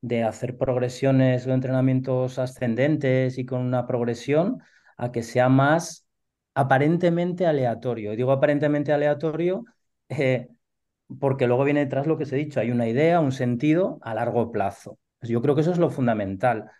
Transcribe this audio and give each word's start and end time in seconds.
de 0.00 0.24
hacer 0.24 0.56
progresiones 0.56 1.46
o 1.46 1.52
entrenamientos 1.52 2.38
ascendentes 2.38 3.38
y 3.38 3.44
con 3.46 3.60
una 3.60 3.86
progresión 3.86 4.62
a 4.96 5.12
que 5.12 5.22
sea 5.22 5.48
más 5.48 6.06
aparentemente 6.54 7.46
aleatorio. 7.46 8.16
Digo 8.16 8.32
aparentemente 8.32 8.92
aleatorio 8.92 9.64
eh, 10.08 10.48
porque 11.20 11.46
luego 11.46 11.64
viene 11.64 11.80
detrás 11.80 12.06
lo 12.06 12.16
que 12.16 12.24
os 12.24 12.32
he 12.32 12.36
dicho, 12.36 12.60
hay 12.60 12.70
una 12.70 12.86
idea, 12.86 13.20
un 13.20 13.32
sentido 13.32 13.98
a 14.02 14.14
largo 14.14 14.52
plazo. 14.52 14.98
Pues 15.20 15.30
yo 15.30 15.40
creo 15.42 15.54
que 15.54 15.62
eso 15.62 15.72
es 15.72 15.78
lo 15.78 15.90
fundamental. 15.90 16.70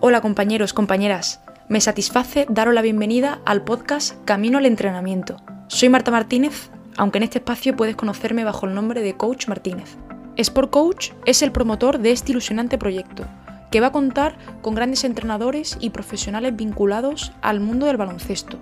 Hola 0.00 0.20
compañeros, 0.20 0.72
compañeras. 0.72 1.40
Me 1.68 1.80
satisface 1.80 2.46
daros 2.50 2.74
la 2.74 2.82
bienvenida 2.82 3.40
al 3.46 3.64
podcast 3.64 4.22
Camino 4.24 4.58
al 4.58 4.66
Entrenamiento. 4.66 5.36
Soy 5.68 5.88
Marta 5.88 6.10
Martínez, 6.10 6.70
aunque 6.96 7.18
en 7.18 7.24
este 7.24 7.38
espacio 7.38 7.76
puedes 7.76 7.96
conocerme 7.96 8.44
bajo 8.44 8.66
el 8.66 8.74
nombre 8.74 9.02
de 9.02 9.16
Coach 9.16 9.48
Martínez. 9.48 9.96
Sport 10.36 10.70
Coach 10.70 11.10
es 11.26 11.42
el 11.42 11.52
promotor 11.52 11.98
de 11.98 12.12
este 12.12 12.32
ilusionante 12.32 12.78
proyecto, 12.78 13.26
que 13.70 13.80
va 13.80 13.88
a 13.88 13.92
contar 13.92 14.36
con 14.60 14.74
grandes 14.74 15.04
entrenadores 15.04 15.76
y 15.80 15.90
profesionales 15.90 16.54
vinculados 16.56 17.32
al 17.42 17.60
mundo 17.60 17.86
del 17.86 17.96
baloncesto. 17.96 18.58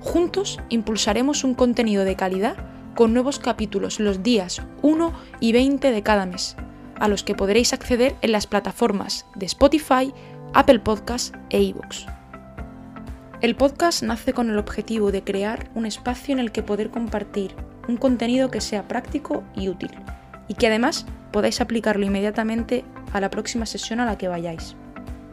Juntos 0.00 0.60
impulsaremos 0.68 1.44
un 1.44 1.54
contenido 1.54 2.04
de 2.04 2.16
calidad 2.16 2.56
con 2.94 3.14
nuevos 3.14 3.38
capítulos 3.38 4.00
los 4.00 4.22
días 4.22 4.62
1 4.82 5.12
y 5.40 5.52
20 5.52 5.90
de 5.90 6.02
cada 6.02 6.26
mes, 6.26 6.56
a 6.98 7.08
los 7.08 7.22
que 7.22 7.34
podréis 7.34 7.72
acceder 7.72 8.16
en 8.22 8.32
las 8.32 8.46
plataformas 8.46 9.26
de 9.34 9.46
Spotify, 9.46 10.12
Apple 10.52 10.80
Podcasts 10.80 11.32
e 11.50 11.62
iVoox. 11.62 12.17
El 13.40 13.54
podcast 13.54 14.02
nace 14.02 14.32
con 14.32 14.50
el 14.50 14.58
objetivo 14.58 15.12
de 15.12 15.22
crear 15.22 15.70
un 15.76 15.86
espacio 15.86 16.32
en 16.32 16.40
el 16.40 16.50
que 16.50 16.64
poder 16.64 16.90
compartir 16.90 17.54
un 17.86 17.96
contenido 17.96 18.50
que 18.50 18.60
sea 18.60 18.88
práctico 18.88 19.44
y 19.54 19.68
útil, 19.68 19.92
y 20.48 20.54
que 20.54 20.66
además 20.66 21.06
podáis 21.30 21.60
aplicarlo 21.60 22.04
inmediatamente 22.04 22.84
a 23.12 23.20
la 23.20 23.30
próxima 23.30 23.64
sesión 23.64 24.00
a 24.00 24.06
la 24.06 24.18
que 24.18 24.26
vayáis. 24.26 24.74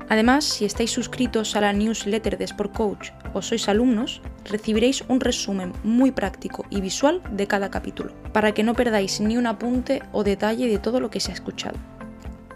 Además, 0.07 0.45
si 0.45 0.65
estáis 0.65 0.91
suscritos 0.91 1.55
a 1.55 1.61
la 1.61 1.73
newsletter 1.73 2.37
de 2.37 2.43
Sport 2.45 2.75
Coach 2.75 3.09
o 3.33 3.41
sois 3.41 3.67
alumnos, 3.67 4.21
recibiréis 4.51 5.03
un 5.07 5.19
resumen 5.19 5.73
muy 5.83 6.11
práctico 6.11 6.63
y 6.69 6.81
visual 6.81 7.23
de 7.31 7.47
cada 7.47 7.71
capítulo, 7.71 8.13
para 8.33 8.51
que 8.51 8.61
no 8.61 8.75
perdáis 8.75 9.19
ni 9.19 9.35
un 9.35 9.47
apunte 9.47 10.03
o 10.11 10.23
detalle 10.23 10.67
de 10.67 10.77
todo 10.77 10.99
lo 10.99 11.09
que 11.09 11.19
se 11.19 11.31
ha 11.31 11.33
escuchado. 11.33 11.79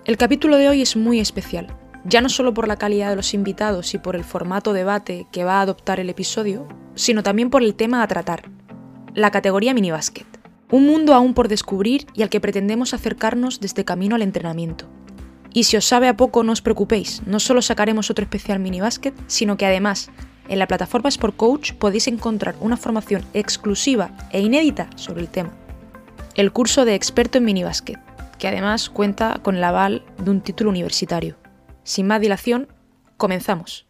El 0.05 0.15
capítulo 0.15 0.57
de 0.57 0.69
hoy 0.69 0.83
es 0.83 0.95
muy 0.95 1.19
especial, 1.19 1.75
ya 2.05 2.21
no 2.21 2.29
solo 2.29 2.53
por 2.53 2.67
la 2.67 2.77
calidad 2.77 3.09
de 3.09 3.15
los 3.15 3.33
invitados 3.33 3.93
y 3.93 3.97
por 3.97 4.15
el 4.15 4.23
formato 4.23 4.73
debate 4.73 5.27
que 5.31 5.43
va 5.43 5.59
a 5.59 5.61
adoptar 5.61 5.99
el 5.99 6.09
episodio, 6.09 6.67
sino 6.95 7.23
también 7.23 7.49
por 7.49 7.63
el 7.63 7.75
tema 7.75 8.03
a 8.03 8.07
tratar, 8.07 8.49
la 9.13 9.31
categoría 9.31 9.73
minibásquet. 9.73 10.27
Un 10.71 10.85
mundo 10.85 11.13
aún 11.13 11.33
por 11.33 11.47
descubrir 11.47 12.05
y 12.13 12.21
al 12.21 12.29
que 12.29 12.39
pretendemos 12.39 12.93
acercarnos 12.93 13.59
desde 13.59 13.85
camino 13.85 14.15
al 14.15 14.21
entrenamiento. 14.21 14.85
Y 15.51 15.63
si 15.63 15.77
os 15.77 15.85
sabe 15.85 16.07
a 16.07 16.15
poco, 16.15 16.43
no 16.43 16.51
os 16.51 16.61
preocupéis, 16.61 17.23
no 17.25 17.39
solo 17.39 17.61
sacaremos 17.61 18.11
otro 18.11 18.23
especial 18.23 18.59
minibásquet, 18.59 19.15
sino 19.25 19.57
que 19.57 19.65
además 19.65 20.11
en 20.47 20.59
la 20.59 20.67
plataforma 20.67 21.09
Sport 21.09 21.35
Coach 21.35 21.73
podéis 21.73 22.07
encontrar 22.07 22.55
una 22.59 22.77
formación 22.77 23.23
exclusiva 23.33 24.11
e 24.31 24.41
inédita 24.41 24.89
sobre 24.95 25.21
el 25.21 25.29
tema. 25.29 25.53
El 26.35 26.51
curso 26.51 26.85
de 26.85 26.93
experto 26.93 27.39
en 27.39 27.45
minibásquet, 27.45 27.99
que 28.37 28.47
además 28.47 28.89
cuenta 28.89 29.39
con 29.41 29.55
el 29.55 29.63
aval 29.63 30.03
de 30.17 30.31
un 30.31 30.41
título 30.41 30.69
universitario. 30.69 31.38
Sin 31.89 32.05
más 32.05 32.21
dilación, 32.21 32.67
comenzamos. 33.17 33.87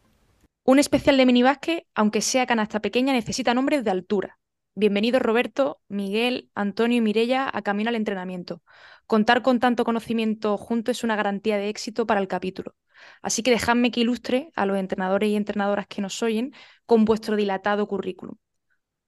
Un 0.64 0.80
especial 0.80 1.18
de 1.18 1.26
minibásquet, 1.26 1.86
aunque 1.94 2.22
sea 2.22 2.46
canasta 2.46 2.80
pequeña, 2.80 3.12
necesita 3.12 3.54
nombres 3.54 3.84
de 3.84 3.92
altura. 3.92 4.40
Bienvenidos 4.74 5.22
Roberto, 5.22 5.82
Miguel, 5.90 6.50
Antonio 6.56 7.00
y 7.00 7.02
Mirella 7.02 7.50
a 7.52 7.62
Camino 7.62 7.90
al 7.90 7.98
Entrenamiento. 7.98 8.64
Contar 9.06 9.42
con 9.42 9.60
tanto 9.60 9.84
conocimiento 9.84 10.56
junto 10.56 10.92
es 10.92 11.04
una 11.04 11.18
garantía 11.18 11.58
de 11.58 11.68
éxito 11.68 12.08
para 12.08 12.22
el 12.22 12.30
capítulo. 12.30 12.74
Así 13.22 13.44
que 13.44 13.52
dejadme 13.52 13.92
que 13.92 14.00
ilustre 14.00 14.54
a 14.56 14.66
los 14.66 14.78
entrenadores 14.78 15.30
y 15.30 15.36
entrenadoras 15.36 15.86
que 15.86 16.02
nos 16.02 16.24
oyen 16.24 16.54
con 16.86 17.04
vuestro 17.04 17.36
dilatado 17.36 17.86
currículum. 17.86 18.38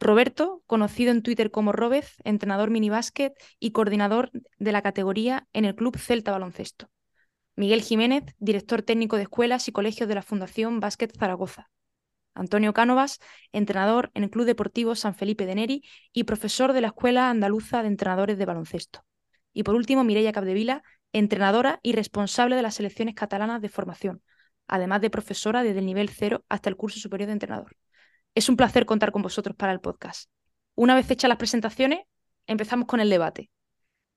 Roberto, 0.01 0.63
conocido 0.67 1.11
en 1.11 1.23
Twitter 1.23 1.49
como 1.49 1.71
Robez, 1.71 2.17
entrenador 2.25 2.69
minibásquet 2.71 3.31
y 3.57 3.71
coordinador 3.71 4.31
de 4.59 4.71
la 4.73 4.81
categoría 4.81 5.47
en 5.53 5.63
el 5.63 5.75
Club 5.75 5.97
Celta 5.97 6.33
Baloncesto. 6.33 6.89
Miguel 7.55 7.81
Jiménez, 7.81 8.23
director 8.39 8.81
técnico 8.81 9.17
de 9.17 9.23
escuelas 9.23 9.67
y 9.67 9.71
colegios 9.71 10.07
de 10.07 10.15
la 10.15 10.21
Fundación 10.21 10.79
Básquet 10.79 11.15
Zaragoza. 11.17 11.69
Antonio 12.33 12.73
Cánovas, 12.73 13.19
entrenador 13.51 14.09
en 14.13 14.23
el 14.23 14.29
Club 14.29 14.45
Deportivo 14.45 14.95
San 14.95 15.15
Felipe 15.15 15.45
de 15.45 15.55
Neri 15.55 15.83
y 16.13 16.23
profesor 16.23 16.71
de 16.71 16.79
la 16.79 16.87
Escuela 16.87 17.29
Andaluza 17.29 17.81
de 17.81 17.89
Entrenadores 17.89 18.37
de 18.37 18.45
Baloncesto. 18.45 19.03
Y 19.53 19.63
por 19.63 19.75
último, 19.75 20.05
Mireia 20.05 20.31
Capdevila, 20.31 20.81
entrenadora 21.11 21.81
y 21.83 21.91
responsable 21.91 22.55
de 22.55 22.61
las 22.61 22.75
selecciones 22.75 23.15
catalanas 23.15 23.61
de 23.61 23.67
formación, 23.67 24.21
además 24.67 25.01
de 25.01 25.09
profesora 25.09 25.61
desde 25.61 25.79
el 25.79 25.85
nivel 25.85 26.07
cero 26.07 26.45
hasta 26.47 26.69
el 26.69 26.77
curso 26.77 26.99
superior 26.99 27.27
de 27.27 27.33
entrenador. 27.33 27.75
Es 28.33 28.47
un 28.47 28.55
placer 28.55 28.85
contar 28.85 29.11
con 29.11 29.21
vosotros 29.21 29.57
para 29.57 29.73
el 29.73 29.81
podcast. 29.81 30.29
Una 30.75 30.95
vez 30.95 31.11
hechas 31.11 31.27
las 31.27 31.37
presentaciones, 31.37 31.99
empezamos 32.47 32.87
con 32.87 33.01
el 33.01 33.09
debate. 33.09 33.51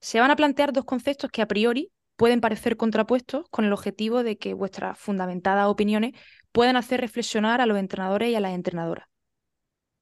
Se 0.01 0.21
van 0.21 0.31
a 0.31 0.37
plantear 0.37 0.72
dos 0.72 0.84
conceptos 0.84 1.33
que 1.33 1.43
a 1.43 1.49
priori 1.49 1.91
pueden 2.17 2.41
parecer 2.41 2.77
contrapuestos 2.77 3.47
con 3.51 3.65
el 3.65 3.73
objetivo 3.73 4.23
de 4.23 4.39
que 4.39 4.55
vuestras 4.55 4.99
fundamentadas 4.99 5.67
opiniones 5.67 6.13
puedan 6.53 6.77
hacer 6.77 7.01
reflexionar 7.01 7.61
a 7.61 7.67
los 7.67 7.79
entrenadores 7.79 8.31
y 8.31 8.35
a 8.35 8.41
las 8.41 8.53
entrenadoras. 8.53 9.07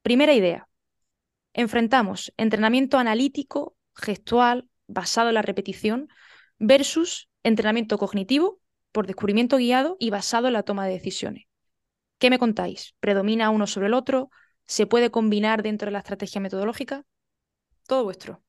Primera 0.02 0.34
idea. 0.34 0.68
Enfrentamos 1.54 2.32
entrenamiento 2.36 2.98
analítico, 2.98 3.76
gestual, 3.94 4.68
basado 4.86 5.28
en 5.28 5.34
la 5.34 5.42
repetición, 5.42 6.08
versus 6.58 7.28
entrenamiento 7.42 7.98
cognitivo, 7.98 8.60
por 8.90 9.06
descubrimiento 9.06 9.56
guiado 9.56 9.96
y 9.98 10.10
basado 10.10 10.48
en 10.48 10.52
la 10.52 10.62
toma 10.62 10.86
de 10.86 10.92
decisiones. 10.92 11.44
¿Qué 12.18 12.30
me 12.30 12.38
contáis? 12.38 12.94
¿Predomina 13.00 13.50
uno 13.50 13.66
sobre 13.66 13.86
el 13.86 13.94
otro? 13.94 14.30
¿Se 14.66 14.86
puede 14.86 15.10
combinar 15.10 15.62
dentro 15.62 15.86
de 15.86 15.92
la 15.92 15.98
estrategia 15.98 16.40
metodológica? 16.40 17.04
Todo 17.86 18.04
vuestro. 18.04 18.42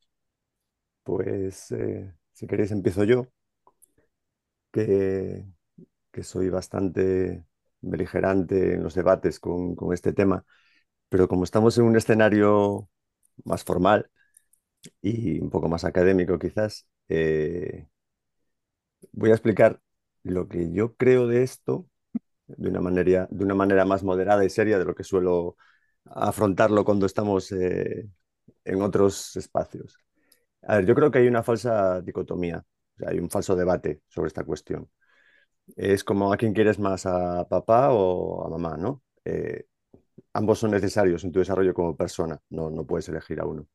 Pues 1.03 1.72
eh, 1.72 2.13
si 2.34 2.45
queréis 2.45 2.72
empiezo 2.72 3.03
yo 3.03 3.28
que, 4.73 5.45
soy 6.23 6.50
bastante 6.50 7.45
beligerante 7.81 8.73
en 8.75 8.84
los 8.84 8.95
debates 8.95 9.39
con, 9.39 9.75
este 9.94 10.13
tema, 10.13 10.45
pero 11.09 11.28
como 11.28 11.44
estamos 11.45 11.78
en 11.78 11.85
un 11.85 11.97
escenario 11.97 12.89
más 13.45 13.63
formal 13.63 14.09
y 15.01 15.39
un 15.41 15.50
poco 15.51 15.69
más 15.69 15.85
académico 15.85 16.39
quizás, 16.39 16.88
eh, 17.09 17.88
voy 19.12 19.31
a 19.31 19.33
explicar 19.33 19.81
lo 20.23 20.47
que 20.47 20.72
yo 20.72 20.95
creo 20.95 21.28
de 21.28 21.44
esto 21.44 21.88
de 22.47 22.69
una 22.69 22.81
manera, 22.81 23.28
de 23.31 23.45
una 23.45 23.56
manera 23.56 23.85
más 23.85 24.03
moderada 24.03 24.45
y 24.45 24.50
seria 24.50 24.79
de 24.79 24.85
lo 24.85 24.95
que 24.95 25.03
suelo 25.03 25.57
afrontarlo 26.06 26.85
cuando 26.85 27.06
estamos 27.06 27.51
eh, 27.53 28.09
en 28.66 28.81
otros 28.81 29.35
espacios. 29.38 29.97
A 30.63 30.78
ver, 30.78 30.85
yo 30.88 30.95
creo 30.95 31.12
que 31.12 31.19
hay 31.19 31.28
una 31.28 31.44
falsa 31.44 32.01
dicotomía 32.01 32.66
hay 33.05 33.19
un 33.19 33.29
falso 33.29 33.55
debate 33.55 34.01
sobre 34.07 34.27
esta 34.27 34.43
cuestión. 34.43 34.89
Es 35.75 36.03
como 36.03 36.33
a 36.33 36.37
quién 36.37 36.53
quieres 36.53 36.79
más, 36.79 37.05
a 37.05 37.47
papá 37.47 37.91
o 37.91 38.45
a 38.45 38.49
mamá, 38.49 38.77
¿no? 38.77 39.03
Eh, 39.25 39.65
ambos 40.33 40.59
son 40.59 40.71
necesarios 40.71 41.23
en 41.23 41.31
tu 41.31 41.39
desarrollo 41.39 41.73
como 41.73 41.95
persona, 41.97 42.39
no, 42.49 42.69
no 42.69 42.85
puedes 42.85 43.09
elegir 43.09 43.39
a 43.41 43.45
uno. 43.45 43.67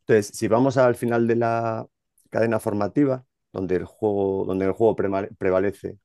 Entonces, 0.00 0.36
si 0.36 0.48
vamos 0.48 0.76
al 0.76 0.94
final 0.96 1.26
de 1.26 1.36
la 1.36 1.86
cadena 2.30 2.60
formativa, 2.60 3.24
donde 3.52 3.76
el 3.76 3.84
juego, 3.84 4.44
donde 4.46 4.66
el 4.66 4.72
juego 4.72 4.96
prevalece 4.96 5.98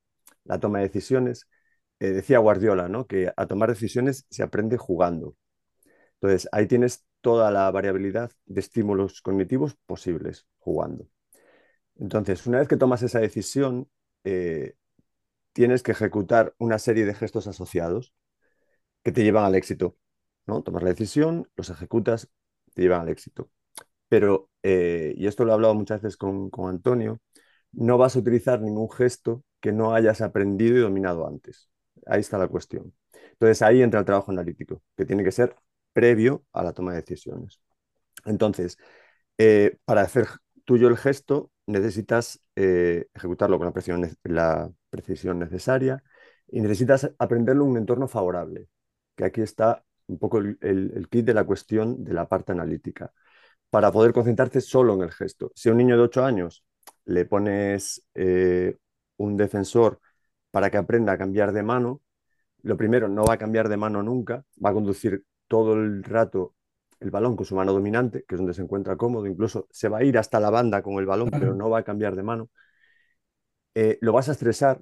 la 0.44 0.60
toma 0.60 0.80
de 0.80 0.86
decisiones, 0.86 1.48
eh, 2.00 2.10
decía 2.10 2.40
Guardiola, 2.40 2.88
¿no? 2.90 3.08
Que 3.08 3.32
a 3.36 3.48
tomar 3.48 3.70
decisiones 3.70 4.26
se 4.30 4.44
aprende 4.44 4.78
jugando. 4.78 5.36
Entonces, 6.16 6.50
ahí 6.52 6.68
tienes 6.68 7.06
toda 7.22 7.52
la 7.52 7.70
variabilidad 7.72 8.32
de 8.46 8.60
estímulos 8.62 9.22
cognitivos 9.22 9.76
posibles 9.86 10.48
jugando. 10.60 11.08
Entonces, 12.00 12.46
una 12.48 12.60
vez 12.60 12.68
que 12.68 12.78
tomas 12.78 13.04
esa 13.04 13.20
decisión, 13.20 13.90
eh, 14.24 14.76
tienes 15.54 15.84
que 15.84 15.92
ejecutar 15.92 16.54
una 16.58 16.80
serie 16.80 17.06
de 17.06 17.14
gestos 17.14 17.48
asociados 17.48 18.14
que 19.04 19.12
te 19.12 19.24
llevan 19.24 19.46
al 19.46 19.56
éxito. 19.56 19.98
¿no? 20.48 20.64
Tomas 20.64 20.84
la 20.84 20.90
decisión, 20.90 21.50
los 21.56 21.70
ejecutas, 21.70 22.30
te 22.74 22.82
llevan 22.84 23.02
al 23.02 23.10
éxito. 23.10 23.50
Pero, 24.10 24.50
eh, 24.64 25.14
y 25.18 25.28
esto 25.28 25.46
lo 25.46 25.52
he 25.52 25.54
hablado 25.56 25.76
muchas 25.76 26.02
veces 26.02 26.18
con, 26.18 26.52
Antonio, 26.68 27.22
no 27.72 27.98
vas 27.98 28.16
a 28.16 28.20
utilizar 28.20 28.62
ningún 28.62 28.90
gesto 28.92 29.44
que 29.62 29.72
no 29.72 29.94
hayas 29.94 30.22
aprendido 30.22 30.78
y 30.78 30.82
dominado 30.82 31.28
antes. 31.28 31.70
Ahí 32.06 32.22
está 32.22 32.38
la 32.38 32.48
cuestión. 32.48 32.94
Entonces 33.34 33.62
ahí 33.62 33.82
entra 33.82 34.00
el 34.00 34.06
trabajo 34.06 34.32
analítico, 34.32 34.84
que 34.98 35.06
tiene 35.06 35.24
que 35.24 35.32
ser 35.32 35.56
previo 35.94 36.46
a 36.54 36.64
la 36.64 36.74
toma 36.74 36.94
de 36.94 37.02
decisiones. 37.02 37.62
Entonces, 38.26 38.78
eh, 39.38 39.78
para 39.86 40.02
hacer 40.02 40.28
tuyo 40.66 40.88
el 40.88 40.98
gesto, 40.98 41.52
necesitas 41.68 42.42
eh, 42.56 43.08
ejecutarlo 43.14 43.58
con 43.58 43.68
la 43.68 43.74
precisión, 44.90 45.40
necesaria 45.40 46.04
y 46.48 46.62
necesitas 46.62 47.12
aprenderlo 47.18 47.66
en 47.66 47.72
un 47.72 47.78
entorno 47.78 48.08
favorable, 48.08 48.68
que 49.16 49.26
aquí 49.26 49.42
está 49.42 49.84
un 50.08 50.20
poco 50.20 50.40
el, 50.40 51.08
kit 51.10 51.26
de 51.26 51.34
la 51.34 51.44
cuestión 51.44 52.04
de 52.04 52.14
la 52.14 52.28
parte 52.28 52.52
analítica. 52.52 53.12
para 53.70 53.92
poder 53.92 54.14
concentrarte 54.14 54.62
solo 54.62 54.96
en 54.96 55.02
el 55.04 55.12
gesto. 55.12 55.52
Si 55.56 55.70
a 55.70 55.74
un 55.74 55.80
niño 55.80 55.98
de 55.98 56.04
8 56.04 56.26
años 56.26 56.66
le 57.06 57.26
pones 57.26 58.08
eh, 58.16 58.78
un 59.18 59.38
defensor 59.38 60.00
para 60.52 60.70
que 60.72 60.78
aprenda 60.78 61.14
a 61.14 61.18
cambiar 61.18 61.52
de 61.54 61.64
mano, 61.64 62.02
lo 62.64 62.78
primero, 62.78 63.08
no 63.10 63.26
va 63.26 63.36
a 63.36 63.38
cambiar 63.38 63.70
de 63.70 63.78
mano 63.78 64.04
nunca, 64.04 64.46
va 64.64 64.72
a 64.72 64.74
conducir 64.74 65.26
todo 65.48 65.74
el 65.74 66.04
rato 66.04 66.56
el 67.00 67.12
balón 67.12 67.36
con 67.36 67.46
su 67.46 67.56
mano 67.56 67.74
dominante, 67.74 68.24
que 68.28 68.36
es 68.36 68.40
donde 68.40 68.54
se 68.54 68.62
encuentra 68.62 68.96
cómodo, 68.98 69.28
incluso 69.28 69.68
se 69.72 69.90
va 69.90 70.00
a 70.00 70.04
ir 70.04 70.18
hasta 70.18 70.40
la 70.40 70.50
banda 70.50 70.82
con 70.82 70.96
el 70.96 71.06
balón, 71.06 71.30
pero 71.32 71.54
no 71.56 71.70
va 71.70 71.80
a 71.80 71.84
cambiar 71.84 72.16
de 72.16 72.24
mano. 72.24 72.50
Eh, 73.74 73.98
lo 74.02 74.14
vas 74.14 74.30
a 74.30 74.32
estresar 74.32 74.82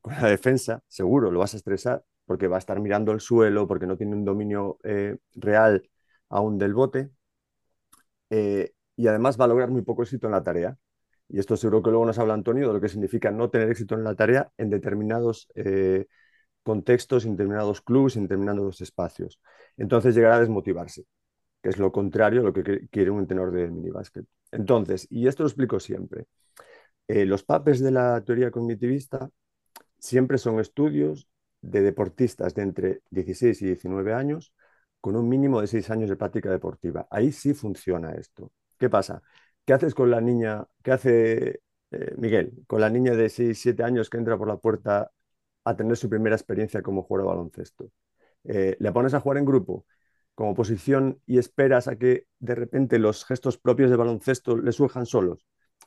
con 0.00 0.14
la 0.14 0.28
defensa, 0.28 0.82
seguro, 0.88 1.30
lo 1.30 1.38
vas 1.40 1.54
a 1.54 1.56
estresar, 1.56 2.04
porque 2.26 2.48
va 2.48 2.56
a 2.56 2.58
estar 2.58 2.80
mirando 2.80 3.12
el 3.12 3.20
suelo, 3.20 3.66
porque 3.68 3.86
no 3.86 3.96
tiene 3.96 4.14
un 4.16 4.24
dominio 4.24 4.78
eh, 4.82 5.16
real 5.34 5.88
aún 6.28 6.58
del 6.58 6.74
bote, 6.74 7.10
eh, 8.30 8.72
y 8.96 9.06
además 9.06 9.38
va 9.40 9.44
a 9.44 9.48
lograr 9.48 9.70
muy 9.70 9.82
poco 9.82 10.02
éxito 10.02 10.26
en 10.26 10.32
la 10.32 10.42
tarea. 10.42 10.76
Y 11.28 11.38
esto 11.38 11.56
seguro 11.56 11.82
que 11.82 11.90
luego 11.90 12.06
nos 12.06 12.18
habla 12.18 12.34
Antonio 12.34 12.68
de 12.68 12.74
lo 12.74 12.80
que 12.80 12.88
significa 12.88 13.30
no 13.30 13.50
tener 13.50 13.70
éxito 13.70 13.94
en 13.94 14.04
la 14.04 14.14
tarea 14.14 14.50
en 14.58 14.70
determinados 14.70 15.48
contextos, 16.62 17.24
en 17.24 17.32
determinados 17.32 17.80
clubs, 17.80 18.16
en 18.16 18.22
determinados 18.24 18.80
espacios. 18.80 19.40
Entonces 19.76 20.14
llegará 20.14 20.36
a 20.36 20.40
desmotivarse 20.40 21.04
que 21.64 21.70
es 21.70 21.78
lo 21.78 21.90
contrario 21.92 22.42
a 22.42 22.44
lo 22.44 22.52
que 22.52 22.88
quiere 22.90 23.10
un 23.10 23.26
tenor 23.26 23.50
de 23.50 23.70
minibásquet. 23.70 24.26
Entonces, 24.52 25.06
y 25.10 25.28
esto 25.28 25.44
lo 25.44 25.48
explico 25.48 25.80
siempre, 25.80 26.26
eh, 27.08 27.24
los 27.24 27.42
papers 27.42 27.80
de 27.80 27.90
la 27.90 28.22
teoría 28.22 28.50
cognitivista 28.50 29.30
siempre 29.98 30.36
son 30.36 30.60
estudios 30.60 31.26
de 31.62 31.80
deportistas 31.80 32.54
de 32.54 32.62
entre 32.62 33.02
16 33.08 33.62
y 33.62 33.66
19 33.66 34.12
años 34.12 34.52
con 35.00 35.16
un 35.16 35.26
mínimo 35.26 35.62
de 35.62 35.66
6 35.66 35.88
años 35.88 36.10
de 36.10 36.16
práctica 36.16 36.50
deportiva. 36.50 37.08
Ahí 37.10 37.32
sí 37.32 37.54
funciona 37.54 38.12
esto. 38.12 38.52
¿Qué 38.78 38.90
pasa? 38.90 39.22
¿Qué 39.64 39.72
haces 39.72 39.94
con 39.94 40.10
la 40.10 40.20
niña? 40.20 40.66
¿Qué 40.82 40.92
hace 40.92 41.60
eh, 41.92 42.14
Miguel 42.18 42.52
con 42.66 42.82
la 42.82 42.90
niña 42.90 43.14
de 43.14 43.30
6, 43.30 43.58
7 43.58 43.84
años 43.84 44.10
que 44.10 44.18
entra 44.18 44.36
por 44.36 44.48
la 44.48 44.58
puerta 44.58 45.10
a 45.64 45.76
tener 45.76 45.96
su 45.96 46.10
primera 46.10 46.36
experiencia 46.36 46.82
como 46.82 47.04
jugador 47.04 47.26
de 47.26 47.36
baloncesto? 47.36 47.90
Eh, 48.44 48.76
¿Le 48.78 48.92
pones 48.92 49.14
a 49.14 49.20
jugar 49.20 49.38
en 49.38 49.46
grupo? 49.46 49.86
Como 50.34 50.54
posición 50.54 51.20
y 51.26 51.38
esperas 51.38 51.88
a 51.88 51.96
que 51.96 52.26
de 52.40 52.54
repente 52.54 52.98
los 52.98 53.24
gestos 53.24 53.58
propios 53.58 53.90
de 53.90 53.96
baloncesto 53.96 54.56
le 54.56 54.72
surjan 54.72 55.06
solos. 55.06 55.46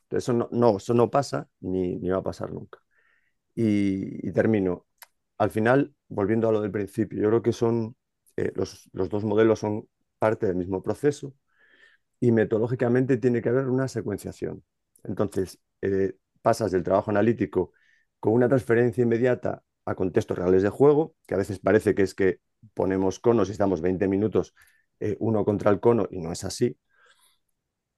eso 0.10 0.34
no, 0.34 0.78
eso 0.78 0.94
no 0.94 1.10
pasa 1.10 1.50
ni, 1.60 1.98
va 2.10 2.18
a 2.18 2.24
pasar 2.24 2.52
nunca. 2.52 2.80
Y, 3.56 4.32
termino. 4.34 4.88
Al 5.38 5.52
final, 5.52 5.96
volviendo 6.10 6.50
a 6.50 6.52
lo 6.52 6.62
del 6.62 6.72
principio, 6.72 7.22
yo 7.22 7.30
creo 7.30 7.42
que 7.44 7.54
son 7.54 7.96
eh, 8.38 8.52
los, 8.56 8.90
dos 8.94 9.24
modelos 9.24 9.60
son 9.60 9.88
parte 10.20 10.48
del 10.48 10.56
mismo 10.56 10.84
proceso 10.84 11.36
y 12.20 12.32
metodológicamente 12.32 13.18
tiene 13.18 13.42
que 13.42 13.50
haber 13.50 13.68
una 13.68 13.88
secuenciación. 13.88 14.64
Entonces, 15.04 15.60
eh, 15.82 16.16
pasas 16.42 16.72
del 16.72 16.84
trabajo 16.84 17.12
analítico 17.12 17.74
con 18.20 18.34
una 18.34 18.48
transferencia 18.50 19.04
inmediata 19.04 19.64
a 19.86 19.96
contextos 19.96 20.38
reales 20.38 20.64
de 20.64 20.70
juego, 20.70 21.16
que 21.28 21.36
a 21.36 21.38
veces 21.38 21.60
parece 21.60 21.96
que 21.96 22.04
es 22.04 22.16
que 22.16 22.40
ponemos 22.74 23.20
conos 23.20 23.50
y 23.50 23.52
estamos 23.54 23.82
20 23.82 24.08
minutos 24.08 24.54
eh, 25.00 25.16
uno 25.20 25.46
contra 25.46 25.72
el 25.72 25.80
cono 25.80 26.08
y 26.12 26.20
no 26.20 26.32
es 26.32 26.44
así, 26.44 26.78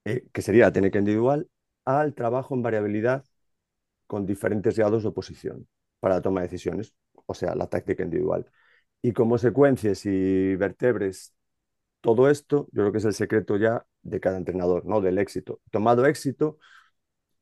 eh, 0.05 0.25
que 0.33 0.41
sería 0.41 0.65
la 0.65 0.73
técnica 0.73 0.99
individual, 0.99 1.49
al 1.85 2.13
trabajo 2.15 2.55
en 2.55 2.61
variabilidad 2.61 3.25
con 4.07 4.25
diferentes 4.25 4.77
grados 4.77 5.03
de 5.03 5.09
oposición 5.09 5.67
para 5.99 6.15
la 6.15 6.21
toma 6.21 6.41
de 6.41 6.47
decisiones, 6.47 6.93
o 7.25 7.33
sea, 7.33 7.55
la 7.55 7.67
táctica 7.67 8.03
individual. 8.03 8.49
Y 9.01 9.13
como 9.13 9.37
secuencias 9.37 10.05
y 10.05 10.55
vertebres 10.55 11.33
todo 12.01 12.29
esto, 12.29 12.67
yo 12.71 12.83
creo 12.83 12.91
que 12.91 12.99
es 12.99 13.05
el 13.05 13.13
secreto 13.13 13.57
ya 13.57 13.85
de 14.03 14.19
cada 14.19 14.37
entrenador, 14.37 14.85
¿no? 14.85 15.01
Del 15.01 15.17
éxito. 15.19 15.61
Tomado 15.71 16.05
éxito, 16.05 16.59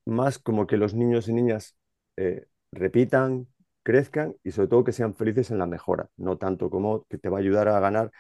más 0.05 0.39
como 0.39 0.67
que 0.67 0.77
los 0.77 0.93
niños 0.93 1.27
y 1.27 1.33
niñas 1.33 1.77
eh, 2.17 2.47
repitan, 2.71 3.47
crezcan 3.87 4.35
y 4.43 4.51
sobre 4.51 4.67
todo 4.67 4.83
que 4.83 4.91
sean 4.91 5.15
felices 5.15 5.49
en 5.49 5.59
la 5.59 5.65
mejora, 5.65 6.09
no 6.17 6.37
tanto 6.37 6.69
como 6.69 7.05
que 7.05 7.17
te 7.17 7.29
va 7.29 7.37
a 7.37 7.39
ayudar 7.39 7.69
a 7.69 7.79
ganar. 7.79 8.11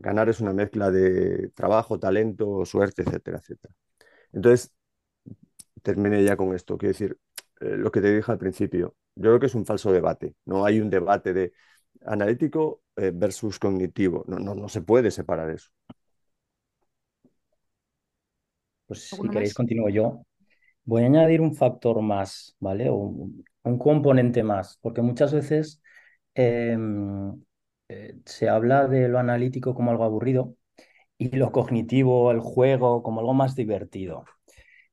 Ganar 0.00 0.28
es 0.28 0.40
una 0.40 0.52
mezcla 0.52 0.90
de 0.90 1.48
trabajo, 1.54 1.98
talento, 1.98 2.66
suerte, 2.66 3.00
etcétera, 3.02 3.38
etcétera. 3.38 3.74
Entonces, 4.32 4.74
terminé 5.82 6.22
ya 6.22 6.36
con 6.36 6.54
esto. 6.54 6.76
Quiero 6.76 6.92
decir, 6.92 7.18
eh, 7.60 7.76
lo 7.78 7.90
que 7.90 8.02
te 8.02 8.14
dije 8.14 8.30
al 8.30 8.36
principio, 8.38 8.94
yo 9.14 9.22
creo 9.22 9.40
que 9.40 9.46
es 9.46 9.54
un 9.54 9.64
falso 9.64 9.90
debate. 9.90 10.34
No 10.44 10.66
hay 10.66 10.80
un 10.80 10.90
debate 10.90 11.32
de 11.32 11.52
analítico 12.04 12.82
eh, 12.96 13.10
versus 13.14 13.58
cognitivo. 13.58 14.22
No, 14.28 14.38
no, 14.38 14.54
no 14.54 14.68
se 14.68 14.82
puede 14.82 15.10
separar 15.10 15.48
eso. 15.48 15.70
Pues 18.86 19.00
si 19.08 19.28
queréis, 19.30 19.54
continúo 19.54 19.88
yo. 19.88 20.20
Voy 20.84 21.04
a 21.04 21.06
añadir 21.06 21.40
un 21.40 21.54
factor 21.54 22.02
más, 22.02 22.54
¿vale? 22.60 22.90
Un, 23.64 23.78
componente 23.78 24.42
más, 24.42 24.78
porque 24.82 25.02
muchas 25.02 25.32
veces 25.32 25.82
em, 26.34 27.42
eh, 27.88 28.14
se 28.26 28.48
habla 28.48 28.86
de 28.88 29.08
lo 29.08 29.18
analítico 29.18 29.74
como 29.74 29.90
algo 29.90 30.04
aburrido 30.04 30.56
y 31.18 31.36
lo 31.36 31.52
cognitivo, 31.52 32.30
el 32.32 32.40
juego, 32.40 33.02
como 33.02 33.20
algo 33.20 33.34
más 33.34 33.56
divertido. 33.56 34.24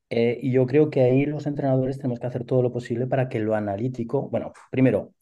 Eh, 0.10 0.40
y 0.42 0.52
yo 0.52 0.66
creo 0.68 0.90
que 0.90 1.02
ahí 1.02 1.26
los 1.26 1.48
entrenadores 1.48 1.98
tenemos 1.98 2.20
que 2.20 2.28
hacer 2.28 2.46
todo 2.46 2.62
lo 2.64 2.72
posible 2.74 3.08
para 3.08 3.30
que 3.30 3.40
lo 3.40 3.56
analítico, 3.56 4.30
bueno, 4.30 4.54
primero, 4.72 5.14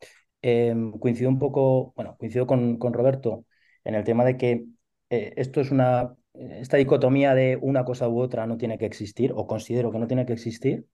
em, 0.41 0.91
coincido 0.93 1.29
un 1.29 1.39
poco, 1.39 1.93
bueno, 1.95 2.17
coincido 2.19 2.47
con, 2.47 2.77
con 2.77 2.93
Roberto 2.93 3.45
en 3.83 3.95
el 3.95 4.03
tema 4.03 4.25
de 4.25 4.37
que 4.37 4.65
eh, 5.09 5.33
esto 5.37 5.61
es 5.61 5.71
una 5.71 6.15
esta 6.33 6.77
dicotomía 6.77 7.33
de 7.35 7.57
una 7.61 7.83
cosa 7.85 8.07
u 8.07 8.19
otra 8.19 8.47
no 8.47 8.57
tiene 8.57 8.77
que 8.77 8.85
existir, 8.85 9.33
o 9.35 9.47
considero 9.47 9.91
que 9.91 9.99
no 9.99 10.07
tiene 10.07 10.25
que 10.25 10.33
existir. 10.33 10.85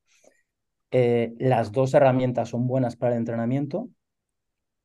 Eh, 0.98 1.34
las 1.40 1.74
dos 1.74 1.94
herramientas 1.94 2.48
son 2.48 2.68
buenas 2.68 2.96
para 2.96 3.12
el 3.12 3.20
entrenamiento 3.20 3.90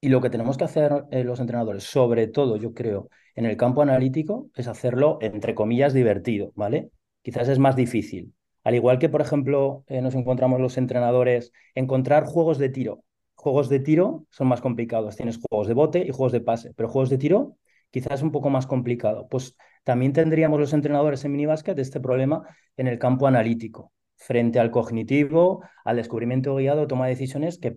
y 0.01 0.09
lo 0.09 0.21
que 0.21 0.29
tenemos 0.29 0.57
que 0.57 0.65
hacer 0.65 1.05
eh, 1.13 1.23
los 1.23 1.39
entrenadores, 1.39 1.85
sobre 1.85 2.27
todo 2.27 2.57
yo 2.57 2.75
creo, 2.75 3.09
en 3.37 3.47
el 3.47 3.57
campo 3.57 3.81
analítico, 3.81 4.51
es 4.57 4.67
hacerlo, 4.67 5.19
entre 5.21 5.55
comillas, 5.55 5.95
divertido, 5.95 6.51
¿vale? 6.57 6.91
Quizás 7.23 7.49
es 7.49 7.61
más 7.61 7.77
difícil. 7.77 8.35
Al 8.65 8.75
igual 8.75 8.99
que, 8.99 9.09
por 9.09 9.21
ejemplo, 9.21 9.85
eh, 9.87 10.03
nos 10.03 10.17
encontramos 10.17 10.61
los 10.61 10.79
entrenadores, 10.79 11.53
encontrar 11.77 12.25
juegos 12.25 12.59
de 12.59 12.71
tiro. 12.71 13.05
Juegos 13.37 13.69
de 13.69 13.79
tiro 13.79 14.27
son 14.31 14.49
más 14.49 14.61
complicados. 14.61 15.15
Tienes 15.15 15.39
juegos 15.39 15.69
de 15.69 15.75
bote 15.75 16.01
y 16.01 16.11
juegos 16.11 16.33
de 16.33 16.41
pase, 16.41 16.73
pero 16.75 16.89
juegos 16.89 17.11
de 17.11 17.19
tiro 17.19 17.57
quizás 17.93 18.15
es 18.15 18.23
un 18.23 18.33
poco 18.33 18.51
más 18.51 18.67
complicado. 18.67 19.29
Pues 19.29 19.57
también 19.85 20.13
tendríamos 20.13 20.59
los 20.59 20.73
entrenadores 20.73 21.25
en 21.25 21.31
minibásquet 21.31 21.79
este 21.79 22.01
problema 22.01 22.43
en 22.77 22.89
el 22.89 22.99
campo 22.99 23.29
analítico, 23.29 23.93
frente 24.21 24.61
al 24.61 24.71
cognitivo, 24.71 25.63
al 25.85 25.97
descubrimiento 25.97 26.55
guiado, 26.55 26.87
toma 26.87 27.07
de 27.07 27.13
decisiones, 27.13 27.59
que 27.59 27.77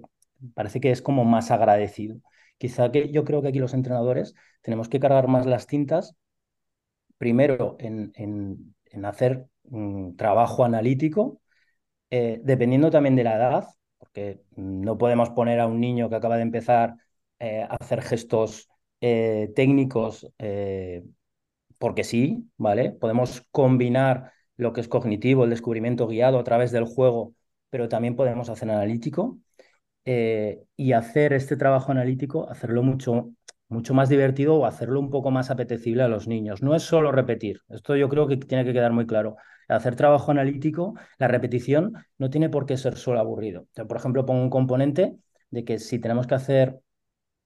parece 0.53 0.81
que 0.81 0.91
es 0.91 1.01
como 1.01 1.23
más 1.25 1.51
agradecido. 1.51 2.17
Quizá 2.57 2.91
que 2.91 3.09
yo 3.12 3.23
creo 3.23 3.41
que 3.41 3.47
aquí 3.47 3.59
los 3.59 3.73
entrenadores 3.73 4.35
tenemos 4.62 4.89
que 4.89 5.00
cargar 5.00 5.27
más 5.27 5.45
las 5.45 5.67
tintas, 5.67 6.15
primero 7.17 7.77
en, 7.79 8.12
en, 8.15 9.05
hacer 9.05 9.47
un 9.63 10.15
trabajo 10.17 10.65
analítico, 10.65 11.39
eh, 12.09 12.39
dependiendo 12.43 12.91
también 12.91 13.15
de 13.15 13.23
la 13.23 13.35
edad, 13.38 13.67
porque 13.97 14.41
no 14.55 14.97
podemos 14.97 15.29
poner 15.31 15.59
a 15.59 15.67
un 15.67 15.79
niño 15.79 16.09
que 16.09 16.15
acaba 16.17 16.35
de 16.35 16.43
empezar 16.43 16.95
eh, 17.39 17.63
a 17.63 17.77
hacer 17.79 18.01
gestos 18.01 18.69
eh, 19.01 19.51
técnicos 19.55 20.27
porque 21.77 22.03
sí, 22.05 22.50
¿vale? 22.55 22.91
Podemos 22.91 23.45
combinar 23.51 24.31
lo 24.63 24.74
que 24.74 24.82
es 24.82 24.88
cognitivo, 24.88 25.43
el 25.43 25.51
descubrimiento 25.51 26.08
guiado 26.08 26.39
a 26.39 26.43
través 26.43 26.72
del 26.72 26.86
juego, 26.86 27.36
pero 27.70 27.89
también 27.89 28.15
podemos 28.15 28.50
hacer 28.50 28.70
analítico 28.72 29.38
eh, 30.05 30.63
y 30.75 30.93
hacer 30.93 31.34
este 31.34 31.58
trabajo 31.58 31.91
analítico, 31.91 32.50
hacerlo 32.50 32.82
mucho, 32.84 33.32
mucho 33.67 33.93
más 33.93 34.10
divertido 34.10 34.55
o 34.55 34.65
hacerlo 34.65 35.00
un 35.00 35.10
poco 35.10 35.32
más 35.32 35.51
apetecible 35.51 36.03
a 36.03 36.08
los 36.08 36.27
niños. 36.27 36.62
No 36.63 36.75
es 36.75 36.84
solo 36.84 37.12
repetir, 37.12 37.62
esto 37.70 37.96
yo 37.96 38.10
creo 38.10 38.27
que 38.27 38.38
tiene 38.38 38.65
que 38.65 38.74
quedar 38.74 38.93
muy 38.93 39.05
claro. 39.05 39.36
Hacer 39.70 39.96
trabajo 39.96 40.32
analítico, 40.32 40.96
la 41.17 41.27
repetición 41.27 41.93
no 42.17 42.29
tiene 42.29 42.50
por 42.50 42.65
qué 42.65 42.77
ser 42.77 42.98
solo 42.98 43.20
aburrido. 43.20 43.67
por 43.88 43.98
ejemplo, 43.98 44.25
pongo 44.25 44.41
un 44.41 44.50
componente 44.50 45.17
de 45.51 45.63
que 45.65 45.79
si 45.79 46.00
tenemos 46.00 46.27
que 46.27 46.36
hacer 46.36 46.79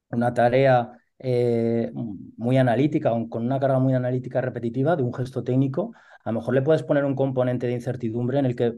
una 0.10 0.34
tarea 0.34 0.92
eh, 1.20 1.92
muy 1.94 2.58
analítica, 2.58 3.12
con 3.30 3.46
una 3.46 3.60
carga 3.60 3.80
muy 3.80 3.94
analítica 3.94 4.42
repetitiva 4.42 4.96
de 4.96 5.04
un 5.04 5.14
gesto 5.14 5.44
técnico, 5.44 5.94
a 6.24 6.32
lo 6.32 6.40
mejor 6.40 6.54
le 6.54 6.62
puedes 6.62 6.84
poner 6.84 7.06
un 7.06 7.16
componente 7.16 7.68
de 7.68 7.74
incertidumbre 7.74 8.40
en 8.40 8.46
el 8.46 8.56
que 8.56 8.74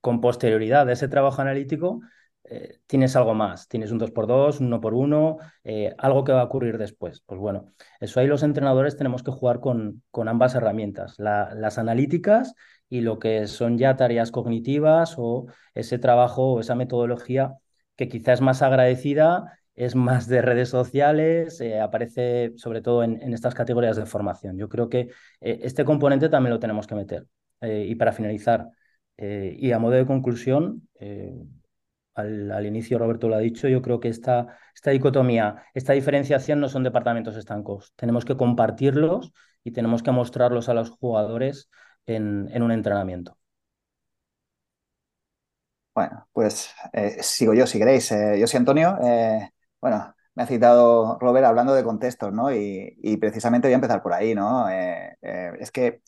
con 0.00 0.20
posterioridad 0.20 0.86
de 0.86 0.94
ese 0.94 1.08
trabajo 1.08 1.42
analítico 1.42 2.00
eh, 2.44 2.80
tienes 2.86 3.16
algo 3.16 3.34
más, 3.34 3.68
tienes 3.68 3.90
un 3.90 3.98
2x2, 3.98 4.60
un 4.60 4.70
1x1, 4.70 5.38
eh, 5.64 5.94
algo 5.98 6.24
que 6.24 6.32
va 6.32 6.42
a 6.42 6.44
ocurrir 6.44 6.78
después. 6.78 7.22
Pues 7.26 7.40
bueno, 7.40 7.72
eso 8.00 8.20
ahí 8.20 8.26
los 8.26 8.42
entrenadores 8.42 8.96
tenemos 8.96 9.22
que 9.22 9.30
jugar 9.30 9.60
con, 9.60 10.02
con 10.10 10.28
ambas 10.28 10.54
herramientas, 10.54 11.16
las 11.18 11.78
analíticas 11.78 12.54
y 12.88 13.00
lo 13.00 13.18
que 13.18 13.46
son 13.46 13.78
ya 13.78 13.96
tareas 13.96 14.30
cognitivas 14.30 15.14
o 15.16 15.46
ese 15.74 15.98
trabajo 15.98 16.52
o 16.54 16.60
esa 16.60 16.74
metodología 16.74 17.54
que 17.96 18.08
quizás 18.08 18.34
es 18.34 18.40
más 18.40 18.62
agradecida 18.62 19.58
es 19.74 19.94
más 19.94 20.28
de 20.28 20.42
redes 20.42 20.68
sociales, 20.68 21.60
eh, 21.60 21.80
aparece 21.80 22.52
sobre 22.56 22.80
todo 22.82 23.02
en, 23.04 23.32
estas 23.32 23.54
categorías 23.54 23.96
de 23.96 24.06
formación. 24.06 24.58
Yo 24.58 24.68
creo 24.68 24.88
que 24.88 25.10
eh, 25.40 25.60
este 25.62 25.84
componente 25.84 26.28
también 26.28 26.52
lo 26.52 26.60
tenemos 26.60 26.86
que 26.86 26.94
meter. 26.94 27.26
y 27.62 27.94
para 27.96 28.12
finalizar, 28.12 28.68
y 29.16 29.72
a 29.72 29.78
modo 29.78 29.94
de 29.94 30.06
conclusión, 30.06 30.88
al, 32.14 32.66
inicio 32.66 32.98
Roberto 32.98 33.28
lo 33.28 33.36
ha 33.36 33.38
dicho, 33.38 33.68
yo 33.68 33.82
creo 33.82 34.00
que 34.00 34.08
esta, 34.08 34.58
esta 34.74 34.90
dicotomía, 34.90 35.64
esta 35.74 35.92
diferenciación 35.92 36.60
no 36.60 36.68
son 36.68 36.82
departamentos 36.84 37.36
estancos. 37.36 37.92
Tenemos 37.96 38.24
que 38.24 38.36
compartirlos 38.36 39.32
y 39.64 39.72
tenemos 39.72 40.02
que 40.02 40.12
mostrarlos 40.12 40.68
a 40.68 40.74
los 40.74 40.90
jugadores 40.90 41.70
en, 42.06 42.48
en 42.52 42.62
un 42.62 42.72
entrenamiento. 42.72 43.38
Bueno, 45.94 46.26
pues 46.32 46.70
eh, 46.92 47.22
sigo 47.22 47.54
yo 47.54 47.66
si 47.66 47.78
queréis. 47.78 48.10
Eh, 48.10 48.38
yo 48.38 48.46
soy 48.48 48.58
Antonio. 48.58 48.98
Eh, 49.02 49.50
bueno, 49.84 50.14
me 50.34 50.44
ha 50.44 50.46
citado 50.46 51.18
Robert 51.20 51.44
hablando 51.44 51.74
de 51.74 51.84
contextos, 51.84 52.32
¿no? 52.32 52.50
Y, 52.50 53.18
precisamente 53.20 53.68
voy 53.68 53.74
a 53.74 53.76
empezar 53.76 54.02
por 54.02 54.14
ahí, 54.14 54.34
¿no? 54.34 54.66
es 54.70 55.70
que 55.70 56.00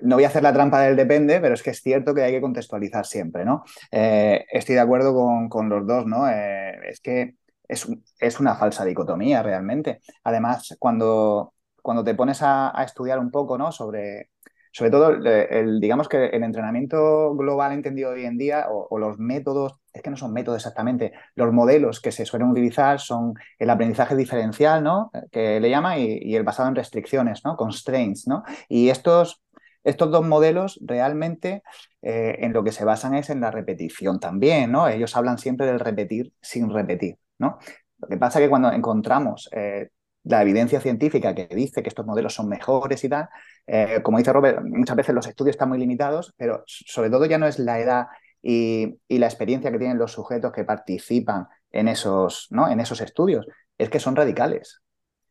no 0.00 0.16
voy 0.16 0.24
a 0.24 0.28
hacer 0.28 0.42
la 0.42 0.54
trampa 0.54 0.80
del 0.80 0.96
depende, 0.96 1.38
pero 1.38 1.52
es 1.52 1.62
que 1.62 1.68
es 1.68 1.82
cierto 1.82 2.14
que 2.14 2.22
hay 2.22 2.32
que 2.32 2.40
contextualizar 2.40 3.04
siempre, 3.04 3.44
¿no? 3.44 3.62
estoy 3.90 4.74
de 4.76 4.80
acuerdo 4.80 5.14
con, 5.50 5.68
los 5.68 5.86
dos, 5.86 6.06
¿no? 6.06 6.30
es 6.30 7.00
que 7.00 7.34
es, 7.68 7.86
es, 8.20 8.40
una 8.40 8.54
falsa 8.56 8.86
dicotomía 8.86 9.42
realmente. 9.42 10.00
Además, 10.24 10.74
cuando, 10.78 11.52
cuando 11.82 12.02
te 12.02 12.14
pones 12.14 12.40
a, 12.40 12.72
a 12.74 12.84
estudiar 12.84 13.18
un 13.18 13.30
poco, 13.30 13.58
¿no? 13.58 13.70
Sobre 13.70 14.30
sobre 14.78 14.92
todo, 14.92 15.10
el, 15.10 15.80
digamos 15.80 16.08
que 16.08 16.26
el 16.26 16.44
entrenamiento 16.44 17.34
global 17.34 17.72
entendido 17.72 18.10
hoy 18.10 18.26
en 18.26 18.38
día, 18.38 18.68
o, 18.70 18.96
los 18.96 19.18
métodos, 19.18 19.74
es 19.92 20.02
que 20.02 20.10
no 20.10 20.16
son 20.16 20.32
métodos 20.32 20.58
exactamente, 20.58 21.14
los 21.34 21.52
modelos 21.52 22.00
que 22.00 22.12
se 22.12 22.24
suelen 22.24 22.50
utilizar 22.50 23.00
son 23.00 23.34
el 23.58 23.70
aprendizaje 23.70 24.14
diferencial, 24.14 24.84
¿no? 24.84 25.10
Que 25.32 25.58
le 25.58 25.68
llama, 25.68 25.98
y, 25.98 26.36
el 26.36 26.44
basado 26.44 26.68
en 26.68 26.76
restricciones, 26.76 27.44
¿no? 27.44 27.56
Constraints, 27.56 28.28
¿no? 28.28 28.44
Y 28.68 28.90
estos, 28.90 29.42
estos 29.82 30.12
dos 30.12 30.24
modelos 30.24 30.78
realmente 30.80 31.64
eh, 32.00 32.36
en 32.38 32.52
lo 32.52 32.62
que 32.62 32.70
se 32.70 32.84
basan 32.84 33.16
es 33.16 33.30
en 33.30 33.40
la 33.40 33.50
repetición 33.50 34.20
también, 34.20 34.70
¿no? 34.70 34.86
Ellos 34.86 35.16
hablan 35.16 35.38
siempre 35.38 35.66
del 35.66 35.80
repetir 35.80 36.32
sin 36.40 36.70
repetir, 36.70 37.16
¿no? 37.40 37.58
Lo 37.98 38.06
que 38.06 38.16
pasa 38.16 38.38
es 38.38 38.44
que 38.44 38.50
cuando 38.50 38.70
encontramos 38.70 39.50
eh, 39.50 39.88
la 40.28 40.42
evidencia 40.42 40.80
científica 40.80 41.34
que 41.34 41.46
dice 41.46 41.82
que 41.82 41.88
estos 41.88 42.04
modelos 42.06 42.34
son 42.34 42.48
mejores 42.48 43.02
y 43.02 43.08
tal, 43.08 43.28
eh, 43.66 44.00
como 44.02 44.18
dice 44.18 44.32
Robert, 44.32 44.62
muchas 44.62 44.96
veces 44.96 45.14
los 45.14 45.26
estudios 45.26 45.54
están 45.54 45.70
muy 45.70 45.78
limitados, 45.78 46.34
pero 46.36 46.64
sobre 46.66 47.10
todo 47.10 47.24
ya 47.24 47.38
no 47.38 47.46
es 47.46 47.58
la 47.58 47.80
edad 47.80 48.06
y, 48.42 48.98
la 49.08 49.26
experiencia 49.26 49.72
que 49.72 49.78
tienen 49.78 49.98
los 49.98 50.12
sujetos 50.12 50.52
que 50.52 50.64
participan 50.64 51.48
en 51.70 51.88
esos, 51.88 52.48
¿no? 52.50 52.68
en 52.68 52.80
esos 52.80 53.00
estudios, 53.00 53.46
es 53.78 53.88
que 53.88 54.00
son 54.00 54.16
radicales, 54.16 54.82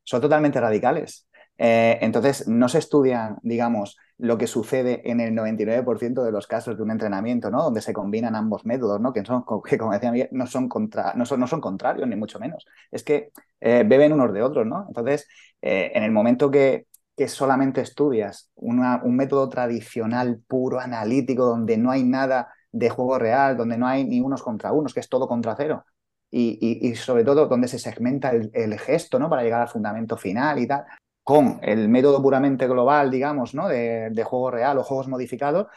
son 0.03 0.21
totalmente 0.21 0.59
radicales. 0.59 1.26
Eh, 1.57 1.97
entonces, 2.01 2.47
no 2.47 2.69
se 2.69 2.79
estudian, 2.79 3.37
digamos, 3.41 3.97
lo 4.17 4.37
que 4.37 4.47
sucede 4.47 5.09
en 5.09 5.19
el 5.19 5.33
99% 5.33 6.23
de 6.23 6.31
los 6.31 6.47
casos 6.47 6.77
de 6.77 6.83
un 6.83 6.91
entrenamiento, 6.91 7.49
¿no? 7.51 7.63
Donde 7.63 7.81
se 7.81 7.93
combinan 7.93 8.35
ambos 8.35 8.65
métodos, 8.65 8.99
¿no? 8.99 9.13
Que, 9.13 9.23
son, 9.25 9.43
que 9.65 9.77
como 9.77 9.93
decía 9.93 10.11
Miguel, 10.11 10.29
no 10.31 10.47
son, 10.47 10.69
contra, 10.69 11.13
no, 11.15 11.25
son, 11.25 11.39
no 11.39 11.47
son 11.47 11.61
contrarios, 11.61 12.07
ni 12.07 12.15
mucho 12.15 12.39
menos. 12.39 12.65
Es 12.91 13.03
que 13.03 13.31
eh, 13.59 13.83
beben 13.85 14.13
unos 14.13 14.33
de 14.33 14.41
otros, 14.41 14.65
¿no? 14.65 14.85
Entonces, 14.87 15.27
eh, 15.61 15.91
en 15.93 16.03
el 16.03 16.11
momento 16.11 16.51
que, 16.51 16.87
que 17.15 17.27
solamente 17.27 17.81
estudias 17.81 18.51
un 18.55 19.15
método 19.15 19.49
tradicional, 19.49 20.39
puro, 20.47 20.79
analítico, 20.79 21.45
donde 21.45 21.77
no 21.77 21.89
hay 21.89 22.03
nada 22.03 22.53
de 22.71 22.89
juego 22.91 23.17
real, 23.17 23.57
donde 23.57 23.77
no 23.77 23.87
hay 23.87 24.05
ni 24.05 24.21
unos 24.21 24.43
contra 24.43 24.71
unos, 24.71 24.93
que 24.93 24.99
es 24.99 25.09
todo 25.09 25.27
contra 25.27 25.55
cero, 25.55 25.83
y, 26.29 26.93
sobre 26.95 27.23
todo 27.23 27.47
donde 27.47 27.67
se 27.67 27.79
segmenta 27.79 28.31
el, 28.31 28.79
gesto, 28.79 29.17
¿no? 29.17 29.29
Para 29.29 29.43
llegar 29.43 29.61
al 29.61 29.67
fundamento 29.67 30.17
final 30.17 30.59
y 30.59 30.67
tal, 30.67 30.85
con 31.27 31.59
el 31.61 31.89
método 31.89 32.21
puramente 32.21 32.69
global, 32.69 33.11
digamos, 33.11 33.53
¿no? 33.53 33.67
De, 33.67 34.23
juego 34.23 34.49
real 34.49 34.77
o 34.77 34.83
juegos 34.83 35.09
modificados, 35.09 35.67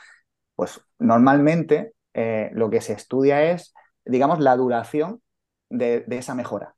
pues 0.55 0.81
normalmente 1.01 1.95
eh, 2.15 2.51
lo 2.53 2.71
que 2.71 2.81
se 2.81 2.93
estudia 2.93 3.51
es, 3.51 3.75
digamos, 4.05 4.39
la 4.39 4.57
duración 4.57 5.21
de, 5.69 6.05
esa 6.11 6.37
mejora. 6.37 6.77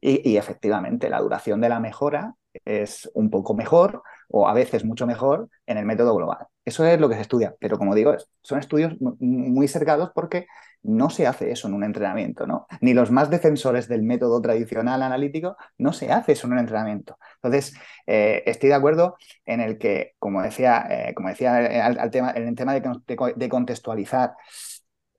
Y, 0.00 0.38
efectivamente, 0.38 1.10
la 1.10 1.20
duración 1.20 1.60
de 1.60 1.68
la 1.68 1.80
mejora 1.80 2.34
es 2.64 3.10
un 3.12 3.28
poco 3.28 3.52
mejor 3.52 4.02
o 4.30 4.48
a 4.48 4.54
veces 4.54 4.86
mucho 4.86 5.06
mejor 5.06 5.50
en 5.66 5.76
el 5.76 5.84
método 5.84 6.16
global. 6.16 6.46
Eso 6.64 6.86
es 6.86 6.98
lo 6.98 7.10
que 7.10 7.16
se 7.16 7.20
estudia, 7.20 7.56
pero 7.60 7.76
como 7.76 7.94
digo, 7.94 8.16
son 8.40 8.58
estudios 8.58 8.94
muy 9.20 9.68
cercados 9.68 10.12
porque 10.14 10.46
no 10.82 11.10
se 11.10 11.26
hace 11.26 11.50
eso 11.50 11.68
en 11.68 11.74
un 11.74 11.84
entrenamiento, 11.84 12.46
¿no? 12.46 12.66
Ni 12.80 12.94
los 12.94 13.10
más 13.10 13.30
defensores 13.30 13.88
del 13.88 14.02
método 14.02 14.40
tradicional 14.40 15.02
analítico, 15.02 15.56
no 15.76 15.92
se 15.92 16.10
hace 16.12 16.32
eso 16.32 16.46
en 16.46 16.54
un 16.54 16.58
entrenamiento. 16.60 17.18
Entonces, 17.36 17.74
eh, 18.06 18.42
estoy 18.46 18.68
de 18.70 18.74
acuerdo 18.74 19.16
en 19.44 19.60
el 19.60 19.78
que, 19.78 20.14
como 20.18 20.42
decía, 20.42 20.86
eh, 20.88 21.14
como 21.14 21.28
decía 21.28 21.90
eh, 21.90 22.10
tema, 22.10 22.32
en 22.34 22.48
el 22.48 22.54
tema 22.54 22.74
de, 22.74 23.48
contextualizar, 23.48 24.34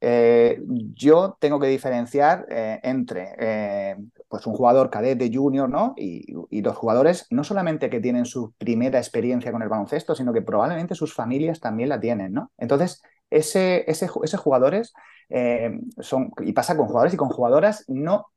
yo 0.02 1.38
tengo 1.42 1.60
que 1.60 1.68
diferenciar 1.68 2.46
entre 2.50 3.98
pues 4.30 4.48
un 4.48 4.54
jugador 4.54 4.90
cadete, 4.90 5.30
junior, 5.34 5.70
¿no? 5.70 5.94
Y, 5.98 6.26
y, 6.50 6.62
los 6.62 6.78
jugadores 6.78 7.28
no 7.32 7.44
solamente 7.44 7.90
que 7.90 8.00
tienen 8.00 8.26
su 8.26 8.54
primera 8.54 8.98
experiencia 8.98 9.52
con 9.52 9.62
el 9.62 9.68
baloncesto, 9.68 10.16
sino 10.16 10.32
que 10.32 10.42
probablemente 10.42 10.96
sus 10.96 11.14
familias 11.14 11.60
también 11.60 11.90
la 11.90 12.00
tienen, 12.00 12.32
¿no? 12.32 12.52
Entonces, 12.58 13.02
ese, 13.30 13.90
ese, 13.90 14.10
esos 14.24 14.40
jugadores 14.40 14.94
eh, 15.30 15.80
son, 16.00 16.32
y 16.42 16.54
pasa 16.54 16.76
con 16.76 16.88
jugadores 16.88 17.14
y 17.14 17.18
con 17.18 17.30
jugadoras, 17.30 17.86
no, 17.88 18.28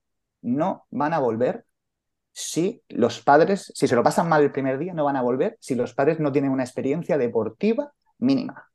no 0.42 0.86
van 0.90 1.12
a 1.14 1.18
volver 1.18 1.64
si 2.32 2.82
los 2.88 3.20
padres, 3.20 3.72
si 3.74 3.86
se 3.86 3.94
lo 3.94 4.02
pasan 4.02 4.28
mal 4.28 4.42
el 4.42 4.52
primer 4.52 4.78
día, 4.78 4.94
no 4.94 5.04
van 5.04 5.16
a 5.16 5.22
volver 5.22 5.56
si 5.60 5.74
los 5.74 5.94
padres 5.94 6.18
no 6.20 6.32
tienen 6.32 6.50
una 6.50 6.64
experiencia 6.64 7.18
deportiva 7.18 7.92
mínima. 8.18 8.68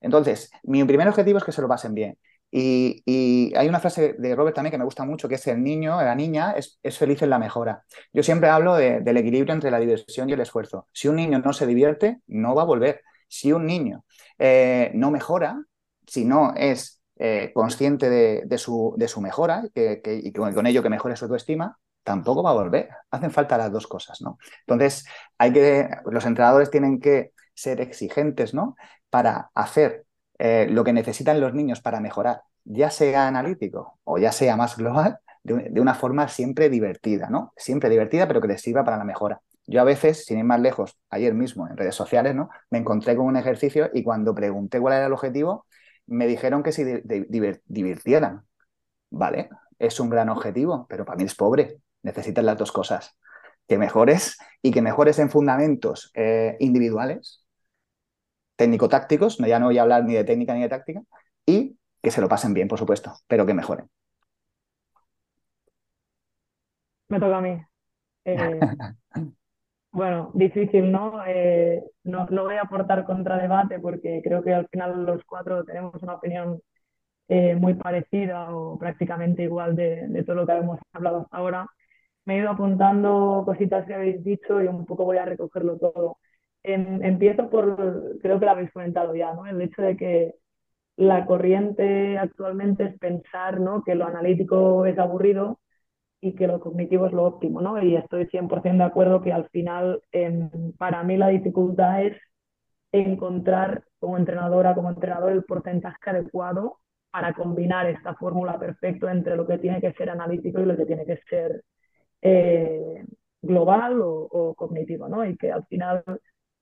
Entonces, 0.00 0.50
mi 0.62 0.84
primer 0.84 1.08
objetivo 1.08 1.38
es 1.38 1.44
que 1.44 1.52
se 1.52 1.62
lo 1.62 1.68
pasen 1.68 1.94
bien. 1.94 2.18
Y, 2.50 3.52
hay 3.56 3.68
una 3.68 3.80
frase 3.80 4.14
de 4.18 4.34
Robert 4.34 4.54
también 4.54 4.70
que 4.70 4.78
me 4.78 4.84
gusta 4.84 5.04
mucho, 5.04 5.28
que 5.28 5.34
es 5.34 5.46
el 5.48 5.62
niño, 5.62 6.00
la 6.00 6.14
niña 6.14 6.52
es, 6.52 6.78
feliz 6.98 7.22
en 7.22 7.30
la 7.30 7.38
mejora. 7.38 7.84
Yo 8.12 8.22
siempre 8.22 8.48
hablo 8.48 8.74
del 8.76 9.16
equilibrio 9.16 9.54
entre 9.54 9.70
la 9.70 9.80
diversión 9.80 10.28
y 10.30 10.32
el 10.32 10.40
esfuerzo. 10.40 10.86
Si 10.92 11.08
un 11.08 11.16
niño 11.16 11.40
no 11.40 11.52
se 11.52 11.66
divierte, 11.66 12.20
no 12.26 12.54
va 12.54 12.62
a 12.62 12.66
volver. 12.66 13.02
Si 13.28 13.52
un 13.52 13.66
niño 13.66 14.04
eh, 14.38 14.90
no 14.94 15.10
mejora, 15.10 15.62
si 16.06 16.24
no 16.24 16.54
es 16.56 17.02
eh, 17.16 17.52
consciente 17.54 18.08
de, 18.10 18.58
su, 18.58 18.96
mejora 19.20 19.64
y 19.74 20.32
con, 20.32 20.66
ello 20.66 20.82
que 20.82 20.90
mejore 20.90 21.16
su 21.16 21.26
autoestima, 21.26 21.78
tampoco 22.02 22.42
va 22.42 22.50
a 22.50 22.54
volver. 22.54 22.88
Hacen 23.10 23.30
falta 23.30 23.58
las 23.58 23.70
dos 23.70 23.86
cosas, 23.86 24.20
¿no? 24.22 24.38
Entonces, 24.60 25.04
hay 25.36 25.52
que, 25.52 25.88
los 26.06 26.24
entrenadores 26.24 26.70
tienen 26.70 27.00
que 27.00 27.32
ser 27.54 27.80
exigentes, 27.80 28.54
¿no? 28.54 28.76
Para 29.10 29.50
hacer 29.54 30.06
eh, 30.38 30.66
lo 30.70 30.84
que 30.84 30.92
necesitan 30.92 31.40
los 31.40 31.52
niños 31.54 31.80
para 31.80 32.00
mejorar, 32.00 32.42
ya 32.64 32.90
sea 32.90 33.26
analítico 33.26 33.98
o 34.04 34.18
ya 34.18 34.32
sea 34.32 34.56
más 34.56 34.76
global, 34.76 35.18
de, 35.48 35.80
una 35.80 35.94
forma 35.94 36.28
siempre 36.28 36.68
divertida, 36.68 37.28
¿no? 37.30 37.52
Siempre 37.56 37.88
divertida, 37.90 38.28
pero 38.28 38.40
que 38.40 38.48
les 38.48 38.60
sirva 38.60 38.84
para 38.84 38.96
la 38.96 39.04
mejora. 39.04 39.40
Yo 39.66 39.80
a 39.80 39.84
veces, 39.84 40.24
sin 40.24 40.38
ir 40.38 40.44
más 40.44 40.60
lejos, 40.60 40.98
ayer 41.10 41.34
mismo 41.34 41.68
en 41.68 41.76
redes 41.76 41.94
sociales, 41.94 42.34
¿no? 42.34 42.48
Me 42.70 42.78
encontré 42.78 43.16
con 43.16 43.26
un 43.26 43.36
ejercicio 43.36 43.90
y 43.92 44.02
cuando 44.02 44.34
pregunté 44.34 44.80
cuál 44.80 44.94
era 44.94 45.06
el 45.06 45.12
objetivo, 45.12 45.66
me 46.06 46.26
dijeron 46.26 46.62
que 46.62 46.72
se 46.72 47.02
divirtieran. 47.66 48.44
Vale, 49.10 49.50
es 49.78 50.00
un 50.00 50.10
gran 50.10 50.28
objetivo, 50.28 50.86
pero 50.88 51.04
para 51.04 51.16
mí 51.16 51.24
es 51.24 51.34
pobre. 51.34 51.80
Necesitas 52.02 52.44
las 52.44 52.56
dos 52.56 52.72
cosas. 52.72 53.16
Que 53.66 53.78
mejores 53.78 54.38
y 54.62 54.70
que 54.70 54.82
mejores 54.82 55.18
en 55.18 55.30
fundamentos 55.30 56.10
eh, 56.14 56.56
individuales, 56.60 57.44
técnico-tácticos, 58.56 59.40
no, 59.40 59.46
ya 59.46 59.58
no 59.58 59.66
voy 59.66 59.78
a 59.78 59.82
hablar 59.82 60.04
ni 60.04 60.14
de 60.14 60.24
técnica 60.24 60.54
ni 60.54 60.62
de 60.62 60.68
táctica, 60.68 61.02
y 61.46 61.78
que 62.02 62.10
se 62.10 62.20
lo 62.20 62.28
pasen 62.28 62.54
bien, 62.54 62.68
por 62.68 62.78
supuesto, 62.78 63.14
pero 63.26 63.46
que 63.46 63.54
mejoren. 63.54 63.88
Me 67.08 67.18
toca 67.20 67.38
a 67.38 67.40
mí. 67.40 67.60
Eh, 68.24 68.60
Bueno, 69.90 70.30
difícil, 70.34 70.92
¿no? 70.92 71.24
Eh, 71.26 71.82
¿no? 72.04 72.26
No 72.30 72.44
voy 72.44 72.56
a 72.56 72.62
aportar 72.62 73.04
contradebate 73.04 73.80
porque 73.80 74.20
creo 74.22 74.42
que 74.42 74.52
al 74.54 74.68
final 74.68 75.04
los 75.04 75.24
cuatro 75.24 75.64
tenemos 75.64 76.00
una 76.02 76.14
opinión 76.14 76.60
eh, 77.28 77.56
muy 77.56 77.74
parecida 77.74 78.54
o 78.54 78.78
prácticamente 78.78 79.42
igual 79.44 79.76
de, 79.76 80.24
todo 80.26 80.36
lo 80.36 80.46
que 80.46 80.52
hemos 80.52 80.80
hablado 80.92 81.22
hasta 81.22 81.36
ahora. 81.38 81.66
Me 82.26 82.36
he 82.36 82.40
ido 82.40 82.50
apuntando 82.50 83.42
cositas 83.46 83.86
que 83.86 83.94
habéis 83.94 84.24
dicho 84.24 84.62
y 84.62 84.66
un 84.68 84.86
poco 84.86 85.04
voy 85.04 85.18
a 85.18 85.24
recogerlo 85.24 85.78
todo. 85.78 86.18
empiezo 86.62 87.50
por, 87.50 88.18
creo 88.20 88.38
que 88.38 88.46
lo 88.46 88.50
habéis 88.52 88.72
comentado 88.72 89.14
ya, 89.16 89.34
¿no? 89.34 89.46
El 89.46 89.60
hecho 89.62 89.82
de 89.82 89.96
que 89.96 90.34
la 90.96 91.26
corriente 91.26 92.18
actualmente 92.18 92.84
es 92.84 92.98
pensar, 92.98 93.60
¿no? 93.60 93.82
Que 93.84 93.94
lo 93.94 94.06
analítico 94.06 94.86
es 94.86 94.98
aburrido 94.98 95.60
y 96.20 96.34
que 96.34 96.46
lo 96.46 96.60
cognitivo 96.60 97.06
es 97.06 97.12
lo 97.12 97.24
óptimo, 97.24 97.60
¿no? 97.60 97.80
Y 97.82 97.96
estoy 97.96 98.26
100% 98.26 98.78
de 98.84 98.88
acuerdo 98.88 99.22
que 99.22 99.32
al 99.32 99.48
final, 99.50 100.02
em, 100.12 100.50
para 100.78 101.02
mí 101.04 101.16
la 101.16 101.28
dificultad 101.28 102.02
es 102.04 102.16
encontrar 102.92 103.84
como 103.98 104.16
entrenadora, 104.18 104.74
como 104.74 104.90
entrenador, 104.90 105.32
el 105.32 105.44
porcentaje 105.44 106.10
adecuado 106.10 106.78
para 107.10 107.32
combinar 107.34 107.86
esta 107.86 108.14
fórmula 108.14 108.58
perfecta 108.58 109.10
entre 109.12 109.36
lo 109.36 109.46
que 109.46 109.58
tiene 109.58 109.80
que 109.80 109.92
ser 109.94 110.10
analítico 110.10 110.60
y 110.60 110.66
lo 110.66 110.76
que 110.76 110.86
tiene 110.86 111.04
que 111.06 111.18
ser 111.28 111.64
eh, 112.22 113.04
global 113.42 114.00
o, 114.02 114.54
cognitivo, 114.56 115.08
¿no? 115.08 115.24
Y 115.24 115.36
que 115.36 115.52
al 115.52 115.64
final 115.66 116.04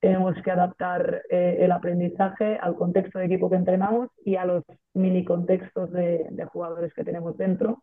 tenemos 0.01 0.35
que 0.45 0.51
adaptar 0.51 1.23
eh, 1.31 1.59
el 1.61 1.73
aprendizaje 1.73 2.59
al 2.61 2.77
contexto 2.77 3.19
de 3.19 3.27
equipo 3.27 3.51
que 3.51 3.57
entrenamos 3.57 4.11
y 4.25 4.37
a 4.37 4.45
los 4.45 4.65
mini 4.95 5.25
contextos 5.25 5.91
de, 5.93 6.27
de 6.31 6.45
jugadores 6.47 6.93
que 6.95 7.05
tenemos 7.05 7.37
dentro. 7.37 7.83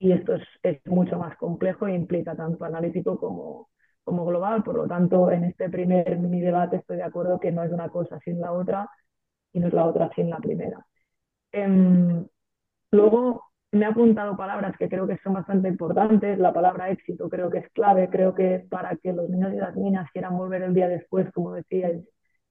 Y 0.00 0.12
esto 0.12 0.34
es, 0.34 0.42
es, 0.62 0.84
mucho 0.86 1.18
más 1.18 1.36
complejo 1.36 1.86
e 1.86 1.94
implica 1.94 2.34
tanto 2.34 2.64
analítico 2.64 3.18
como, 3.20 3.70
como 4.02 4.24
global. 4.26 4.64
Por 4.64 4.76
lo 4.76 4.88
tanto, 4.88 5.30
en 5.30 5.44
este 5.44 5.70
primer 5.70 6.18
mini 6.18 6.40
debate 6.40 6.76
estoy 6.78 6.96
de 6.96 7.04
acuerdo 7.04 7.38
que 7.38 7.52
no 7.52 7.62
es 7.62 7.72
una 7.72 7.88
cosa 7.90 8.18
sin 8.20 8.40
la 8.40 8.52
otra 8.52 8.88
y 9.52 9.60
no 9.60 9.68
es 9.68 9.74
la 9.74 9.86
otra 9.86 10.10
sin 10.16 10.30
la 10.30 10.38
primera. 10.38 10.84
Eh, 11.52 12.24
luego, 12.92 13.50
me 13.72 13.84
ha 13.86 13.90
apuntado 13.90 14.36
palabras 14.36 14.76
que 14.78 14.88
creo 14.88 15.06
que 15.06 15.18
son 15.18 15.34
bastante 15.34 15.68
importantes. 15.68 16.38
La 16.38 16.52
palabra 16.52 16.90
éxito 16.90 17.28
creo 17.28 17.50
que 17.50 17.58
es 17.58 17.70
clave. 17.72 18.08
Creo 18.10 18.34
que 18.34 18.66
para 18.68 18.96
que 18.96 19.12
los 19.12 19.28
niños 19.30 19.52
y 19.54 19.56
las 19.58 19.76
niñas 19.76 20.10
quieran 20.12 20.36
volver 20.36 20.62
el 20.62 20.74
día 20.74 20.88
después, 20.88 21.30
como 21.32 21.52
decíais, 21.52 22.02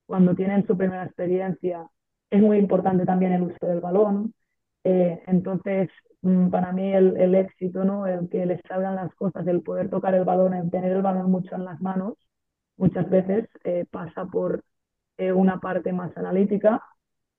cuando 0.06 0.36
tienen 0.36 0.66
su 0.66 0.78
primera 0.78 1.04
experiencia, 1.06 1.88
es 2.30 2.42
muy 2.42 2.58
importante 2.58 3.06
también 3.06 3.34
el 3.34 3.44
uso 3.44 3.66
del 3.68 3.82
balón. 3.82 4.34
Eh, 4.90 5.22
entonces, 5.28 5.90
mm, 6.22 6.50
para 6.50 6.72
mí 6.72 6.94
el, 6.94 7.18
el, 7.18 7.36
éxito, 7.36 7.84
¿no? 7.84 8.08
el 8.08 8.30
que 8.30 8.46
les 8.46 8.62
salgan 8.68 8.96
las 8.96 9.14
cosas, 9.16 9.46
el 9.48 9.62
poder 9.62 9.90
tocar 9.90 10.16
el 10.16 10.26
balón, 10.26 10.54
el 10.54 10.72
tener 10.72 10.92
el 10.94 11.02
balón 11.02 11.30
mucho 11.32 11.56
en 11.56 11.66
las 11.66 11.80
manos, 11.82 12.16
muchas 12.78 13.10
veces 13.10 13.48
eh, 13.66 13.86
pasa 13.92 14.26
por 14.26 14.64
eh, 15.18 15.32
una 15.34 15.60
parte 15.60 15.94
más 15.94 16.16
analítica, 16.18 16.82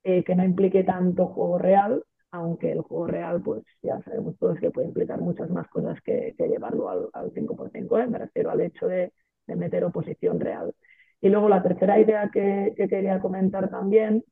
eh, 0.05 0.23
que 0.25 0.35
no 0.37 0.45
implique 0.45 0.85
tanto 0.85 1.27
juego 1.29 1.59
real, 1.59 2.05
aunque 2.31 2.73
el 2.73 2.83
juego 2.83 3.07
real, 3.07 3.43
pues 3.43 3.65
ya 3.83 4.01
sabemos 4.03 4.37
todos 4.39 4.59
que 4.61 4.71
puede 4.71 4.89
implicar 4.89 5.21
muchas 5.21 5.51
más 5.51 5.69
cosas 5.69 6.01
que, 6.03 6.35
que 6.39 6.49
llevarlo 6.49 6.89
al, 6.89 7.09
al 7.13 7.33
5x5, 7.33 7.99
¿eh? 8.03 8.07
me 8.07 8.19
refiero 8.19 8.51
al 8.51 8.61
hecho 8.61 8.87
de, 8.87 9.13
de, 9.47 9.57
meter 9.57 9.85
oposición 9.85 10.41
real. 10.41 10.75
Y 11.21 11.29
luego 11.31 11.49
la 11.49 11.63
tercera 11.63 11.99
idea 12.01 12.31
que, 12.33 12.73
que, 12.77 12.89
quería 12.89 13.21
comentar 13.21 13.71
también, 13.71 14.25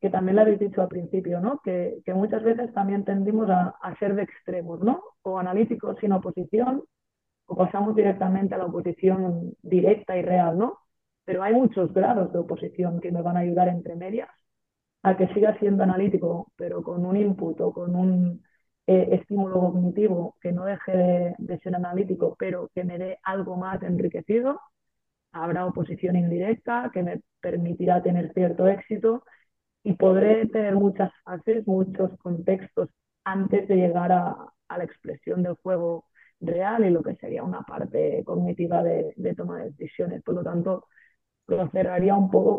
que 0.00 0.10
también 0.10 0.36
la 0.36 0.42
habéis 0.42 0.58
dicho 0.58 0.82
al 0.82 0.88
principio, 0.88 1.40
¿no? 1.40 1.60
que, 1.64 1.98
que 2.04 2.14
muchas 2.14 2.42
veces 2.42 2.72
también 2.74 3.04
tendimos 3.04 3.48
a, 3.50 3.74
a, 3.80 3.96
ser 3.98 4.14
de 4.14 4.22
extremos, 4.22 4.80
¿no? 4.80 5.02
o 5.22 5.38
analíticos 5.38 5.96
sin 6.00 6.12
oposición, 6.12 6.82
o 7.46 7.56
pasamos 7.56 7.94
directamente 7.94 8.54
a 8.54 8.58
la 8.58 8.66
oposición 8.66 9.54
directa 9.62 10.16
y 10.16 10.22
real, 10.22 10.58
¿no? 10.58 10.78
Pero 11.24 11.42
hay 11.42 11.54
muchos 11.54 11.92
grados 11.92 12.32
de 12.32 12.38
oposición 12.38 13.00
que 13.00 13.12
me 13.12 13.22
van 13.22 13.36
a 13.36 13.40
ayudar 13.40 13.68
entre 13.68 13.96
medias 13.96 14.28
a 15.02 15.16
que 15.16 15.28
siga 15.34 15.56
siendo 15.58 15.84
analítico, 15.84 16.52
pero 16.56 16.82
con 16.82 17.06
un 17.06 17.16
input 17.16 17.60
o 17.60 17.72
con 17.72 17.94
un 17.94 18.42
eh, 18.86 19.08
estímulo 19.12 19.60
cognitivo 19.60 20.36
que 20.40 20.52
no 20.52 20.64
deje 20.64 20.96
de, 20.96 21.34
de, 21.38 21.58
ser 21.60 21.74
analítico, 21.76 22.36
pero 22.38 22.70
que 22.74 22.84
me 22.84 22.98
dé 22.98 23.18
algo 23.22 23.56
más 23.56 23.82
enriquecido. 23.82 24.60
Habrá 25.32 25.66
oposición 25.66 26.16
indirecta 26.16 26.90
que 26.92 27.02
me 27.02 27.20
permitirá 27.40 28.02
tener 28.02 28.32
cierto 28.32 28.66
éxito 28.66 29.24
y 29.86 29.92
podré 29.92 30.46
tener 30.48 30.74
muchas 30.74 31.12
fases, 31.22 31.64
muchos 31.64 32.10
contextos 32.18 32.90
antes 33.22 33.68
de 33.68 33.76
llegar 33.76 34.10
a, 34.10 34.52
la 34.68 34.82
expresión 34.82 35.44
del 35.44 35.54
juego 35.62 36.06
real 36.40 36.84
y 36.84 36.90
lo 36.90 37.04
que 37.04 37.14
sería 37.14 37.44
una 37.44 37.62
parte 37.62 38.24
cognitiva 38.24 38.82
de, 38.82 39.14
de 39.16 39.34
toma 39.36 39.58
de 39.60 39.70
decisiones. 39.70 40.24
Por 40.24 40.34
lo 40.34 40.42
tanto, 40.42 40.86
lo 41.46 41.70
cerraría 41.70 42.16
un 42.16 42.32
poco 42.32 42.56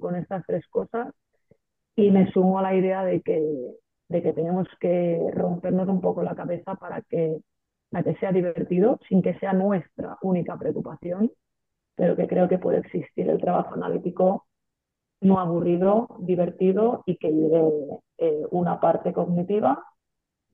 con, 0.00 0.16
estas 0.16 0.42
tres 0.46 0.66
cosas 0.68 1.12
y 1.96 2.10
me 2.10 2.30
sumo 2.32 2.58
a 2.58 2.62
la 2.62 2.74
idea 2.74 3.04
de 3.04 3.20
que, 3.20 3.42
de 4.08 4.22
que 4.22 4.32
tenemos 4.32 4.66
que 4.80 5.20
rompernos 5.34 5.86
un 5.86 6.00
poco 6.00 6.22
la 6.22 6.34
cabeza 6.34 6.76
para 6.76 7.02
que, 7.02 7.40
para 7.90 8.04
que 8.04 8.14
sea 8.20 8.32
divertido, 8.32 8.98
sin 9.06 9.20
que 9.20 9.38
sea 9.38 9.52
nuestra 9.52 10.16
única 10.22 10.56
preocupación, 10.58 11.30
pero 11.94 12.16
que 12.16 12.26
creo 12.26 12.48
que 12.48 12.58
puede 12.58 12.78
existir 12.78 13.28
el 13.28 13.38
trabajo 13.38 13.74
analítico 13.74 14.46
no 15.20 15.38
aburrido, 15.38 16.08
divertido 16.20 17.02
y 17.06 17.16
que 17.16 17.30
lleve 17.30 17.62
eh, 18.18 18.46
una 18.50 18.80
parte 18.80 19.12
cognitiva 19.12 19.84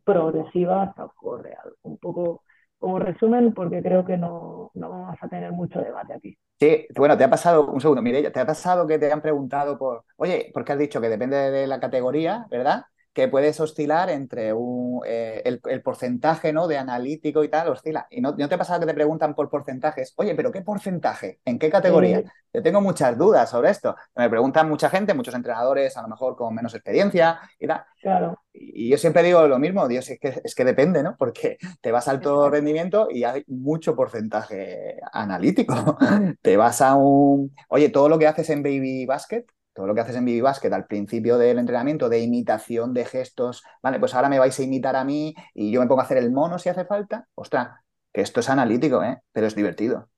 progresiva 0.04 0.82
hasta 0.82 1.04
el 1.04 1.08
juego 1.10 1.38
real. 1.42 1.74
Un 1.82 1.98
poco 1.98 2.42
como 2.78 2.98
resumen, 2.98 3.54
porque 3.54 3.82
creo 3.82 4.04
que 4.04 4.16
no, 4.16 4.70
no 4.74 4.90
vamos 4.90 5.16
a 5.20 5.28
tener 5.28 5.52
mucho 5.52 5.80
debate 5.80 6.14
aquí. 6.14 6.38
Sí, 6.58 6.86
bueno, 6.96 7.16
te 7.18 7.24
ha 7.24 7.30
pasado, 7.30 7.66
un 7.66 7.80
segundo, 7.80 8.02
Mireia, 8.02 8.32
te 8.32 8.40
ha 8.40 8.46
pasado 8.46 8.86
que 8.86 8.98
te 8.98 9.12
han 9.12 9.20
preguntado 9.20 9.78
por, 9.78 10.04
oye, 10.16 10.50
porque 10.54 10.72
has 10.72 10.78
dicho 10.78 11.00
que 11.00 11.08
depende 11.08 11.36
de 11.36 11.66
la 11.66 11.80
categoría, 11.80 12.46
¿verdad? 12.50 12.84
Que 13.16 13.28
puedes 13.28 13.58
oscilar 13.60 14.10
entre 14.10 14.52
un, 14.52 15.00
eh, 15.06 15.40
el, 15.46 15.62
el, 15.64 15.80
porcentaje 15.80 16.52
¿no? 16.52 16.68
de 16.68 16.76
analítico 16.76 17.42
y 17.42 17.48
tal, 17.48 17.68
oscila. 17.70 18.06
Y 18.10 18.20
no, 18.20 18.34
no 18.36 18.46
te 18.46 18.54
ha 18.54 18.58
pasado 18.58 18.80
que 18.80 18.86
te 18.86 18.92
preguntan 18.92 19.34
por 19.34 19.48
porcentajes, 19.48 20.12
oye, 20.16 20.34
pero 20.34 20.52
¿qué 20.52 20.60
porcentaje? 20.60 21.40
¿En 21.46 21.58
qué 21.58 21.70
categoría? 21.70 22.20
Sí. 22.20 22.28
Yo 22.52 22.62
tengo 22.62 22.82
muchas 22.82 23.16
dudas 23.16 23.48
sobre 23.48 23.70
esto. 23.70 23.96
Me 24.14 24.28
preguntan 24.28 24.68
mucha 24.68 24.90
gente, 24.90 25.14
muchos 25.14 25.34
entrenadores, 25.34 25.96
a 25.96 26.02
lo 26.02 26.08
mejor 26.08 26.36
con 26.36 26.54
menos 26.54 26.74
experiencia 26.74 27.40
y 27.58 27.66
tal. 27.66 27.84
Claro. 28.02 28.42
Y 28.52 28.90
yo 28.90 28.98
siempre 28.98 29.22
digo 29.22 29.46
lo 29.46 29.58
mismo, 29.58 29.88
Dios, 29.88 30.10
es 30.10 30.20
que, 30.20 30.40
es 30.44 30.54
que 30.54 30.64
depende, 30.66 31.02
¿no? 31.02 31.16
Porque 31.18 31.56
te 31.80 31.92
vas 31.92 32.08
a 32.08 32.10
alto 32.10 32.50
rendimiento 32.50 33.08
y 33.10 33.24
hay 33.24 33.44
mucho 33.46 33.96
porcentaje 33.96 34.98
analítico. 35.12 35.96
te 36.42 36.56
vas 36.58 36.82
a 36.82 36.96
un... 36.96 37.54
Oye, 37.68 37.88
todo 37.88 38.08
lo 38.08 38.18
que 38.18 38.26
haces 38.26 38.50
en 38.50 38.62
Baby 38.62 39.06
Basket, 39.06 39.44
todo 39.76 39.86
lo 39.86 39.94
que 39.94 40.00
haces 40.00 40.16
en 40.16 40.24
Baby 40.24 40.40
Basket 40.40 40.72
al 40.72 40.86
principio 40.86 41.36
del 41.36 41.58
entrenamiento 41.58 42.08
de 42.08 42.20
imitación 42.20 42.94
de 42.94 43.04
gestos, 43.04 43.62
vale, 43.82 44.00
pues 44.00 44.14
ahora 44.14 44.30
me 44.30 44.38
vais 44.38 44.58
a 44.58 44.62
imitar 44.62 44.96
a 44.96 45.04
mí 45.04 45.34
y 45.52 45.70
yo 45.70 45.80
me 45.80 45.86
pongo 45.86 46.00
a 46.00 46.04
hacer 46.04 46.16
el 46.16 46.32
mono 46.32 46.58
si 46.58 46.70
hace 46.70 46.86
falta. 46.86 47.28
Ostras, 47.34 47.68
que 48.10 48.22
esto 48.22 48.40
es 48.40 48.48
analítico, 48.48 49.02
¿eh? 49.02 49.20
Pero 49.32 49.46
es 49.46 49.54
divertido. 49.54 50.08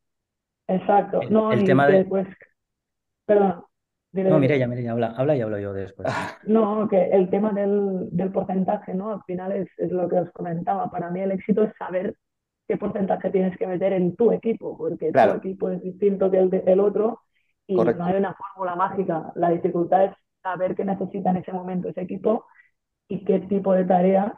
Exacto. 0.69 1.23
El, 1.23 1.33
no, 1.33 1.51
el 1.51 1.65
tema 1.65 1.89
de... 1.89 2.05
Pues, 2.05 2.29
perdón. 3.27 3.65
Dile, 4.13 4.31
no, 4.31 4.39
Mireia, 4.39 4.69
Mireia, 4.69 4.93
habla, 4.93 5.13
habla 5.17 5.37
y 5.37 5.41
hablo 5.41 5.59
yo 5.59 5.73
después. 5.73 6.09
No, 6.47 6.89
que 6.89 7.09
el 7.09 7.29
tema 7.29 7.53
del, 7.53 8.09
del 8.13 8.31
porcentaje, 8.31 8.95
¿no? 8.95 9.11
Al 9.11 9.23
final 9.25 9.51
es, 9.51 9.69
es, 9.77 9.91
lo 9.91 10.09
que 10.09 10.21
os 10.21 10.31
comentaba. 10.31 10.89
Para 10.89 11.11
mí 11.11 11.21
el 11.21 11.33
éxito 11.33 11.65
es 11.65 11.73
saber 11.77 12.15
qué 12.69 12.77
porcentaje 12.77 13.31
tienes 13.31 13.59
que 13.59 13.67
meter 13.67 13.93
en 13.93 14.15
tu 14.15 14.31
equipo, 14.31 14.79
porque 14.79 15.11
claro. 15.11 15.33
tu 15.33 15.39
equipo 15.39 15.69
es 15.71 15.83
distinto 15.83 16.31
que 16.31 16.39
el 16.39 16.49
del 16.49 16.79
otro 16.79 17.23
y 17.69 17.77
Correcto. 17.77 18.03
no 18.03 18.07
hay 18.07 18.17
una 18.17 18.35
fórmula 18.35 18.77
mágica. 18.77 19.33
La 19.37 19.51
dificultad 19.51 20.07
es 20.07 20.13
saber 20.43 20.77
qué 20.77 20.85
necesita 20.87 21.31
en 21.31 21.39
ese 21.39 21.53
momento 21.53 21.91
ese 21.91 22.03
equipo 22.03 22.47
y 23.09 23.25
qué 23.25 23.41
tipo 23.41 23.75
de 23.75 23.85
tareas 23.87 24.33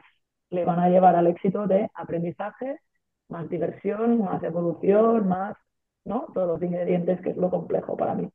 le 0.51 0.65
van 0.67 0.81
a 0.81 0.91
llevar 0.91 1.17
al 1.17 1.29
éxito 1.29 1.67
de 1.69 1.91
aprendizaje, 1.95 2.81
más 3.29 3.49
diversión, 3.51 4.21
más 4.21 4.43
evolución, 4.45 5.29
más, 5.29 5.57
¿no? 6.05 6.27
Todos 6.35 6.49
los 6.49 6.63
ingredientes 6.63 7.21
que 7.23 7.31
es 7.31 7.39
lo 7.39 7.51
complejo 7.51 7.97
para 7.97 8.15
mí 8.15 8.31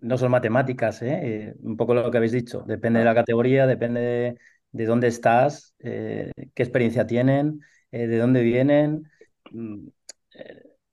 no 0.00 0.18
son 0.18 0.30
matemáticas, 0.30 1.02
¿eh? 1.02 1.20
¿eh? 1.22 1.54
un 1.62 1.76
poco 1.76 1.94
lo 1.94 2.10
que 2.10 2.16
habéis 2.18 2.32
dicho. 2.32 2.62
Depende 2.66 3.00
de 3.00 3.04
la 3.04 3.14
categoría, 3.14 3.66
depende 3.66 4.00
de, 4.00 4.38
de 4.72 4.84
dónde 4.86 5.08
estás, 5.08 5.74
eh, 5.80 6.32
qué 6.54 6.62
experiencia 6.62 7.06
tienen, 7.06 7.60
eh, 7.90 8.06
de 8.06 8.18
dónde 8.18 8.42
vienen. 8.42 9.04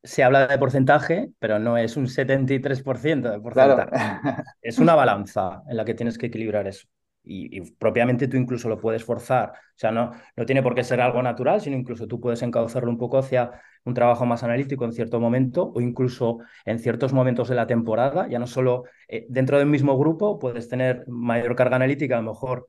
Mm, 0.04 0.08
se 0.08 0.24
habla 0.24 0.48
de 0.48 0.58
porcentaje, 0.58 1.32
pero 1.40 1.60
no 1.60 1.78
es 1.78 1.98
un 1.98 2.08
73% 2.08 3.32
de 3.32 3.40
porcentaje. 3.40 3.90
Claro. 3.90 4.44
es 4.62 4.80
una 4.80 4.96
balanza 4.96 5.64
en 5.68 5.78
la 5.78 5.86
que 5.86 5.94
tienes 5.94 6.18
que 6.18 6.28
equilibrar 6.28 6.68
eso. 6.68 6.88
Y, 7.26 7.58
y, 7.58 7.72
propiamente 7.72 8.28
tú 8.28 8.36
incluso 8.36 8.68
lo 8.68 8.80
puedes 8.80 9.04
forzar. 9.06 9.52
O 9.52 9.78
sea, 9.78 9.92
no, 9.92 10.12
no 10.36 10.46
tiene 10.46 10.62
por 10.62 10.76
qué 10.76 10.84
ser 10.84 11.00
algo 11.00 11.24
natural, 11.24 11.62
sino 11.62 11.78
incluso 11.78 12.06
tú 12.06 12.20
puedes 12.20 12.42
encauzarlo 12.42 12.90
un 12.90 12.98
poco 12.98 13.18
hacia 13.18 13.62
un 13.86 13.94
trabajo 13.94 14.26
más 14.26 14.44
analítico 14.44 14.84
en 14.86 14.92
cierto 14.92 15.20
momento 15.22 15.72
o 15.74 15.80
incluso 15.80 16.40
en 16.66 16.80
ciertos 16.80 17.14
momentos 17.14 17.48
de 17.48 17.56
la 17.56 17.66
temporada, 17.66 18.28
ya 18.28 18.40
no 18.40 18.48
solo 18.48 18.84
eh, 19.08 19.26
dentro 19.30 19.58
del 19.58 19.68
mismo 19.68 19.98
grupo, 19.98 20.38
puedes 20.38 20.68
tener 20.68 21.06
mayor 21.08 21.56
carga 21.56 21.78
analítica 21.78 22.18
a 22.18 22.22
lo 22.22 22.32
mejor 22.32 22.68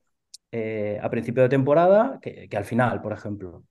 eh, 0.51 0.99
a 1.01 1.09
principio 1.09 1.43
de 1.43 1.49
temporada 1.49 2.19
que, 2.21 2.47
que, 2.47 2.57
al 2.57 2.65
final, 2.65 3.01
por 3.01 3.11
ejemplo. 3.11 3.63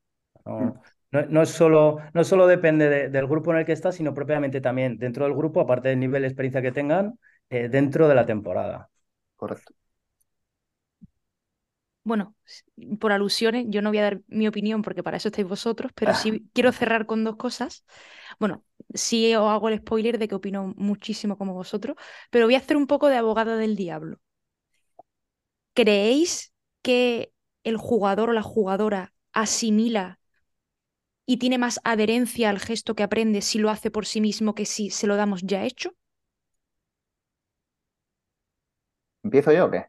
No, 0.44 0.82
no, 1.14 1.26
no, 1.26 1.42
es 1.42 1.50
solo, 1.50 1.98
no 2.12 2.24
solo 2.24 2.46
depende 2.46 2.88
de, 2.88 3.08
del 3.08 3.26
grupo 3.26 3.52
en 3.52 3.58
el 3.58 3.64
que 3.64 3.72
estás, 3.72 3.94
sino 3.96 4.14
propiamente 4.14 4.60
también 4.60 4.98
dentro 4.98 5.24
del 5.24 5.34
grupo, 5.34 5.60
aparte 5.60 5.88
del 5.88 6.00
nivel 6.00 6.22
de 6.22 6.28
experiencia 6.28 6.62
que 6.62 6.72
tengan, 6.72 7.18
eh, 7.50 7.68
dentro 7.68 8.08
de 8.08 8.14
la 8.14 8.26
temporada. 8.26 8.90
Correcto 9.36 9.74
bueno, 12.04 12.36
por 13.00 13.12
alusiones, 13.12 13.64
yo 13.68 13.80
no 13.80 13.88
voy 13.90 13.98
a 13.98 14.02
dar 14.02 14.20
mi 14.28 14.46
opinión 14.46 14.82
porque 14.82 15.02
para 15.02 15.16
eso 15.16 15.28
estáis 15.28 15.48
vosotros, 15.48 15.90
pero 15.94 16.14
sí 16.14 16.46
quiero 16.52 16.70
cerrar 16.70 17.06
con 17.06 17.24
dos 17.24 17.36
cosas. 17.36 17.84
Bueno, 18.38 18.64
sí 18.92 19.34
os 19.34 19.48
hago 19.50 19.68
el 19.70 19.78
spoiler 19.78 20.18
de 20.18 20.28
que 20.28 20.34
opino 20.34 20.74
muchísimo 20.76 21.38
como 21.38 21.54
vosotros, 21.54 21.96
pero 22.30 22.46
voy 22.46 22.56
a 22.56 22.58
hacer 22.58 22.76
un 22.76 22.86
poco 22.86 23.08
de 23.08 23.16
abogada 23.16 23.56
del 23.56 23.74
diablo. 23.76 24.20
¿Creéis 25.72 26.52
que 26.82 27.32
el 27.64 27.76
jugador 27.78 28.30
o 28.30 28.32
la 28.32 28.42
jugadora 28.42 29.14
asimila 29.32 30.18
y 31.26 31.38
tiene 31.38 31.58
más 31.58 31.80
adherencia 31.84 32.50
al 32.50 32.58
gesto 32.58 32.94
que 32.94 33.02
aprende 33.02 33.40
si 33.40 33.58
lo 33.58 33.70
hace 33.70 33.90
por 33.90 34.06
sí 34.06 34.20
mismo 34.20 34.54
que 34.54 34.66
si 34.66 34.90
se 34.90 35.06
lo 35.06 35.16
damos 35.16 35.42
ya 35.42 35.64
hecho? 35.64 35.92
¿Empiezo 39.22 39.52
yo 39.52 39.66
o 39.66 39.70
qué? 39.70 39.86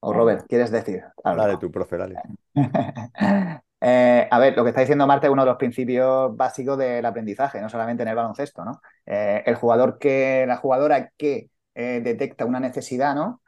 O 0.00 0.12
Robert, 0.12 0.46
¿quieres 0.48 0.70
decir? 0.70 1.02
Habla 1.22 1.46
de 1.46 1.56
tu 1.58 1.70
profe, 1.70 1.96
dale. 1.96 2.16
Eh, 3.84 4.28
a 4.30 4.38
ver, 4.38 4.56
lo 4.56 4.62
que 4.62 4.68
está 4.68 4.82
diciendo 4.82 5.08
Marta 5.08 5.26
es 5.26 5.32
uno 5.32 5.42
de 5.42 5.50
los 5.50 5.58
principios 5.58 6.36
básicos 6.36 6.78
del 6.78 7.04
aprendizaje, 7.04 7.60
no 7.60 7.68
solamente 7.68 8.04
en 8.04 8.10
el 8.10 8.14
baloncesto, 8.14 8.64
¿no? 8.64 8.80
Eh, 9.04 9.42
el 9.44 9.56
jugador 9.56 9.98
que, 9.98 10.44
la 10.46 10.56
jugadora 10.56 11.10
que 11.16 11.50
eh, 11.74 12.00
detecta 12.00 12.44
una 12.44 12.60
necesidad, 12.60 13.16
¿no? 13.16 13.42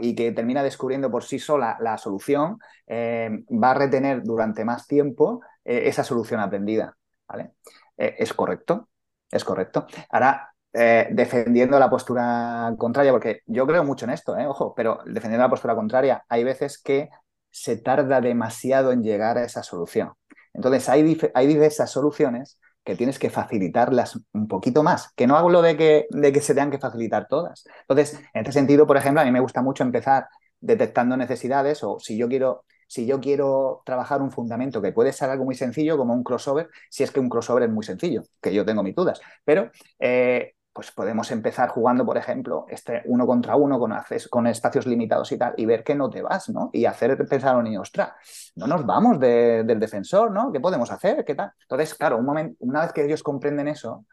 y 0.00 0.14
que 0.14 0.30
termina 0.30 0.62
descubriendo 0.62 1.10
por 1.10 1.24
sí 1.24 1.40
sola 1.40 1.76
la 1.80 1.96
solución, 1.98 2.58
va 2.88 3.70
a 3.70 3.74
retener 3.74 4.22
durante 4.22 4.62
más 4.64 4.86
tiempo 4.86 5.40
esa 5.64 6.04
solución 6.04 6.40
aprendida, 6.40 6.96
¿vale? 7.28 7.52
es 7.96 8.32
correcto, 8.34 8.88
es 9.30 9.44
correcto. 9.44 9.86
Ahora, 10.10 10.52
defendiendo 10.72 11.78
la 11.78 11.88
postura 11.88 12.74
contraria, 12.76 13.12
porque 13.12 13.40
yo 13.46 13.66
creo 13.66 13.84
mucho 13.84 14.04
en 14.04 14.10
esto, 14.10 14.36
ojo, 14.48 14.74
pero 14.74 14.98
defendiendo 15.06 15.44
la 15.44 15.50
postura 15.50 15.74
contraria, 15.74 16.24
hay 16.28 16.44
veces 16.44 16.78
que 16.82 17.08
se 17.50 17.76
tarda 17.76 18.20
demasiado 18.20 18.90
en 18.92 19.02
llegar 19.02 19.38
a 19.38 19.44
esa 19.44 19.62
solución. 19.62 20.12
Entonces, 20.52 20.88
hay, 20.88 21.18
hay 21.34 21.46
diversas 21.46 21.90
soluciones 21.90 22.58
que 22.84 22.96
tienes 22.96 23.18
que 23.18 23.30
facilitarlas 23.30 24.20
un 24.32 24.46
poquito 24.46 24.82
más, 24.82 25.12
que 25.14 25.26
no 25.26 25.36
hablo 25.36 25.62
de 25.62 25.76
que, 25.76 26.06
de 26.10 26.32
que 26.32 26.40
se 26.40 26.54
tengan 26.54 26.70
que 26.70 26.78
facilitar 26.78 27.26
todas. 27.28 27.64
Entonces, 27.88 28.20
en 28.34 28.42
este 28.42 28.52
sentido, 28.52 28.86
por 28.86 28.96
ejemplo, 28.96 29.22
a 29.22 29.24
mí 29.24 29.30
me 29.30 29.40
gusta 29.40 29.62
mucho 29.62 29.82
empezar 29.82 30.28
detectando 30.60 31.16
necesidades 31.16 31.82
o 31.82 31.98
si 31.98 32.16
yo 32.16 32.28
quiero 32.28 32.64
si 32.88 33.06
yo 33.06 33.20
quiero 33.20 33.82
trabajar 33.84 34.22
un 34.22 34.30
fundamento 34.30 34.80
que 34.82 34.92
puede 34.92 35.12
ser 35.12 35.30
algo 35.30 35.44
muy 35.44 35.54
sencillo, 35.54 35.96
como 35.96 36.14
un 36.14 36.24
crossover, 36.24 36.68
si 36.90 37.02
es 37.02 37.10
que 37.10 37.20
un 37.20 37.28
crossover 37.28 37.64
es 37.64 37.70
muy 37.70 37.84
sencillo, 37.84 38.22
que 38.40 38.52
yo 38.54 38.64
tengo 38.64 38.82
mis 38.82 38.94
dudas, 38.94 39.20
pero 39.44 39.70
eh, 39.98 40.54
pues 40.74 40.90
podemos 40.90 41.30
empezar 41.30 41.68
jugando, 41.68 42.04
por 42.04 42.16
ejemplo, 42.16 42.66
este 42.68 43.02
uno 43.06 43.26
contra 43.26 43.54
uno 43.54 43.78
con, 43.78 43.94
con 44.28 44.46
espacios 44.48 44.86
limitados 44.86 45.30
y 45.30 45.38
tal, 45.38 45.54
y 45.56 45.66
ver 45.66 45.84
que 45.84 45.94
no 45.94 46.10
te 46.10 46.20
vas, 46.20 46.48
¿no? 46.48 46.70
Y 46.72 46.84
hacer 46.84 47.16
pensar 47.28 47.54
a 47.54 47.58
un 47.58 47.64
niño, 47.64 47.80
ostras, 47.80 48.10
no 48.56 48.66
nos 48.66 48.84
vamos 48.84 49.20
del 49.20 49.78
defensor, 49.78 50.32
¿no? 50.32 50.50
¿Qué 50.50 50.58
podemos 50.58 50.90
hacer? 50.90 51.24
¿Qué 51.24 51.36
tal? 51.36 51.52
Entonces, 51.62 51.94
claro, 51.94 52.18
un 52.18 52.24
momento, 52.24 52.56
una 52.58 52.82
vez 52.82 52.92
que 52.92 53.04
ellos 53.04 53.22
comprenden 53.22 53.68
eso, 53.68 54.04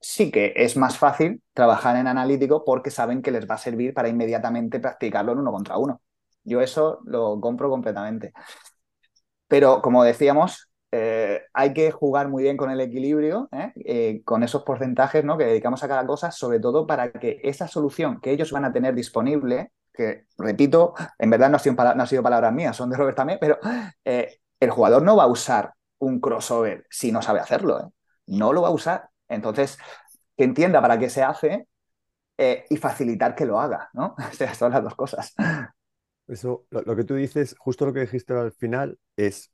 sí 0.00 0.30
que 0.32 0.52
es 0.56 0.76
más 0.76 0.98
fácil 0.98 1.42
trabajar 1.54 1.96
en 1.96 2.08
analítico 2.08 2.64
porque 2.64 2.90
saben 2.90 3.22
que 3.22 3.30
les 3.30 3.48
va 3.48 3.54
a 3.54 3.58
servir 3.58 3.94
para 3.94 4.08
inmediatamente 4.08 4.80
practicarlo 4.80 5.32
en 5.32 5.38
uno 5.38 5.52
contra 5.52 5.76
uno. 5.78 6.00
Yo 6.44 6.60
eso 6.60 7.00
lo 7.04 7.40
compro 7.40 7.70
completamente. 7.70 8.32
Pero 9.48 9.82
como 9.82 10.04
decíamos, 10.04 10.70
eh, 10.92 11.42
hay 11.52 11.72
que 11.72 11.92
jugar 11.92 12.28
muy 12.28 12.42
bien 12.42 12.56
con 12.56 12.70
el 12.70 12.80
equilibrio, 12.80 13.48
¿eh? 13.52 13.72
Eh, 13.84 14.22
con 14.24 14.42
esos 14.42 14.64
porcentajes 14.64 15.24
¿no? 15.24 15.38
que 15.38 15.44
dedicamos 15.44 15.82
a 15.84 15.88
cada 15.88 16.06
cosa, 16.06 16.32
sobre 16.32 16.58
todo 16.58 16.86
para 16.86 17.12
que 17.12 17.40
esa 17.44 17.68
solución 17.68 18.20
que 18.20 18.32
ellos 18.32 18.50
van 18.50 18.64
a 18.64 18.72
tener 18.72 18.94
disponible, 18.94 19.72
que 19.92 20.24
repito, 20.38 20.94
en 21.18 21.30
verdad 21.30 21.50
no 21.50 21.56
ha 21.56 21.58
sido, 21.60 21.74
no 21.74 22.02
ha 22.02 22.06
sido 22.06 22.22
palabras 22.22 22.52
mías, 22.52 22.76
son 22.76 22.90
de 22.90 22.96
Robert 22.96 23.16
también, 23.16 23.38
pero 23.40 23.58
el 24.04 24.70
jugador 24.70 25.02
no 25.02 25.16
va 25.16 25.24
a 25.24 25.26
usar 25.26 25.74
un 25.98 26.20
crossover 26.20 26.86
si 26.90 27.12
no 27.12 27.22
sabe 27.22 27.40
hacerlo, 27.40 27.92
no 28.26 28.52
lo 28.52 28.62
va 28.62 28.68
a 28.68 28.72
usar. 28.72 29.10
Entonces, 29.28 29.78
que 30.36 30.44
entienda 30.44 30.80
para 30.80 30.98
qué 30.98 31.10
se 31.10 31.22
hace 31.22 31.66
y 32.38 32.76
facilitar 32.78 33.34
que 33.34 33.46
lo 33.46 33.60
haga, 33.60 33.90
¿no? 33.92 34.14
O 34.30 34.34
sea, 34.34 34.54
son 34.54 34.72
las 34.72 34.82
dos 34.82 34.94
cosas. 34.94 35.34
Eso, 36.30 36.66
lo, 36.70 36.96
que 36.96 37.04
tú 37.04 37.14
dices, 37.14 37.54
justo 37.58 37.86
lo 37.86 37.92
que 37.92 38.00
dijiste 38.00 38.32
al 38.34 38.52
final, 38.52 38.98
es 39.16 39.52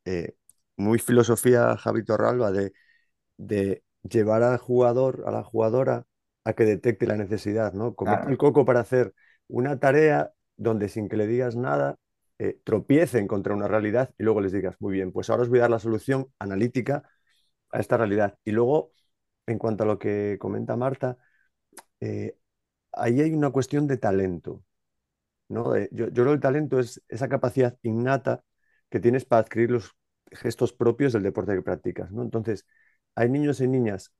muy 0.77 0.99
filosofía 0.99 1.77
Javi 1.77 2.05
Torralba 2.05 2.53
de, 2.53 2.73
de 3.37 3.83
llevar 4.03 4.43
al 4.43 4.59
jugador, 4.59 5.25
a 5.27 5.31
la 5.31 5.43
jugadora, 5.43 6.07
a 6.45 6.53
que 6.53 6.65
detecte 6.65 7.07
la 7.07 7.17
necesidad, 7.17 7.73
¿no? 7.73 7.95
Comer 7.95 8.21
el 8.29 8.39
coco 8.39 8.65
para 8.65 8.81
hacer 8.81 9.15
una 9.49 9.79
tarea 9.79 10.33
donde 10.57 10.89
sin 10.89 11.09
que 11.09 11.17
le 11.17 11.27
digas 11.27 11.57
nada, 11.57 11.97
eh, 12.39 12.61
tropiecen 12.65 13.27
contra 13.27 13.55
una 13.55 13.69
realidad 13.69 14.11
y 14.19 14.23
luego 14.23 14.41
les 14.41 14.53
digas, 14.53 14.77
muy 14.79 14.93
bien, 14.93 15.13
pues 15.13 15.31
ahora 15.31 15.43
os 15.43 15.49
voy 15.49 15.59
a 15.59 15.63
dar 15.63 15.71
la 15.71 15.79
solución 15.79 16.29
analítica 16.39 17.03
a 17.73 17.81
esta 17.81 17.97
realidad. 17.97 18.39
Y 18.45 18.53
luego, 18.53 18.93
en 19.47 19.59
cuanto 19.59 19.85
a 19.85 19.87
lo 19.87 19.99
que 19.99 20.37
comenta 20.39 20.77
Marta, 20.77 21.17
eh, 22.01 22.37
ahí 22.93 23.21
hay 23.21 23.33
una 23.35 23.51
cuestión 23.51 23.87
de 23.87 23.97
talento. 23.97 24.63
¿No? 25.49 25.77
yo, 25.77 26.09
yo 26.09 26.13
creo 26.13 26.27
que 26.27 26.33
el 26.35 26.41
talento 26.41 26.79
es 26.79 27.03
esa 27.09 27.29
capacidad 27.29 27.77
innata 27.83 28.43
que 28.91 29.01
tienes 29.01 29.25
para 29.25 29.43
adquirir 29.43 29.71
los 29.71 29.93
gestos 30.31 30.73
propios 30.73 31.13
del 31.13 31.23
deporte 31.23 31.55
que 31.55 31.63
practicas, 31.63 32.11
¿no? 32.13 32.23
Entonces, 32.23 32.67
hay 33.15 33.29
niños 33.29 33.61
y 33.61 33.69
niñas 33.69 34.13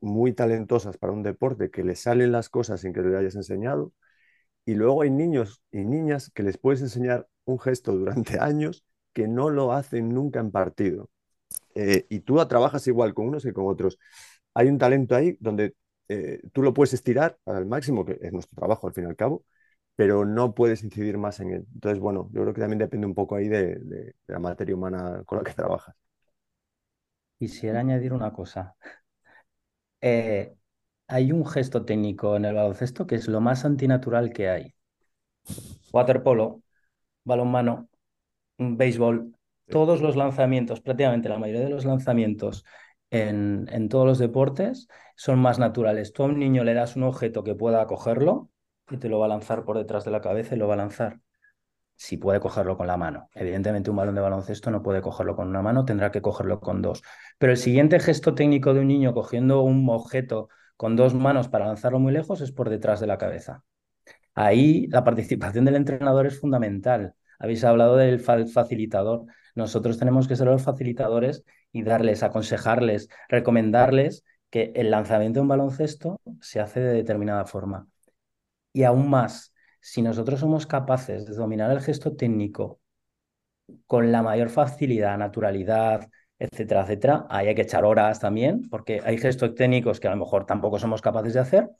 muy 0.00 0.32
talentosas 0.32 0.98
para 0.98 1.12
un 1.12 1.22
deporte 1.22 1.70
que 1.70 1.84
les 1.84 2.00
salen 2.00 2.32
las 2.32 2.48
cosas 2.48 2.80
sin 2.80 2.92
que 2.92 3.02
le 3.02 3.16
hayas 3.16 3.34
enseñado, 3.36 3.92
y 4.64 4.74
luego 4.74 5.02
hay 5.02 5.10
niños 5.10 5.62
y 5.70 5.84
niñas 5.84 6.30
que 6.34 6.42
les 6.42 6.58
puedes 6.58 6.82
enseñar 6.82 7.26
un 7.44 7.58
gesto 7.58 7.92
durante 7.92 8.38
años 8.40 8.84
que 9.12 9.28
no 9.28 9.50
lo 9.50 9.72
hacen 9.72 10.10
nunca 10.10 10.40
en 10.40 10.50
partido. 10.50 11.10
Eh, 11.74 12.06
y 12.10 12.20
tú 12.20 12.36
trabajas 12.48 12.86
igual 12.86 13.14
con 13.14 13.28
unos 13.28 13.44
que 13.44 13.52
con 13.52 13.66
otros. 13.66 13.98
Hay 14.54 14.68
un 14.68 14.78
talento 14.78 15.14
ahí 15.16 15.36
donde 15.40 15.74
eh, 16.08 16.40
tú 16.52 16.62
lo 16.62 16.74
puedes 16.74 16.94
estirar 16.94 17.38
al 17.46 17.66
máximo, 17.66 18.04
que 18.04 18.18
es 18.20 18.32
nuestro 18.32 18.56
trabajo 18.56 18.86
al 18.86 18.94
fin 18.94 19.04
y 19.04 19.06
al 19.08 19.16
cabo, 19.16 19.44
pero 19.98 20.24
no 20.24 20.54
puedes 20.54 20.84
incidir 20.84 21.18
más 21.18 21.40
en 21.40 21.50
él. 21.50 21.66
Entonces, 21.74 21.98
bueno, 21.98 22.30
yo 22.32 22.42
creo 22.42 22.54
que 22.54 22.60
también 22.60 22.78
depende 22.78 23.04
un 23.04 23.16
poco 23.16 23.34
ahí 23.34 23.48
de, 23.48 24.14
la 24.28 24.38
materia 24.38 24.76
humana 24.76 25.24
con 25.26 25.38
la 25.38 25.44
que 25.44 25.52
trabajas. 25.52 25.92
Quisiera 27.36 27.80
añadir 27.80 28.12
una 28.12 28.32
cosa. 28.32 28.76
Eh, 30.00 30.54
hay 31.08 31.32
un 31.32 31.44
gesto 31.44 31.84
técnico 31.84 32.36
en 32.36 32.44
el 32.44 32.54
baloncesto 32.54 33.08
que 33.08 33.16
es 33.16 33.26
lo 33.26 33.40
más 33.40 33.64
antinatural 33.64 34.32
que 34.32 34.48
hay. 34.48 34.74
Waterpolo, 35.92 36.62
balonmano, 37.24 37.88
béisbol, 38.56 39.34
todos 39.68 40.00
los 40.00 40.14
lanzamientos, 40.14 40.80
prácticamente 40.80 41.28
la 41.28 41.38
mayoría 41.38 41.62
de 41.62 41.70
los 41.70 41.84
lanzamientos 41.84 42.64
en, 43.10 43.66
en 43.72 43.88
todos 43.88 44.06
los 44.06 44.18
deportes 44.20 44.86
son 45.16 45.40
más 45.40 45.58
naturales. 45.58 46.12
Tú 46.12 46.22
a 46.22 46.26
un 46.26 46.38
niño 46.38 46.62
le 46.62 46.74
das 46.74 46.94
un 46.94 47.02
objeto 47.02 47.42
que 47.42 47.56
pueda 47.56 47.84
cogerlo 47.88 48.48
y 48.90 48.96
te 48.96 49.08
lo 49.08 49.18
va 49.18 49.26
a 49.26 49.28
lanzar 49.28 49.64
por 49.64 49.76
detrás 49.78 50.04
de 50.04 50.10
la 50.10 50.20
cabeza 50.20 50.54
y 50.54 50.58
lo 50.58 50.68
va 50.68 50.74
a 50.74 50.78
lanzar. 50.78 51.20
Si 51.96 52.16
puede 52.16 52.40
cogerlo 52.40 52.76
con 52.76 52.86
la 52.86 52.96
mano. 52.96 53.28
Evidentemente 53.34 53.90
un 53.90 53.96
balón 53.96 54.14
de 54.14 54.20
baloncesto 54.20 54.70
no 54.70 54.82
puede 54.82 55.02
cogerlo 55.02 55.34
con 55.34 55.48
una 55.48 55.62
mano, 55.62 55.84
tendrá 55.84 56.12
que 56.12 56.22
cogerlo 56.22 56.60
con 56.60 56.80
dos. 56.80 57.02
Pero 57.38 57.52
el 57.52 57.58
siguiente 57.58 57.98
gesto 57.98 58.34
técnico 58.34 58.72
de 58.72 58.80
un 58.80 58.88
niño 58.88 59.14
cogiendo 59.14 59.62
un 59.62 59.88
objeto 59.90 60.48
con 60.76 60.94
dos 60.94 61.14
manos 61.14 61.48
para 61.48 61.66
lanzarlo 61.66 61.98
muy 61.98 62.12
lejos 62.12 62.40
es 62.40 62.52
por 62.52 62.70
detrás 62.70 63.00
de 63.00 63.08
la 63.08 63.18
cabeza. 63.18 63.64
Ahí 64.34 64.86
la 64.88 65.02
participación 65.02 65.64
del 65.64 65.74
entrenador 65.74 66.26
es 66.26 66.38
fundamental. 66.38 67.14
Habéis 67.40 67.64
hablado 67.64 67.96
del 67.96 68.20
facilitador. 68.20 69.26
Nosotros 69.56 69.98
tenemos 69.98 70.28
que 70.28 70.36
ser 70.36 70.46
los 70.46 70.62
facilitadores 70.62 71.44
y 71.72 71.82
darles, 71.82 72.22
aconsejarles, 72.22 73.08
recomendarles 73.28 74.24
que 74.50 74.72
el 74.76 74.92
lanzamiento 74.92 75.38
de 75.38 75.42
un 75.42 75.48
baloncesto 75.48 76.20
se 76.40 76.60
hace 76.60 76.78
de 76.78 76.94
determinada 76.94 77.44
forma. 77.44 77.88
Y 78.78 78.84
aún 78.84 79.10
más, 79.10 79.52
si 79.80 80.02
nosotros 80.02 80.38
somos 80.38 80.64
capaces 80.64 81.26
de 81.26 81.34
dominar 81.34 81.68
el 81.72 81.80
gesto 81.80 82.14
técnico 82.14 82.78
con 83.88 84.12
la 84.12 84.22
mayor 84.22 84.50
facilidad, 84.50 85.18
naturalidad, 85.18 86.08
etcétera, 86.38 86.82
etcétera, 86.82 87.26
ahí 87.28 87.48
hay 87.48 87.56
que 87.56 87.62
echar 87.62 87.84
horas 87.84 88.20
también, 88.20 88.68
porque 88.70 89.00
hay 89.04 89.18
gestos 89.18 89.56
técnicos 89.56 89.98
que 89.98 90.06
a 90.06 90.12
lo 90.12 90.16
mejor 90.16 90.46
tampoco 90.46 90.78
somos 90.78 91.02
capaces 91.02 91.34
de 91.34 91.40
hacer, 91.40 91.70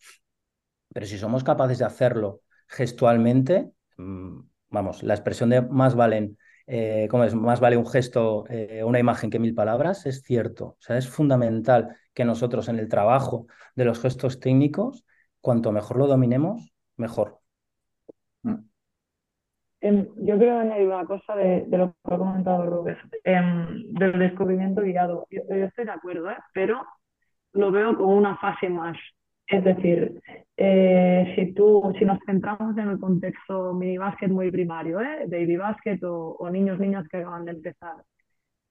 pero 0.93 1.07
si 1.07 1.19
somos 1.19 1.45
capaces 1.45 1.79
de 1.79 1.85
hacerlo 1.85 2.43
gestualmente, 2.67 3.71
mm, 3.97 4.41
vamos, 4.71 5.05
la 5.05 5.15
expresión 5.15 5.51
de 5.51 5.63
más 5.63 5.95
valen, 5.95 6.37
eh, 6.67 7.07
¿cómo 7.09 7.23
es? 7.23 7.33
Más 7.33 7.61
vale 7.61 7.77
un 7.77 7.87
gesto, 7.87 8.45
eh, 8.49 8.83
una 8.83 8.99
imagen 8.99 9.31
que 9.31 9.39
mil 9.39 9.55
palabras, 9.55 10.05
es 10.05 10.23
cierto. 10.23 10.65
O 10.67 10.77
sea, 10.81 10.99
es 10.99 11.09
fundamental 11.09 11.97
que 12.13 12.25
nosotros 12.25 12.69
en 12.69 12.81
el 12.81 12.89
trabajo 12.89 13.47
de 13.77 13.85
los 13.85 14.01
gestos 14.01 14.41
técnicos, 14.41 15.05
cuanto 15.41 15.71
mejor 15.71 15.99
lo 15.99 16.09
dominemos, 16.09 16.73
mejor. 16.99 17.39
Mm. 18.43 18.69
Em, 19.81 20.07
yo 20.17 20.37
quiero 20.39 20.59
añadir 20.59 20.89
una 20.89 21.05
cosa 21.05 21.37
de, 21.37 21.67
lo 21.71 21.95
que 22.05 22.15
ha 22.15 22.19
comentado 22.19 22.67
Robert, 22.67 22.99
em, 23.25 23.93
del 23.93 24.19
descubrimiento 24.19 24.83
guiado. 24.83 25.27
Yo, 25.31 25.43
estoy 25.49 25.85
de 25.85 25.91
acuerdo, 25.93 26.31
¿eh? 26.31 26.37
pero 26.53 26.85
lo 27.53 27.71
veo 27.71 27.97
como 27.97 28.17
una 28.17 28.37
fase 28.39 28.69
más. 28.69 28.97
Es 29.47 29.65
decir, 29.65 30.21
eh, 30.57 31.33
si 31.35 31.55
tú, 31.55 31.95
si 31.99 32.05
nos 32.05 32.19
centramos 32.27 32.77
en 32.77 32.89
el 32.89 32.99
contexto 32.99 33.73
minibásquet 33.73 34.31
muy 34.31 34.51
primario, 34.51 35.01
¿eh? 35.01 35.25
baby 35.27 35.57
basket 35.57 36.03
o, 36.05 36.37
o, 36.39 36.51
niños, 36.51 36.79
niñas 36.79 37.09
que 37.09 37.19
acaban 37.19 37.47
de 37.47 37.53
empezar, 37.53 37.95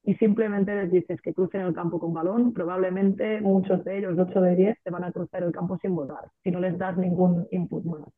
y 0.08 0.14
simplemente 0.14 0.74
les 0.74 0.90
dices 0.90 1.20
que 1.20 1.34
crucen 1.34 1.60
el 1.60 1.74
campo 1.74 2.00
con 2.00 2.14
balón, 2.14 2.54
probablemente 2.54 3.42
muchos 3.42 3.84
de 3.84 3.98
ellos, 3.98 4.18
8 4.18 4.40
de 4.40 4.56
10, 4.56 4.78
te 4.82 4.90
van 4.90 5.04
a 5.04 5.12
cruzar 5.12 5.42
el 5.42 5.52
campo 5.52 5.76
sin 5.82 5.94
volar, 5.94 6.30
si 6.42 6.50
no 6.50 6.60
les 6.60 6.78
das 6.78 6.96
ningún 6.96 7.46
input 7.50 7.84
más. 7.84 8.08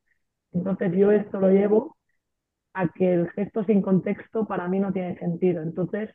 Entonces 0.53 0.93
yo 0.93 1.11
esto 1.11 1.41
lo 1.41 1.49
llevo 1.49 1.97
a 2.73 2.87
que 2.89 3.13
el 3.13 3.29
gesto 3.31 3.65
sin 3.65 3.81
contexto 3.81 4.47
para 4.47 4.69
mí 4.69 4.79
no 4.79 4.93
tiene 4.93 5.17
sentido. 5.19 5.63
Entonces 5.63 6.09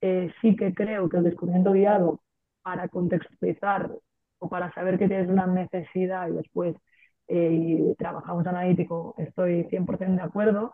eh, 0.00 0.32
sí 0.40 0.56
que 0.56 0.72
creo 0.72 1.10
que 1.10 1.18
el 1.18 1.24
descubrimiento 1.24 1.72
guiado 1.72 2.22
para 2.62 2.88
contextualizar 2.88 3.90
o 4.38 4.48
para 4.48 4.72
saber 4.72 4.98
que 4.98 5.08
tienes 5.08 5.28
una 5.28 5.46
necesidad 5.46 6.28
y 6.28 6.36
después 6.36 6.74
eh, 7.28 7.94
trabajamos 7.98 8.46
analítico, 8.46 9.14
estoy 9.18 9.64
100% 9.64 10.22
de 10.22 10.22
acuerdo, 10.28 10.72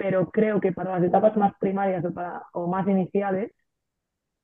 pero 0.00 0.30
creo 0.30 0.62
que 0.62 0.72
para 0.72 0.92
las 0.92 1.02
etapas 1.04 1.36
más 1.36 1.52
primarias 1.60 2.02
o, 2.54 2.66
más 2.68 2.88
iniciales 2.88 3.52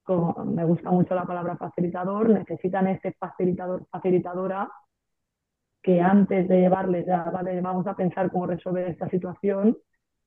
como 0.03 0.35
me 0.45 0.67
gusta 0.67 0.91
mucho 0.91 1.15
la 1.15 1.25
palabra 1.25 1.57
facilitador, 1.57 2.29
necesitan 2.29 2.87
ese 2.89 3.13
facilitador, 3.13 3.87
facilitadora 3.91 4.71
que 5.83 6.03
antes 6.03 6.47
de 6.47 6.61
llevarles 6.61 7.09
a, 7.09 7.31
vale, 7.31 7.59
vamos 7.63 7.87
a 7.87 7.97
pensar 7.97 8.31
cómo 8.31 8.47
resolver 8.47 8.87
esta 8.87 9.09
situación, 9.09 9.79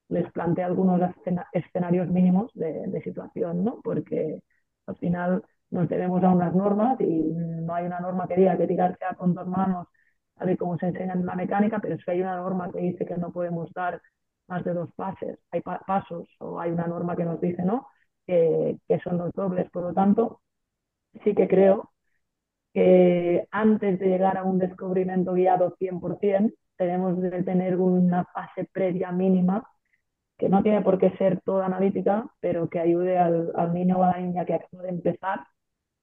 les 0.07 0.29
plantea 0.31 0.65
algunos 0.65 0.99
escenarios 1.53 2.09
mínimos 2.09 2.51
de, 2.55 2.87
de 2.87 3.01
situación, 3.03 3.63
¿no? 3.63 3.81
Porque 3.83 4.41
al 4.87 4.95
final 4.97 5.43
nos 5.69 5.87
debemos 5.89 6.23
a 6.23 6.31
unas 6.31 6.55
normas 6.55 6.99
y 7.01 7.05
no 7.05 7.75
hay 7.75 7.85
una 7.85 7.99
norma 7.99 8.27
que 8.27 8.35
diga 8.35 8.57
que 8.57 8.67
tirarse 8.67 9.05
a 9.05 9.13
con 9.13 9.35
dos 9.35 9.47
manos, 9.47 9.87
tal 10.35 10.49
y 10.49 10.57
como 10.57 10.77
se 10.79 10.87
enseña 10.87 11.13
en 11.13 11.25
la 11.25 11.35
mecánica, 11.35 11.79
pero 11.79 11.97
si 11.99 12.09
hay 12.09 12.21
una 12.21 12.37
norma 12.37 12.71
que 12.71 12.79
dice 12.79 13.05
que 13.05 13.15
no 13.15 13.31
podemos 13.31 13.71
dar 13.73 14.01
más 14.49 14.63
de 14.65 14.73
dos 14.73 14.89
pases, 14.95 15.39
hay 15.51 15.61
pasos, 15.61 16.27
o 16.39 16.59
hay 16.59 16.71
una 16.71 16.87
norma 16.87 17.15
que 17.15 17.25
nos 17.25 17.39
dice, 17.41 17.63
¿no? 17.63 17.87
Que, 18.25 18.77
son 19.03 19.17
los 19.17 19.31
dobles. 19.33 19.69
Por 19.71 19.83
lo 19.83 19.93
tanto, 19.93 20.41
sí 21.23 21.35
que 21.35 21.47
creo 21.47 21.91
que 22.73 23.47
antes 23.51 23.99
de 23.99 24.07
llegar 24.07 24.37
a 24.37 24.43
un 24.43 24.59
descubrimiento 24.59 25.33
guiado 25.33 25.75
100%, 25.79 26.53
tenemos 26.77 27.19
que 27.21 27.43
tener 27.43 27.77
una 27.77 28.25
fase 28.25 28.69
previa 28.71 29.11
mínima 29.11 29.67
que 30.37 30.49
no 30.49 30.63
tiene 30.63 30.81
por 30.81 30.97
qué 30.97 31.11
ser 31.17 31.41
toda 31.41 31.65
analítica, 31.65 32.25
pero 32.39 32.69
que 32.69 32.79
ayude 32.79 33.17
al, 33.17 33.73
niño 33.73 33.99
o 33.99 34.03
a 34.03 34.11
la 34.11 34.19
niña 34.19 34.45
que 34.45 34.53
acaba 34.53 34.83
de 34.83 34.89
empezar 34.89 35.45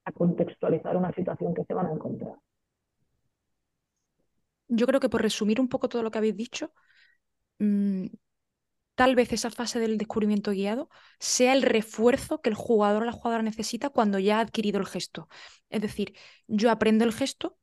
a 0.05 0.13
contextualizar 0.13 0.97
una 0.97 1.13
situación 1.13 1.55
que 1.55 1.65
se 1.65 1.73
van 1.73 1.87
a 1.87 1.93
encontrar. 1.93 2.35
Yo 4.69 4.87
creo 4.87 5.01
que 5.01 5.09
por 5.09 5.23
resumir 5.23 5.61
un 5.61 5.69
poco 5.69 5.89
todo 5.89 6.03
lo 6.03 6.11
que 6.11 6.19
habéis 6.19 6.37
dicho, 6.37 6.73
mmm, 7.59 8.07
tal 8.97 9.17
vez 9.17 9.33
esa 9.33 9.51
fase 9.53 9.81
del 9.81 9.99
descubrimiento 9.99 10.53
guiado 10.53 10.91
sea 11.21 11.55
el 11.55 11.63
refuerzo 11.63 12.43
que 12.43 12.51
el 12.51 12.57
jugador 12.57 13.03
o 13.05 13.07
la 13.07 13.13
jugadora 13.13 13.45
necesita 13.45 13.91
cuando 13.91 14.19
ya 14.21 14.39
ha 14.39 14.43
adquirido 14.43 14.81
el 14.81 14.87
gesto. 14.87 15.29
Es 15.71 15.83
decir, 15.83 16.15
yo 16.49 16.71
aprendo 16.73 17.05
el 17.07 17.13
gesto, 17.15 17.59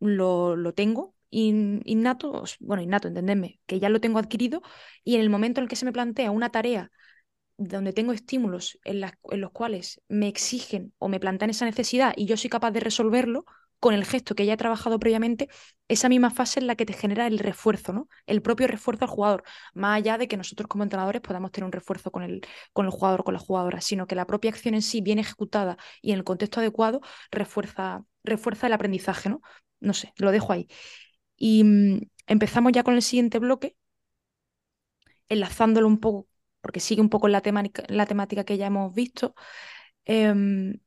lo, 0.00 0.56
lo 0.56 0.74
tengo, 0.74 1.14
innato, 1.30 2.44
bueno, 2.60 2.82
innato, 2.82 3.08
entendedme, 3.08 3.60
que 3.66 3.78
ya 3.80 3.88
lo 3.88 4.00
tengo 4.00 4.18
adquirido 4.18 4.62
y 5.04 5.16
en 5.16 5.20
el 5.22 5.30
momento 5.30 5.60
en 5.60 5.64
el 5.64 5.68
que 5.70 5.76
se 5.76 5.84
me 5.84 5.92
plantea 5.92 6.30
una 6.30 6.50
tarea 6.50 6.90
donde 7.58 7.92
tengo 7.92 8.12
estímulos 8.12 8.78
en, 8.84 9.02
en 9.04 9.40
los 9.40 9.50
cuales 9.52 10.02
me 10.08 10.28
exigen 10.28 10.94
o 10.98 11.08
me 11.08 11.20
plantean 11.20 11.50
esa 11.50 11.66
necesidad 11.66 12.14
y 12.16 12.26
yo 12.26 12.36
soy 12.36 12.50
capaz 12.50 12.70
de 12.72 12.80
resolverlo, 12.80 13.44
con 13.80 13.94
el 13.94 14.04
gesto 14.04 14.34
que 14.34 14.46
ya 14.46 14.56
trabajado 14.56 14.98
previamente, 15.00 15.48
esa 15.88 16.08
misma 16.08 16.30
fase 16.30 16.60
es 16.60 16.66
la 16.66 16.76
que 16.76 16.86
te 16.86 16.92
genera 16.92 17.26
el 17.26 17.38
refuerzo, 17.38 17.92
¿no? 17.92 18.08
El 18.26 18.42
propio 18.42 18.68
refuerzo 18.68 19.04
al 19.06 19.10
jugador, 19.10 19.42
más 19.74 19.96
allá 19.96 20.18
de 20.18 20.28
que 20.28 20.36
nosotros 20.36 20.68
como 20.68 20.84
entrenadores 20.84 21.22
podamos 21.22 21.50
tener 21.50 21.64
un 21.64 21.72
refuerzo 21.72 22.12
con 22.12 22.22
el, 22.22 22.42
con 22.72 22.86
el 22.86 22.92
jugador 22.92 23.24
con 23.24 23.34
la 23.34 23.40
jugadora, 23.40 23.80
sino 23.80 24.06
que 24.06 24.14
la 24.14 24.26
propia 24.26 24.50
acción 24.50 24.74
en 24.74 24.82
sí, 24.82 25.00
bien 25.00 25.18
ejecutada 25.18 25.78
y 26.02 26.12
en 26.12 26.18
el 26.18 26.24
contexto 26.24 26.60
adecuado, 26.60 27.00
refuerza, 27.30 28.04
refuerza 28.22 28.66
el 28.68 28.74
aprendizaje, 28.74 29.30
¿no? 29.30 29.40
No 29.80 29.94
sé, 29.94 30.12
lo 30.16 30.30
dejo 30.30 30.52
ahí. 30.52 30.68
Y 31.36 31.64
mm, 31.64 32.00
empezamos 32.28 32.72
ya 32.72 32.84
con 32.84 32.94
el 32.94 33.02
siguiente 33.02 33.38
bloque, 33.38 33.76
enlazándolo 35.28 35.86
un 35.86 35.98
poco, 36.00 36.28
porque 36.60 36.80
sigue 36.80 37.00
un 37.00 37.08
poco 37.08 37.28
la, 37.28 37.40
temática, 37.40 37.82
la 37.88 38.06
temática 38.06 38.44
que 38.44 38.58
ya 38.58 38.66
hemos 38.66 38.94
visto. 38.94 39.34
Em, 40.04 40.80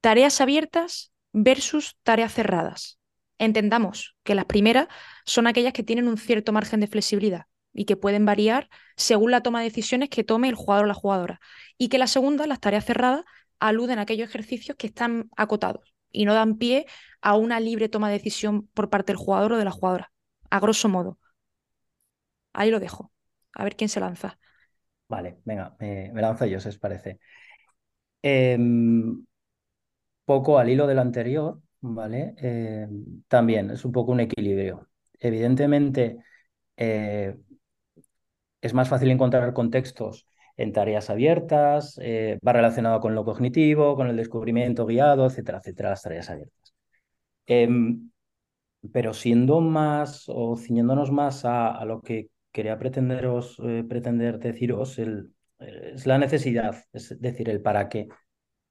tareas 0.00 0.40
abiertas 0.40 1.12
versus 1.32 1.96
tareas 2.02 2.32
cerradas. 2.34 2.98
Entendamos 3.38 4.16
que 4.22 4.34
las 4.34 4.44
primeras 4.44 4.88
son 5.24 5.46
aquellas 5.46 5.72
que 5.72 5.82
tienen 5.82 6.08
un 6.08 6.18
cierto 6.18 6.52
margen 6.52 6.80
de 6.80 6.86
flexibilidad 6.86 7.46
y 7.72 7.84
que 7.84 7.96
pueden 7.96 8.24
variar 8.24 8.68
según 8.96 9.30
la 9.30 9.42
toma 9.42 9.60
de 9.60 9.68
decisiones 9.68 10.08
que 10.10 10.24
tome 10.24 10.48
el 10.48 10.54
jugador 10.54 10.84
o 10.84 10.88
la 10.88 10.94
jugadora. 10.94 11.40
Y 11.78 11.88
que 11.88 11.98
la 11.98 12.06
segunda, 12.06 12.46
las 12.46 12.60
tareas 12.60 12.84
cerradas, 12.84 13.24
aluden 13.58 13.98
a 13.98 14.02
aquellos 14.02 14.28
ejercicios 14.28 14.76
que 14.76 14.88
están 14.88 15.30
acotados 15.36 15.94
y 16.10 16.24
no 16.24 16.34
dan 16.34 16.56
pie 16.56 16.86
a 17.20 17.36
una 17.36 17.60
libre 17.60 17.88
toma 17.88 18.08
de 18.08 18.14
decisión 18.14 18.66
por 18.68 18.90
parte 18.90 19.12
del 19.12 19.18
jugador 19.18 19.52
o 19.52 19.58
de 19.58 19.64
la 19.64 19.70
jugadora, 19.70 20.12
a 20.50 20.60
grosso 20.60 20.88
modo. 20.88 21.18
Ahí 22.52 22.70
lo 22.70 22.80
dejo. 22.80 23.12
A 23.54 23.64
ver 23.64 23.76
quién 23.76 23.88
se 23.88 24.00
lanza. 24.00 24.38
Vale, 25.08 25.40
venga, 25.44 25.76
me, 25.78 26.12
lanzo 26.14 26.46
yo, 26.46 26.60
si 26.60 26.68
os 26.68 26.78
parece. 26.78 27.20
Em, 28.22 29.24
poco 30.30 30.60
al 30.60 30.70
hilo 30.70 30.86
del 30.86 31.00
anterior, 31.00 31.60
¿vale? 31.80 32.34
Em, 32.38 33.22
también 33.26 33.70
es 33.70 33.84
un 33.84 33.90
poco 33.90 34.12
un 34.12 34.20
equilibrio. 34.20 34.88
Evidentemente, 35.18 36.18
eh, 36.76 37.36
es 38.60 38.72
más 38.74 38.88
fácil 38.88 39.10
encontrar 39.10 39.52
contextos 39.52 40.26
en 40.56 40.72
tareas 40.72 41.10
abiertas, 41.10 41.98
eh, 42.00 42.38
va 42.46 42.52
relacionado 42.52 43.00
con 43.00 43.16
lo 43.16 43.24
cognitivo, 43.24 43.96
con 43.96 44.06
el 44.06 44.16
descubrimiento 44.16 44.86
guiado, 44.86 45.26
etcétera, 45.26 45.58
etcétera, 45.58 45.90
las 45.90 46.02
tareas 46.02 46.30
abiertas. 46.30 46.74
Em, 47.46 48.10
pero 48.92 49.12
siendo 49.14 49.60
más 49.60 50.26
o 50.28 50.56
ciñéndonos 50.56 51.10
más 51.10 51.44
a, 51.44 51.84
lo 51.86 52.02
que 52.02 52.30
quería 52.52 52.78
pretenderos, 52.78 53.58
eh, 53.64 53.84
pretender 53.88 54.38
deciros, 54.38 54.98
el, 55.00 55.32
es 55.58 56.06
la 56.06 56.18
necesidad, 56.18 56.76
es 56.92 57.20
decir, 57.20 57.48
el 57.50 57.62
para 57.62 57.88
qué. 57.88 58.08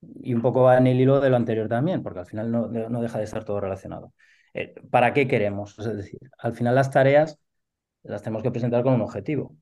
Y 0.02 0.34
un 0.34 0.42
poco 0.42 0.64
va 0.64 0.78
en 0.78 0.88
el 0.88 1.00
hilo 1.00 1.20
de 1.20 1.30
lo 1.30 1.36
anterior 1.36 1.68
también, 1.68 2.02
porque 2.02 2.20
al 2.20 2.26
final 2.26 2.52
no, 2.52 2.68
deja 3.02 3.18
de 3.18 3.24
estar 3.26 3.44
todo 3.44 3.60
relacionado. 3.60 4.14
Eh, 4.54 4.74
¿Para 4.90 5.14
qué 5.14 5.28
queremos? 5.28 5.78
Es 5.80 5.86
decir, 5.98 6.20
al 6.38 6.54
final 6.54 6.76
las 6.76 6.92
tareas 6.92 7.40
las 8.04 8.22
tenemos 8.24 8.44
que 8.44 8.52
presentar 8.52 8.84
con 8.84 8.94
un 8.94 9.02
objetivo. 9.02 9.56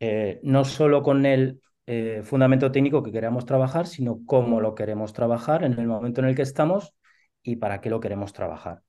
Eh, 0.00 0.40
no 0.42 0.64
solo 0.64 1.02
con 1.02 1.24
el 1.26 1.60
eh, 1.86 2.22
fundamento 2.22 2.70
técnico 2.72 3.02
que 3.02 3.12
queremos 3.12 3.46
trabajar, 3.46 3.86
sino 3.86 4.20
cómo 4.26 4.60
lo 4.60 4.74
queremos 4.74 5.12
trabajar 5.12 5.64
en 5.64 5.72
el 5.72 5.86
momento 5.86 6.20
en 6.20 6.28
el 6.28 6.36
que 6.36 6.42
estamos 6.42 6.94
y 7.42 7.56
para 7.56 7.80
qué 7.80 7.90
lo 7.90 8.00
queremos 8.00 8.32
trabajar. 8.32 8.82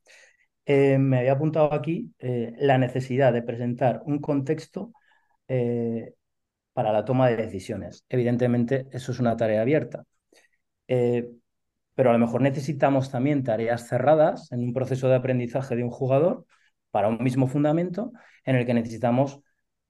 Me 0.66 1.20
había 1.20 1.34
apuntado 1.34 1.74
aquí 1.74 2.14
la 2.20 2.78
necesidad 2.78 3.34
de 3.34 3.42
presentar 3.42 4.02
un 4.06 4.20
contexto 4.20 4.94
para 6.74 6.92
la 6.92 7.06
toma 7.06 7.30
de 7.30 7.38
decisiones. 7.38 8.06
Evidentemente, 8.10 8.88
eso 8.92 9.12
es 9.12 9.20
una 9.20 9.36
tarea 9.38 9.62
abierta. 9.62 10.06
Pero 10.88 12.10
a 12.10 12.14
lo 12.14 12.20
mejor 12.20 12.42
necesitamos 12.42 13.12
también 13.12 13.44
tareas 13.44 13.88
cerradas 13.88 14.52
en 14.52 14.62
un 14.62 14.74
proceso 14.74 15.08
de 15.10 15.16
aprendizaje 15.16 15.76
de 15.76 15.84
un 15.84 15.90
jugador 15.90 16.46
para 16.92 17.08
un 17.08 17.24
mismo 17.24 17.48
fundamento 17.48 18.12
en 18.46 18.56
el 18.56 18.66
que 18.66 18.74
necesitamos 18.74 19.40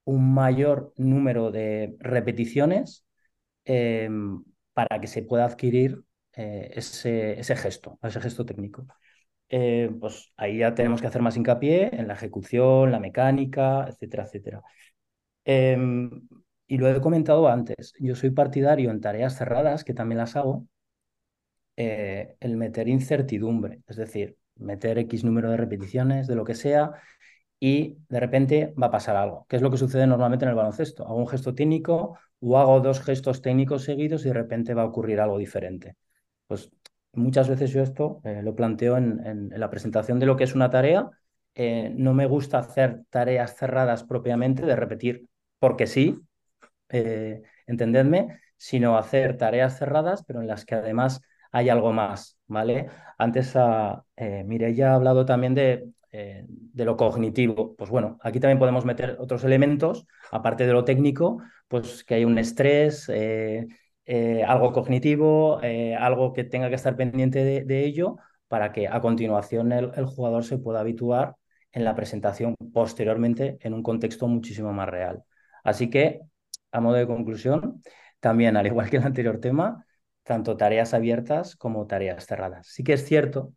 un 0.05 0.33
mayor 0.33 0.93
número 0.97 1.51
de 1.51 1.95
repeticiones 1.99 3.05
em, 3.65 4.43
para 4.73 4.99
que 4.99 5.07
se 5.07 5.23
pueda 5.23 5.45
adquirir 5.45 6.03
eh, 6.33 6.71
ese, 6.75 7.39
ese, 7.39 7.55
gesto, 7.55 7.99
ese 8.03 8.21
gesto 8.21 8.45
técnico. 8.45 8.87
Eh, 9.49 9.91
pues 9.99 10.33
ahí 10.37 10.59
ya 10.59 10.73
tenemos 10.73 11.01
que 11.01 11.07
hacer 11.07 11.21
más 11.21 11.37
hincapié 11.37 11.95
en 11.95 12.07
la 12.07 12.15
ejecución, 12.15 12.91
la 12.91 12.99
mecánica, 12.99 13.85
etcétera, 13.87 14.23
etcétera. 14.25 14.61
Em, 15.45 16.27
y 16.67 16.77
lo 16.77 16.89
he 16.89 17.01
comentado 17.01 17.47
antes, 17.49 17.93
yo 17.99 18.15
soy 18.15 18.31
partidario 18.31 18.91
en 18.91 19.01
tareas 19.01 19.37
cerradas, 19.37 19.83
que 19.83 19.93
también 19.93 20.19
las 20.19 20.35
hago, 20.35 20.67
eh, 21.75 22.35
el 22.39 22.57
meter 22.57 22.87
incertidumbre, 22.87 23.81
es 23.87 23.95
decir, 23.95 24.37
meter 24.55 24.99
X 24.99 25.23
número 25.23 25.49
de 25.49 25.57
repeticiones 25.57 26.27
de 26.27 26.35
lo 26.35 26.43
que 26.43 26.53
sea 26.53 26.91
y 27.59 27.97
de 28.09 28.19
repente 28.19 28.73
va 28.81 28.87
a 28.87 28.91
pasar 28.91 29.15
algo, 29.15 29.45
que 29.49 29.55
es 29.55 29.61
lo 29.61 29.71
que 29.71 29.77
sucede 29.77 30.05
normalmente 30.05 30.45
en 30.45 30.49
el 30.49 30.55
baloncesto. 30.55 31.05
Hago 31.05 31.15
un 31.15 31.27
gesto 31.27 31.55
técnico 31.55 32.19
o 32.41 32.57
hago 32.59 32.79
dos 32.81 33.01
gestos 33.01 33.41
técnicos 33.41 33.83
seguidos 33.83 34.25
y 34.25 34.27
de 34.27 34.33
repente 34.33 34.73
va 34.73 34.83
a 34.83 34.85
ocurrir 34.85 35.19
algo 35.19 35.37
diferente. 35.37 35.95
Pues 36.47 36.69
muchas 37.13 37.49
veces 37.49 37.71
yo 37.71 37.81
esto 37.81 38.21
eh, 38.23 38.41
lo 38.43 38.55
planteo 38.55 38.97
en, 38.97 39.49
la 39.55 39.69
presentación 39.69 40.19
de 40.19 40.25
lo 40.27 40.35
que 40.35 40.43
es 40.43 40.55
una 40.55 40.69
tarea. 40.69 41.09
Eh, 41.55 41.91
no 41.95 42.13
me 42.13 42.25
gusta 42.27 42.59
hacer 42.59 43.03
tareas 43.09 43.55
cerradas 43.55 44.03
propiamente, 44.03 44.65
de 44.65 44.75
repetir 44.75 45.27
porque 45.59 45.87
sí, 45.87 46.19
entendedme, 47.65 48.39
sino 48.57 48.97
hacer 48.97 49.37
tareas 49.37 49.77
cerradas, 49.79 50.23
pero 50.25 50.41
en 50.41 50.47
las 50.47 50.65
que 50.65 50.75
además 50.75 51.21
hay 51.53 51.69
algo 51.69 51.93
más, 51.93 52.37
¿vale? 52.47 52.87
Antes 53.17 53.55
a, 53.55 54.03
Mireia 54.17 54.91
ha 54.91 54.95
hablado 54.95 55.25
también 55.25 55.55
de 55.55 55.93
eh, 56.15 56.45
de 56.47 56.85
lo 56.85 56.95
cognitivo. 56.95 57.75
Pues 57.75 57.89
bueno, 57.89 58.19
aquí 58.21 58.39
también 58.39 58.59
podemos 58.59 58.85
meter 58.85 59.17
otros 59.19 59.43
elementos, 59.43 60.05
aparte 60.31 60.67
de 60.67 60.71
lo 60.71 60.85
técnico, 60.85 61.41
pues 61.67 62.03
que 62.03 62.13
hay 62.13 62.23
un 62.23 62.37
estrés, 62.37 63.09
eh, 63.09 63.65
eh, 64.05 64.43
algo 64.47 64.71
cognitivo, 64.73 65.59
algo 65.97 66.31
que 66.33 66.43
tenga 66.43 66.69
que 66.69 66.75
estar 66.75 66.95
pendiente 66.95 67.43
de, 67.43 67.85
ello 67.85 68.17
para 68.47 68.71
que 68.71 68.87
a 68.87 69.01
continuación 69.01 69.71
el, 69.71 70.05
jugador 70.05 70.43
se 70.43 70.59
pueda 70.59 70.81
habituar 70.81 71.35
en 71.71 71.83
la 71.83 71.95
presentación 71.95 72.55
posteriormente 72.71 73.57
en 73.61 73.73
un 73.73 73.81
contexto 73.81 74.27
muchísimo 74.27 74.71
más 74.71 74.89
real. 74.89 75.23
Así 75.63 75.89
que, 75.89 76.21
a 76.71 76.79
modo 76.79 76.95
de 76.95 77.07
conclusión, 77.07 77.81
también, 78.19 78.55
al 78.55 78.67
igual 78.67 78.89
que 78.91 78.97
el 78.97 79.03
anterior 79.03 79.39
tema, 79.39 79.83
tanto 80.23 80.57
tareas 80.57 80.93
abiertas 80.93 81.55
como 81.55 81.87
tareas 81.87 82.25
cerradas. 82.25 82.67
Sí 82.67 82.83
que 82.83 82.93
es 82.93 83.05
cierto 83.05 83.53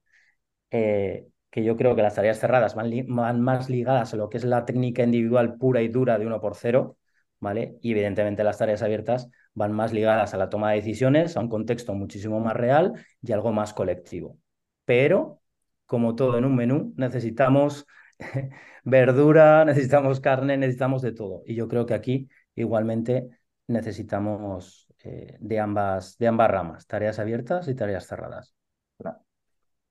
que 1.57 1.65
yo 1.65 1.77
creo 1.77 1.97
que 1.97 2.03
las 2.03 2.15
tareas 2.15 2.39
cerradas 2.39 2.75
van, 2.75 3.41
más 3.41 3.71
ligadas 3.71 4.13
a 4.13 4.17
lo 4.19 4.29
que 4.29 4.37
es 4.37 4.45
la 4.45 4.67
técnica 4.67 5.03
individual 5.03 5.57
pura 5.57 5.81
y 5.81 5.89
dura 5.89 6.19
de 6.19 6.27
uno 6.27 6.39
por 6.39 6.55
cero, 6.55 6.99
¿vale? 7.41 7.79
Y 7.81 7.93
evidentemente 7.93 8.45
las 8.45 8.59
tareas 8.59 8.83
abiertas 8.83 9.31
van 9.55 9.73
más 9.73 9.93
ligadas 9.95 10.35
a 10.35 10.37
la 10.37 10.51
toma 10.51 10.73
de 10.73 10.77
decisiones, 10.77 11.35
a 11.35 11.41
un 11.41 11.49
contexto 11.49 11.95
muchísimo 11.95 12.41
más 12.41 12.55
real 12.55 12.93
y 13.23 13.33
algo 13.33 13.53
más 13.53 13.73
colectivo. 13.73 14.39
Pero, 14.85 15.41
como 15.87 16.15
todo 16.15 16.37
en 16.37 16.45
un 16.45 16.57
menú, 16.57 16.93
necesitamos 16.99 17.87
verdura, 18.85 19.65
necesitamos 19.65 20.21
carne, 20.21 20.59
necesitamos 20.59 21.01
de 21.01 21.13
todo. 21.13 21.43
Y 21.47 21.55
yo 21.55 21.69
creo 21.69 21.87
que 21.87 21.95
aquí 21.95 22.29
igualmente 22.55 23.31
necesitamos 23.67 24.86
eh, 25.07 25.37
de, 25.39 25.61
ambas, 25.61 26.19
de 26.19 26.27
ambas 26.27 26.51
ramas, 26.51 26.87
tareas 26.87 27.19
abiertas 27.19 27.69
y 27.69 27.75
tareas 27.75 28.07
cerradas. 28.07 28.55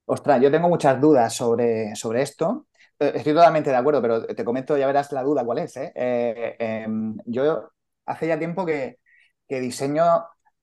Ostras, 0.07 0.41
yo 0.41 0.51
tengo 0.51 0.69
muchas 0.69 0.99
dudas 1.01 1.33
sobre, 1.33 1.95
sobre 1.95 2.21
esto. 2.21 2.67
Eh, 2.99 3.13
estoy 3.15 3.33
totalmente 3.33 3.69
de 3.69 3.75
acuerdo, 3.75 4.01
pero 4.01 4.25
te 4.25 4.45
comento, 4.45 4.77
ya 4.77 4.87
verás 4.87 5.11
la 5.11 5.23
duda 5.23 5.43
cuál 5.43 5.59
es. 5.59 5.75
¿eh? 5.77 5.91
Em, 5.95 7.17
yo 7.25 7.71
hace 8.05 8.27
ya 8.27 8.37
tiempo 8.37 8.65
que, 8.65 8.99
que 9.47 9.59
diseño 9.59 10.03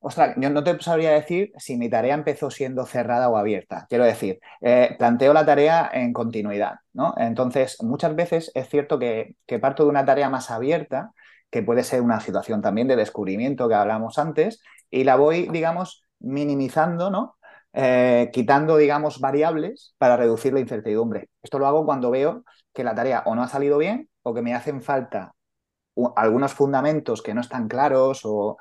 Ostras, 0.04 0.34
yo 0.36 0.50
no 0.50 0.64
te 0.64 0.80
sabría 0.80 1.12
decir 1.12 1.52
si 1.58 1.76
mi 1.76 1.88
tarea 1.88 2.14
empezó 2.14 2.50
siendo 2.50 2.84
cerrada 2.86 3.28
o 3.28 3.36
abierta. 3.36 3.86
Quiero 3.88 4.04
decir, 4.04 4.40
eh, 4.60 4.96
planteo 4.98 5.32
la 5.32 5.46
tarea 5.46 5.88
en 5.94 6.12
continuidad, 6.12 6.74
¿no? 6.92 7.14
Entonces, 7.16 7.76
muchas 7.82 8.16
veces 8.16 8.50
es 8.56 8.68
cierto 8.68 8.98
que, 8.98 9.36
parto 9.60 9.84
de 9.84 9.90
una 9.90 10.04
tarea 10.04 10.28
más 10.28 10.50
abierta, 10.50 11.12
que 11.52 11.62
puede 11.62 11.84
ser 11.84 12.00
una 12.00 12.18
situación 12.18 12.62
también 12.62 12.88
de 12.88 12.96
descubrimiento 12.96 13.68
que 13.68 13.74
hablamos 13.74 14.18
antes, 14.18 14.62
y 14.90 15.04
la 15.04 15.16
voy, 15.16 15.48
digamos, 15.52 16.06
minimizando, 16.18 17.10
¿no? 17.10 17.36
Eh, 17.74 18.30
quitando, 18.32 18.78
digamos, 18.78 19.20
variables 19.20 19.94
para 19.98 20.16
reducir 20.16 20.54
la 20.54 20.60
incertidumbre. 20.60 21.28
Esto 21.42 21.58
lo 21.58 21.66
hago 21.66 21.84
cuando 21.84 22.10
veo 22.10 22.44
que 22.72 22.84
la 22.84 22.94
tarea 22.94 23.22
o 23.26 23.34
no 23.34 23.42
ha 23.42 23.48
salido 23.48 23.76
bien 23.76 24.08
o 24.22 24.32
que 24.32 24.40
me 24.40 24.54
hacen 24.54 24.80
falta 24.80 25.34
algunos 26.16 26.54
fundamentos 26.54 27.20
que 27.20 27.34
no 27.34 27.42
están 27.42 27.68
claros 27.68 28.22
o, 28.24 28.56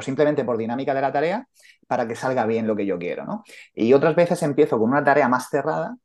simplemente 0.00 0.44
por 0.44 0.56
dinámica 0.56 0.94
de 0.94 1.00
la 1.00 1.12
tarea 1.12 1.48
para 1.88 2.06
que 2.06 2.14
salga 2.14 2.46
bien 2.46 2.68
lo 2.68 2.76
que 2.76 2.86
yo 2.86 2.96
quiero. 2.96 3.24
¿no? 3.24 3.42
Y 3.74 3.92
otras 3.92 4.14
veces 4.14 4.40
empiezo 4.44 4.78
con 4.78 4.90
una 4.90 5.02
tarea 5.02 5.28
más 5.28 5.48
cerrada 5.48 5.96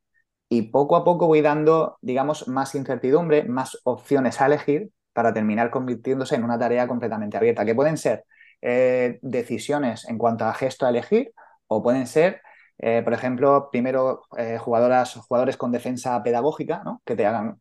y 0.50 0.64
poco 0.64 0.96
a 0.96 1.04
poco 1.04 1.28
voy 1.28 1.42
dando, 1.42 2.00
digamos, 2.02 2.48
más 2.48 2.74
incertidumbre, 2.74 3.44
más 3.44 3.80
opciones 3.84 4.42
a 4.42 4.48
elegir 4.48 4.90
para 5.14 5.34
terminar 5.34 5.70
convirtiéndose 5.70 6.36
en 6.36 6.44
una 6.44 6.60
tarea 6.60 6.88
completamente 6.88 7.38
abierta, 7.38 7.66
que 7.66 7.76
pueden 7.76 7.98
ser 7.98 8.26
eh, 8.62 9.20
decisiones 9.22 10.08
en 10.08 10.18
cuanto 10.18 10.46
a 10.46 10.54
gesto 10.54 10.86
a 10.86 10.90
elegir 10.90 11.34
o 11.68 11.82
pueden 11.82 12.08
ser 12.08 12.42
eh, 12.82 13.02
por 13.04 13.12
ejemplo, 13.14 13.70
primero 13.72 14.22
eh, 14.38 14.58
jugadoras, 14.58 15.16
jugadores 15.16 15.58
con 15.58 15.72
defensa 15.74 16.24
pedagógica, 16.24 16.82
¿no? 16.86 17.02
que 17.06 17.18
te 17.18 17.26
hagan 17.26 17.60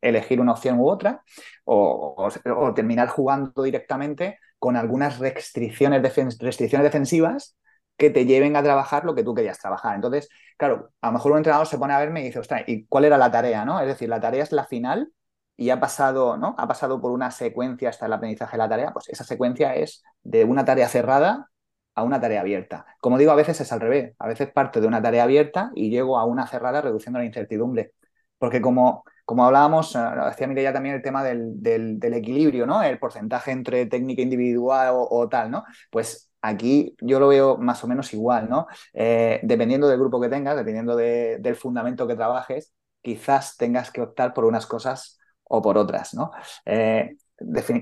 elegir 0.00 0.40
una 0.40 0.52
opción 0.52 0.80
u 0.80 0.88
otra, 0.88 1.22
o, 1.64 2.30
terminar 2.74 3.08
jugando 3.08 3.62
directamente 3.62 4.38
con 4.58 4.76
algunas 4.76 5.18
restricciones, 5.18 6.02
restricciones 6.38 6.84
defensivas 6.84 7.58
que 7.98 8.08
te 8.08 8.24
lleven 8.24 8.56
a 8.56 8.62
trabajar 8.62 9.04
lo 9.04 9.14
que 9.14 9.22
tú 9.22 9.34
querías 9.34 9.58
trabajar. 9.58 9.96
Entonces, 9.96 10.28
claro, 10.56 10.92
a 11.02 11.08
lo 11.08 11.12
mejor 11.12 11.32
un 11.32 11.38
entrenador 11.38 11.66
se 11.66 11.78
pone 11.78 11.92
a 11.92 11.98
verme 11.98 12.22
y 12.22 12.24
dice, 12.24 12.38
ostras, 12.38 12.62
¿y 12.66 12.86
cuál 12.86 13.04
era 13.04 13.18
la 13.18 13.30
tarea? 13.30 13.64
¿no? 13.66 13.80
Es 13.80 13.86
decir, 13.86 14.08
la 14.08 14.20
tarea 14.20 14.42
es 14.42 14.52
la 14.52 14.64
final 14.64 15.12
y 15.56 15.70
ha 15.70 15.80
pasado, 15.80 16.36
¿no? 16.36 16.54
Ha 16.58 16.66
pasado 16.66 17.00
por 17.00 17.12
una 17.12 17.30
secuencia 17.30 17.88
hasta 17.90 18.06
el 18.06 18.12
aprendizaje 18.12 18.52
de 18.52 18.58
la 18.58 18.68
tarea, 18.68 18.92
pues 18.92 19.08
esa 19.08 19.24
secuencia 19.24 19.74
es 19.74 20.02
de 20.22 20.44
una 20.44 20.64
tarea 20.64 20.88
cerrada 20.88 21.50
a 21.94 22.02
una 22.02 22.20
tarea 22.20 22.40
abierta. 22.40 22.86
Como 23.00 23.18
digo, 23.18 23.32
a 23.32 23.34
veces 23.34 23.60
es 23.60 23.72
al 23.72 23.80
revés. 23.80 24.14
A 24.18 24.28
veces 24.28 24.50
parto 24.50 24.80
de 24.80 24.86
una 24.86 25.02
tarea 25.02 25.24
abierta 25.24 25.70
y 25.74 25.90
llego 25.90 26.18
a 26.18 26.24
una 26.24 26.46
cerrada 26.46 26.80
reduciendo 26.80 27.18
la 27.18 27.24
incertidumbre. 27.26 27.92
Porque 28.38 28.60
como, 28.60 29.04
como 29.24 29.44
hablábamos, 29.44 29.94
hacía 29.94 30.46
eh, 30.48 30.62
ya 30.62 30.72
también 30.72 30.96
el 30.96 31.02
tema 31.02 31.22
del, 31.22 31.62
del, 31.62 32.14
equilibrio, 32.14 32.66
¿no? 32.66 32.82
El 32.82 32.98
porcentaje 32.98 33.52
entre 33.52 33.86
técnica 33.86 34.22
individual 34.22 34.94
o, 34.94 35.28
tal, 35.28 35.50
¿no? 35.50 35.64
Pues 35.90 36.30
aquí 36.40 36.96
yo 37.00 37.20
lo 37.20 37.28
veo 37.28 37.56
más 37.58 37.84
o 37.84 37.88
menos 37.88 38.12
igual, 38.14 38.48
¿no? 38.48 38.66
Eh, 38.94 39.40
dependiendo 39.42 39.88
del 39.88 39.98
grupo 40.00 40.20
que 40.20 40.28
tengas, 40.28 40.56
dependiendo 40.56 40.96
del 40.96 41.56
fundamento 41.56 42.06
que 42.06 42.16
trabajes, 42.16 42.72
quizás 43.00 43.56
tengas 43.56 43.90
que 43.90 44.00
optar 44.00 44.32
por 44.34 44.44
unas 44.44 44.66
cosas 44.66 45.18
o 45.54 45.60
por 45.60 45.76
otras, 45.76 46.14
¿no? 46.14 46.30
Eh, 46.64 47.16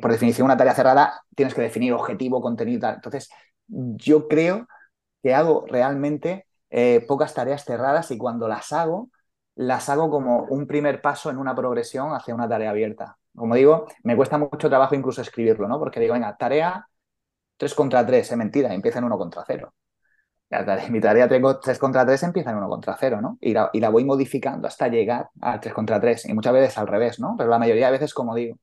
por 0.01 0.11
definición, 0.11 0.47
una 0.47 0.57
tarea 0.57 0.75
cerrada 0.75 1.23
tienes 1.37 1.55
que 1.55 1.63
definir 1.63 1.93
objetivo, 1.93 2.41
contenido 2.41 2.81
tal. 2.81 2.95
Entonces, 2.97 3.31
yo 3.69 4.27
creo 4.27 4.67
que 5.23 5.35
hago 5.35 5.65
realmente 5.69 6.47
eh, 6.71 7.05
pocas 7.07 7.33
tareas 7.33 7.65
cerradas 7.65 8.11
y 8.11 8.19
cuando 8.19 8.49
las 8.49 8.73
hago, 8.73 9.11
las 9.55 9.89
hago 9.89 10.11
como 10.11 10.45
un 10.45 10.67
primer 10.67 11.01
paso 11.01 11.31
en 11.31 11.39
una 11.39 11.55
progresión 11.55 12.13
hacia 12.13 12.35
una 12.35 12.49
tarea 12.49 12.71
abierta. 12.71 13.19
Como 13.37 13.55
digo, 13.55 13.87
me 14.03 14.17
cuesta 14.17 14.37
mucho 14.39 14.69
trabajo 14.69 14.97
incluso 14.97 15.23
escribirlo, 15.23 15.69
¿no? 15.69 15.79
Porque 15.79 16.01
digo, 16.01 16.15
venga, 16.15 16.37
tarea 16.37 16.89
3 17.57 17.75
contra 17.75 18.05
3, 18.05 18.33
es 18.33 18.37
mentira, 18.37 18.75
empieza 18.75 18.99
en 18.99 19.05
1 19.05 19.19
contra 19.19 19.45
0. 19.47 19.73
mi 20.91 21.01
tarea 21.01 21.29
3 21.29 21.79
contra 21.79 22.05
3 22.05 22.23
empieza 22.25 22.51
en 22.51 22.57
1 22.57 22.69
contra 22.69 22.97
0, 22.99 23.21
¿no? 23.21 23.39
Y 23.41 23.53
la, 23.53 23.71
y 23.73 23.81
la 23.81 23.89
voy 23.89 24.05
modificando 24.05 24.67
hasta 24.69 24.89
llegar 24.89 25.29
al 25.41 25.61
3 25.61 25.75
contra 25.75 26.01
3. 26.01 26.27
Y 26.27 26.35
muchas 26.35 26.53
veces 26.53 26.79
al 26.79 26.87
revés, 26.89 27.21
¿no? 27.21 27.35
Pero 27.39 27.51
la 27.51 27.59
mayoría 27.59 27.87
de 27.87 27.93
veces, 27.93 28.15
como 28.15 28.35
digo, 28.35 28.57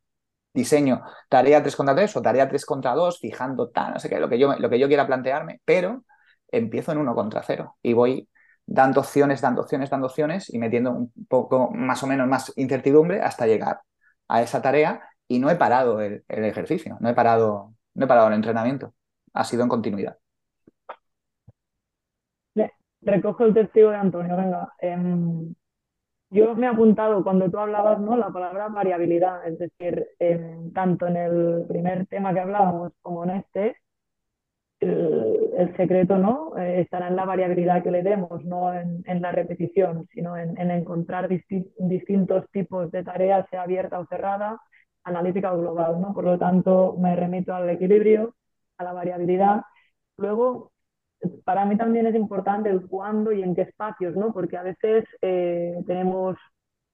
diseño 0.53 1.03
tarea 1.29 1.61
3 1.61 1.75
contra 1.75 1.95
3 1.95 2.15
o 2.17 2.21
tarea 2.21 2.47
3 2.49 2.65
contra 2.65 2.93
2, 2.95 3.19
fijando 3.19 3.69
tal, 3.69 3.93
no 3.93 3.99
sé 3.99 4.09
qué, 4.09 4.19
lo 4.19 4.29
que 4.29 4.39
yo, 4.39 4.55
lo 4.57 4.69
que 4.69 4.79
yo 4.79 4.87
quiera 4.87 5.07
plantearme, 5.07 5.61
pero 5.65 6.03
empiezo 6.49 6.91
en 6.91 6.99
1 6.99 7.15
contra 7.15 7.43
0 7.43 7.77
y 7.81 7.93
voy 7.93 8.29
dando 8.65 9.01
opciones, 9.01 9.41
dando 9.41 9.61
opciones, 9.61 9.89
dando 9.89 10.07
opciones 10.07 10.53
y 10.53 10.59
metiendo 10.59 10.91
un 10.91 11.11
poco 11.29 11.71
más 11.71 12.03
o 12.03 12.07
menos 12.07 12.27
más 12.27 12.51
incertidumbre 12.57 13.21
hasta 13.21 13.47
llegar 13.47 13.81
a 14.27 14.41
esa 14.41 14.61
tarea 14.61 15.01
y 15.27 15.39
no 15.39 15.49
he 15.49 15.55
parado 15.55 16.01
el, 16.01 16.23
ejercicio, 16.27 16.97
no 16.99 17.09
he 17.09 17.13
parado, 17.13 17.73
no 17.93 18.05
he 18.05 18.07
parado 18.07 18.27
el 18.27 18.33
entrenamiento, 18.33 18.93
ha 19.33 19.43
sido 19.43 19.63
en 19.63 19.69
continuidad. 19.69 20.17
Recojo 23.01 23.45
el 23.45 23.53
testigo 23.53 23.91
de 23.91 23.97
Antonio, 23.97 24.35
venga. 24.35 24.73
Em, 24.79 25.53
yo 26.29 26.55
me 26.55 26.65
he 26.65 26.69
apuntado 26.69 27.23
cuando 27.23 27.49
tú 27.49 27.57
hablabas, 27.57 27.99
¿no? 27.99 28.17
La 28.17 28.29
palabra 28.29 28.67
variabilidad, 28.67 29.47
es 29.47 29.57
decir, 29.59 30.07
tanto 30.73 31.07
en 31.07 31.17
el 31.17 31.65
primer 31.67 32.05
tema 32.07 32.33
que 32.33 32.41
hablábamos 32.41 32.91
como 33.01 33.23
en 33.23 33.29
este, 33.31 33.77
el, 34.79 35.75
secreto, 35.77 36.17
¿no? 36.17 36.57
Eh, 36.57 36.81
estará 36.81 37.07
en 37.07 37.15
la 37.15 37.25
variabilidad 37.25 37.83
que 37.83 37.91
le 37.91 38.03
demos, 38.03 38.43
no 38.45 38.73
en, 38.73 39.21
la 39.21 39.31
repetición, 39.31 40.07
sino 40.13 40.37
en, 40.37 40.57
encontrar 40.71 41.27
distintos 41.29 42.49
tipos 42.51 42.91
de 42.91 43.03
tareas, 43.03 43.47
sea 43.49 43.63
abierta 43.63 43.99
o 43.99 44.05
cerrada, 44.07 44.59
analítica 45.03 45.53
o 45.53 45.59
global, 45.59 46.01
¿no? 46.01 46.13
Por 46.13 46.25
lo 46.25 46.37
tanto, 46.37 46.95
me 46.99 47.15
remito 47.15 47.53
al 47.53 47.69
equilibrio, 47.69 48.35
a 48.77 48.83
la 48.83 48.93
variabilidad. 48.93 49.61
Luego, 50.17 50.71
para 51.43 51.65
mí 51.65 51.77
también 51.77 52.07
es 52.07 52.15
importante 52.15 52.69
el 52.69 52.87
cuándo 52.87 53.31
y 53.31 53.41
en 53.43 53.55
qué 53.55 53.63
espacios, 53.63 54.15
¿no? 54.15 54.33
Porque 54.33 54.57
a 54.57 54.63
veces 54.63 55.05
eh, 55.21 55.75
tenemos 55.87 56.37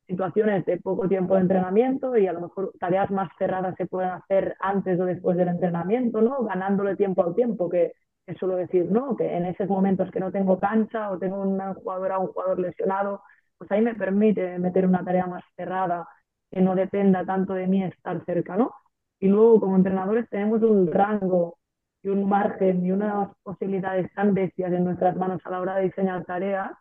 situaciones 0.07 0.65
de 0.65 0.77
poco 0.77 1.07
tiempo 1.07 1.35
de 1.35 1.41
entrenamiento 1.41 2.17
y 2.17 2.27
a 2.27 2.33
lo 2.33 2.41
mejor 2.41 2.71
tareas 2.79 3.09
más 3.11 3.29
cerradas 3.37 3.75
se 3.77 3.85
pueden 3.85 4.11
hacer 4.11 4.55
antes 4.59 4.99
o 4.99 5.05
después 5.05 5.37
del 5.37 5.47
entrenamiento, 5.47 6.21
¿no? 6.21 6.43
Ganándole 6.43 6.95
tiempo 6.95 7.23
al 7.23 7.35
tiempo, 7.35 7.69
que, 7.69 7.93
es 8.25 8.37
suelo 8.37 8.55
decir, 8.55 8.89
¿no? 8.91 9.15
Que 9.15 9.35
en 9.35 9.45
esos 9.45 9.67
momentos 9.69 10.09
que 10.11 10.19
no 10.19 10.31
tengo 10.31 10.59
cancha 10.59 11.11
o 11.11 11.19
tengo 11.19 11.41
una 11.41 11.73
jugadora 11.73 12.19
o 12.19 12.23
un 12.23 12.33
jugador 12.33 12.59
lesionado, 12.59 13.21
pues 13.57 13.71
ahí 13.71 13.81
me 13.81 13.95
permite 13.95 14.59
meter 14.59 14.85
una 14.85 15.03
tarea 15.03 15.27
más 15.27 15.43
cerrada 15.55 16.07
que 16.51 16.61
no 16.61 16.75
dependa 16.75 17.25
tanto 17.25 17.53
de 17.53 17.67
mí 17.67 17.83
estar 17.83 18.23
cerca, 18.25 18.55
¿no? 18.57 18.73
Y 19.19 19.27
luego 19.27 19.61
como 19.61 19.75
entrenadores 19.75 20.29
tenemos 20.29 20.61
un 20.63 20.91
rango 20.91 21.57
y 22.03 22.09
un 22.09 22.27
margen 22.27 22.85
y 22.85 22.91
unas 22.91 23.29
posibilidades 23.43 24.13
tan 24.13 24.33
bestias 24.33 24.73
en 24.73 24.83
nuestras 24.83 25.15
manos 25.15 25.41
a 25.45 25.49
la 25.49 25.61
hora 25.61 25.75
de 25.77 25.85
diseñar 25.85 26.25
tareas, 26.25 26.71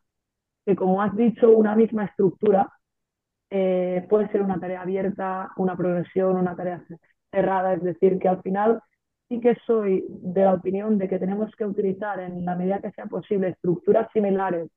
que 0.67 0.77
como 0.77 1.01
has 1.01 1.17
dicho, 1.17 1.51
una 1.51 1.77
misma 1.77 2.07
estructura 2.07 2.71
eh, 3.51 4.07
puede 4.09 4.29
ser 4.31 4.43
una 4.43 4.59
tarea 4.59 4.83
abierta, 4.83 5.53
una 5.57 5.77
progresión, 5.77 6.37
una 6.37 6.57
tarea 6.57 6.83
cerrada, 7.31 7.75
es 7.75 7.83
decir, 7.83 8.19
que 8.19 8.29
al 8.29 8.43
final 8.43 8.81
sí 9.29 9.41
que 9.41 9.57
soy 9.67 10.05
de 10.09 10.43
la 10.45 10.55
opinión 10.55 10.99
de 10.99 11.09
que 11.09 11.19
tenemos 11.19 11.55
que 11.57 11.67
utilizar 11.67 12.19
en 12.21 12.45
la 12.45 12.57
medida 12.57 12.81
que 12.81 12.93
sea 12.93 13.07
posible 13.07 13.49
estructuras 13.49 14.09
similares 14.13 14.71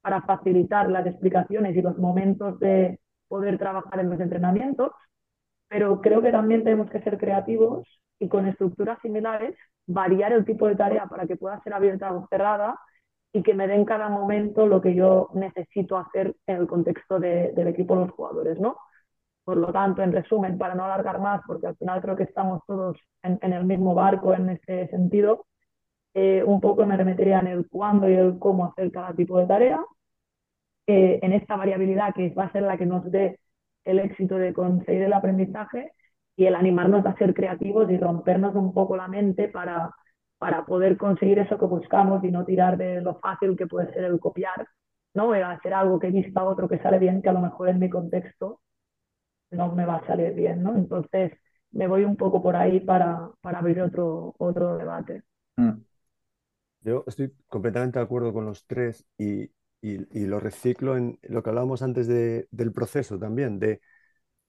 para 0.00 0.22
facilitar 0.22 0.90
las 0.90 1.06
explicaciones 1.06 1.76
y 1.76 1.82
los 1.82 1.96
momentos 1.98 2.58
de 2.60 3.00
poder 3.28 3.58
trabajar 3.58 4.00
en 4.00 4.10
los 4.10 4.20
entrenamientos, 4.20 4.92
pero 5.68 6.00
creo 6.00 6.22
que 6.22 6.32
también 6.32 6.64
tenemos 6.64 6.90
que 6.90 7.00
ser 7.02 7.18
creativos 7.18 7.86
y 8.18 8.28
con 8.28 8.46
estructuras 8.46 8.98
similares 9.02 9.56
variar 9.86 10.32
el 10.32 10.44
tipo 10.44 10.66
de 10.66 10.76
tarea 10.76 11.06
para 11.06 11.26
que 11.26 11.36
pueda 11.36 11.60
ser 11.62 11.74
abierta 11.74 12.12
o 12.12 12.26
cerrada 12.28 12.78
y 13.32 13.42
que 13.42 13.54
me 13.54 13.66
den 13.66 13.84
cada 13.84 14.08
momento 14.08 14.66
lo 14.66 14.80
que 14.80 14.94
yo 14.94 15.30
necesito 15.34 15.98
hacer 15.98 16.36
en 16.46 16.56
el 16.56 16.66
contexto 16.66 17.18
del 17.18 17.68
equipo 17.68 17.94
de 17.94 18.06
los 18.06 18.12
jugadores, 18.12 18.60
¿no? 18.60 18.76
Por 19.44 19.56
lo 19.58 19.72
tanto, 19.72 20.02
en 20.02 20.12
resumen, 20.12 20.56
para 20.56 20.74
no 20.74 20.84
alargar 20.84 21.20
más, 21.20 21.42
porque 21.46 21.66
al 21.66 21.76
final 21.76 22.00
creo 22.00 22.16
que 22.16 22.22
estamos 22.22 22.62
todos 22.66 22.96
en, 23.22 23.52
el 23.52 23.64
mismo 23.64 23.94
barco 23.94 24.32
en 24.34 24.50
este 24.50 24.88
sentido, 24.88 25.46
eh, 26.14 26.42
un 26.44 26.60
poco 26.60 26.86
me 26.86 26.96
remetería 26.96 27.40
en 27.40 27.48
el 27.48 27.68
cuándo 27.68 28.08
y 28.08 28.14
el 28.14 28.38
cómo 28.38 28.66
hacer 28.66 28.90
cada 28.92 29.12
tipo 29.14 29.38
de 29.38 29.46
tarea, 29.46 29.80
eh, 30.86 31.18
en 31.22 31.32
esta 31.32 31.56
variabilidad 31.56 32.14
que 32.14 32.30
va 32.30 32.44
a 32.44 32.52
ser 32.52 32.62
la 32.62 32.78
que 32.78 32.86
nos 32.86 33.10
dé 33.10 33.38
el 33.84 33.98
éxito 33.98 34.36
de 34.36 34.52
conseguir 34.54 35.02
el 35.02 35.12
aprendizaje 35.12 35.92
y 36.36 36.46
el 36.46 36.54
animarnos 36.54 37.06
a 37.06 37.16
ser 37.16 37.34
creativos 37.34 37.90
y 37.90 37.98
rompernos 37.98 38.54
un 38.54 38.72
poco 38.72 38.96
la 38.96 39.08
mente 39.08 39.48
para, 39.48 39.90
para 40.38 40.64
poder 40.64 40.96
conseguir 40.96 41.38
eso 41.38 41.58
que 41.58 41.66
buscamos 41.66 42.24
y 42.24 42.30
no 42.30 42.44
tirar 42.44 42.76
de 42.76 43.00
lo 43.00 43.18
fácil 43.20 43.56
que 43.56 43.66
puede 43.66 43.92
ser 43.92 44.04
el 44.04 44.18
copiar, 44.18 44.66
¿no? 45.14 45.32
hacer 45.32 45.74
algo 45.74 45.98
que 45.98 46.08
he 46.08 46.10
visto 46.10 46.38
a 46.40 46.44
otro 46.44 46.68
que 46.68 46.78
sale 46.78 46.98
bien, 46.98 47.22
que 47.22 47.28
a 47.28 47.32
lo 47.32 47.40
mejor 47.40 47.68
en 47.68 47.78
mi 47.78 47.88
contexto 47.88 48.60
no 49.50 49.74
me 49.74 49.86
va 49.86 49.96
a 49.96 50.06
salir 50.06 50.34
bien, 50.34 50.62
¿no? 50.62 50.74
Entonces 50.74 51.32
me 51.70 51.86
voy 51.86 52.04
un 52.04 52.16
poco 52.16 52.42
por 52.42 52.56
ahí 52.56 52.80
para, 52.80 53.30
para 53.40 53.58
abrir 53.58 53.80
otro, 53.80 54.34
otro 54.38 54.76
debate. 54.76 55.22
Mm. 55.56 55.82
Yo 56.80 57.04
estoy 57.06 57.32
completamente 57.48 57.98
de 57.98 58.04
acuerdo 58.04 58.32
con 58.32 58.44
los 58.44 58.66
tres 58.66 59.06
y, 59.16 59.50
y, 59.80 60.26
lo 60.26 60.40
reciclo 60.40 60.96
en 60.96 61.18
lo 61.22 61.42
que 61.42 61.50
hablábamos 61.50 61.82
antes 61.82 62.06
de, 62.06 62.46
del 62.50 62.72
proceso 62.72 63.18
también, 63.18 63.58
de 63.58 63.80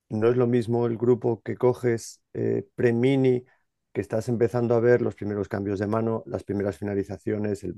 no 0.09 0.29
es 0.29 0.37
lo 0.37 0.47
mismo 0.47 0.85
el 0.87 0.97
grupo 0.97 1.41
que 1.41 1.55
coges 1.55 2.21
eh, 2.33 2.67
pre-mini, 2.75 3.45
que 3.93 4.01
estás 4.01 4.27
empezando 4.29 4.75
a 4.75 4.79
ver 4.79 5.01
los 5.01 5.15
primeros 5.15 5.47
cambios 5.47 5.79
de 5.79 5.87
mano, 5.87 6.23
las 6.27 6.43
primeras 6.43 6.77
finalizaciones, 6.77 7.63
el, 7.63 7.75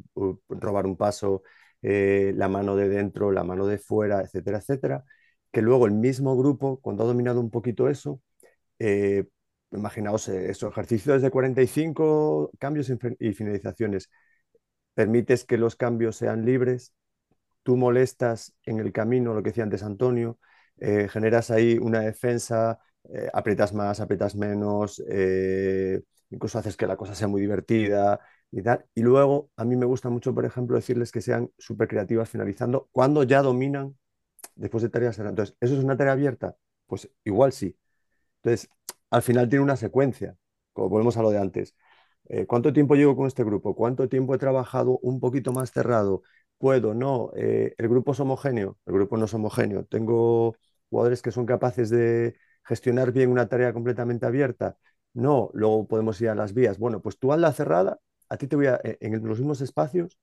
robar 0.50 0.86
un 0.88 0.98
paso, 0.98 1.44
eh, 1.82 2.34
la 2.36 2.48
mano 2.50 2.76
de 2.76 2.90
dentro, 2.90 3.32
la 3.32 3.44
mano 3.44 3.68
de 3.68 3.78
fuera, 3.78 4.22
etcétera, 4.22 4.58
etcétera, 4.58 5.06
que 5.52 5.62
luego 5.62 5.86
el 5.86 5.94
mismo 5.94 6.36
grupo, 6.36 6.80
cuando 6.82 7.04
ha 7.04 7.08
dominado 7.08 7.40
un 7.40 7.52
poquito 7.52 7.88
eso, 7.88 8.22
eh, 8.80 9.26
imaginaos 9.72 10.28
esos 10.30 10.72
ejercicios 10.72 11.22
de 11.22 11.32
45 11.32 12.52
cambios 12.60 12.92
y 13.20 13.34
finalizaciones, 13.34 14.10
permites 14.96 15.46
que 15.46 15.58
los 15.58 15.76
cambios 15.76 16.16
sean 16.18 16.46
libres, 16.46 16.94
tú 17.64 17.78
molestas 17.78 18.56
en 18.64 18.80
el 18.80 18.92
camino, 18.92 19.34
lo 19.34 19.44
que 19.44 19.52
decía 19.52 19.64
antes 19.64 19.84
Antonio, 19.84 20.40
eh, 20.80 21.08
generas 21.10 21.52
ahí 21.52 21.78
una 21.78 22.02
defensa, 22.02 22.80
eh, 23.14 23.30
aprietas 23.34 23.74
más, 23.74 24.00
aprietas 24.00 24.36
menos, 24.36 25.02
eh, 25.10 26.02
incluso 26.30 26.60
haces 26.60 26.78
que 26.78 26.88
la 26.88 26.98
cosa 26.98 27.16
sea 27.16 27.28
muy 27.28 27.42
divertida 27.42 28.20
y 28.52 28.62
tal. 28.62 28.86
Y 28.96 29.02
luego 29.02 29.50
a 29.56 29.66
mí 29.66 29.76
me 29.76 29.86
gusta 29.86 30.10
mucho, 30.10 30.34
por 30.34 30.46
ejemplo, 30.46 30.76
decirles 30.76 31.12
que 31.12 31.22
sean 31.22 31.52
súper 31.58 31.88
creativas 31.88 32.30
finalizando 32.30 32.90
cuando 32.92 33.24
ya 33.24 33.42
dominan 33.42 33.98
después 34.56 34.84
de 34.84 34.90
tareas. 34.90 35.20
Entonces, 35.20 35.56
¿eso 35.62 35.76
es 35.78 35.84
una 35.84 35.98
tarea 35.98 36.14
abierta? 36.14 36.56
Pues 36.88 37.10
igual 37.26 37.52
sí. 37.54 37.78
Entonces, 38.44 38.70
al 39.10 39.22
final 39.22 39.50
tiene 39.50 39.64
una 39.64 39.78
secuencia, 39.78 40.38
como 40.74 40.90
volvemos 40.90 41.18
a 41.18 41.22
lo 41.22 41.32
de 41.32 41.40
antes. 41.40 41.76
¿Cuánto 42.48 42.74
tiempo 42.74 42.96
llevo 42.96 43.16
con 43.16 43.28
este 43.28 43.44
grupo? 43.44 43.76
¿Cuánto 43.76 44.10
tiempo 44.10 44.36
he 44.36 44.38
trabajado 44.38 45.00
un 45.02 45.20
poquito 45.20 45.54
más 45.54 45.72
cerrado? 45.72 46.24
¿Puedo? 46.58 46.94
No. 46.94 47.32
¿El 47.36 47.88
grupo 47.88 48.14
es 48.14 48.20
homogéneo? 48.20 48.78
El 48.86 48.94
grupo 48.94 49.18
no 49.18 49.26
es 49.26 49.34
homogéneo. 49.34 49.86
Tengo 49.86 50.56
jugadores 50.90 51.22
que 51.22 51.32
son 51.32 51.46
capaces 51.46 51.90
de 51.90 52.36
gestionar 52.64 53.12
bien 53.12 53.30
una 53.32 53.48
tarea 53.48 53.74
completamente 53.74 54.26
abierta. 54.26 54.78
No, 55.14 55.50
luego 55.54 55.88
podemos 55.88 56.20
ir 56.22 56.30
a 56.30 56.36
las 56.36 56.54
vías. 56.54 56.80
Bueno, 56.80 57.02
pues 57.02 57.18
tú 57.20 57.32
la 57.36 57.54
cerrada, 57.54 58.00
a 58.30 58.38
ti 58.38 58.48
te 58.48 58.56
voy 58.56 58.68
a, 58.68 58.80
e, 58.84 58.98
en 59.02 59.14
los 59.28 59.40
mismos 59.40 59.62
espacios, 59.62 60.18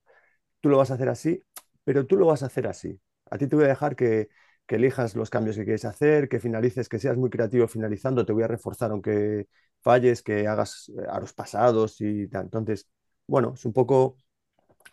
tú 0.61 0.69
lo 0.69 0.79
vas 0.79 0.91
a 0.91 0.95
hacer 0.95 1.09
así, 1.09 1.43
pero 1.85 2.07
tú 2.07 2.17
lo 2.17 2.27
vas 2.27 2.43
a 2.43 2.47
hacer 2.47 2.67
así. 2.67 3.01
A 3.31 3.39
ti 3.39 3.47
te 3.47 3.57
voy 3.57 3.67
a 3.67 3.69
dejar 3.69 3.97
que, 3.97 4.29
que 4.67 4.77
elijas 4.77 5.15
los 5.17 5.31
cambios 5.31 5.57
que 5.57 5.65
quieres 5.65 5.85
hacer, 5.85 6.29
que 6.29 6.41
finalices, 6.41 6.89
que 6.89 6.99
seas 6.99 7.17
muy 7.17 7.31
creativo 7.31 7.69
finalizando, 7.69 8.25
te 8.27 8.33
voy 8.33 8.45
a 8.45 8.49
reforzar 8.49 8.91
aunque 8.93 9.49
falles, 9.83 10.23
que 10.23 10.47
hagas 10.49 10.91
eh, 10.99 11.07
a 11.09 11.21
los 11.21 11.33
pasados 11.33 12.01
y 12.01 12.29
tal. 12.29 12.45
Entonces, 12.45 12.89
bueno, 13.27 13.53
es 13.55 13.65
un 13.65 13.73
poco 13.73 14.17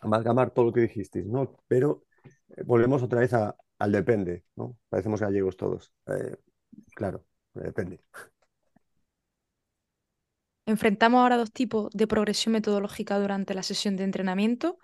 amalgamar 0.02 0.50
todo 0.50 0.66
lo 0.66 0.72
que 0.72 0.80
dijisteis, 0.80 1.26
¿no? 1.26 1.56
Pero 1.68 2.04
eh, 2.56 2.62
volvemos 2.64 3.02
otra 3.02 3.20
vez 3.20 3.32
al 3.32 3.92
depende, 3.92 4.44
¿no? 4.56 4.76
Parecemos 4.88 5.20
gallegos 5.20 5.56
todos. 5.56 5.92
Eh, 6.06 6.36
claro, 6.94 7.24
depende. 7.54 8.00
Enfrentamos 10.66 11.20
ahora 11.20 11.36
dos 11.36 11.52
tipos 11.52 11.90
de 11.92 12.06
progresión 12.06 12.52
metodológica 12.52 13.18
durante 13.18 13.54
la 13.54 13.62
sesión 13.62 13.96
de 13.96 14.04
entrenamiento. 14.04 14.78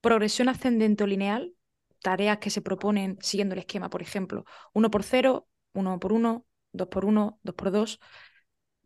Progresión 0.00 0.48
ascendente 0.48 1.04
o 1.04 1.06
lineal, 1.06 1.54
tareas 2.00 2.38
que 2.38 2.50
se 2.50 2.62
proponen 2.62 3.18
siguiendo 3.20 3.54
el 3.54 3.60
esquema, 3.60 3.90
por 3.90 4.02
ejemplo, 4.02 4.44
1 4.74 4.90
por 4.90 5.04
0, 5.04 5.46
1 5.74 6.00
por 6.00 6.12
1, 6.12 6.44
2 6.72 6.88
por 6.88 7.04
1, 7.04 7.38
2 7.42 7.54
por 7.54 7.70
2, 7.70 8.00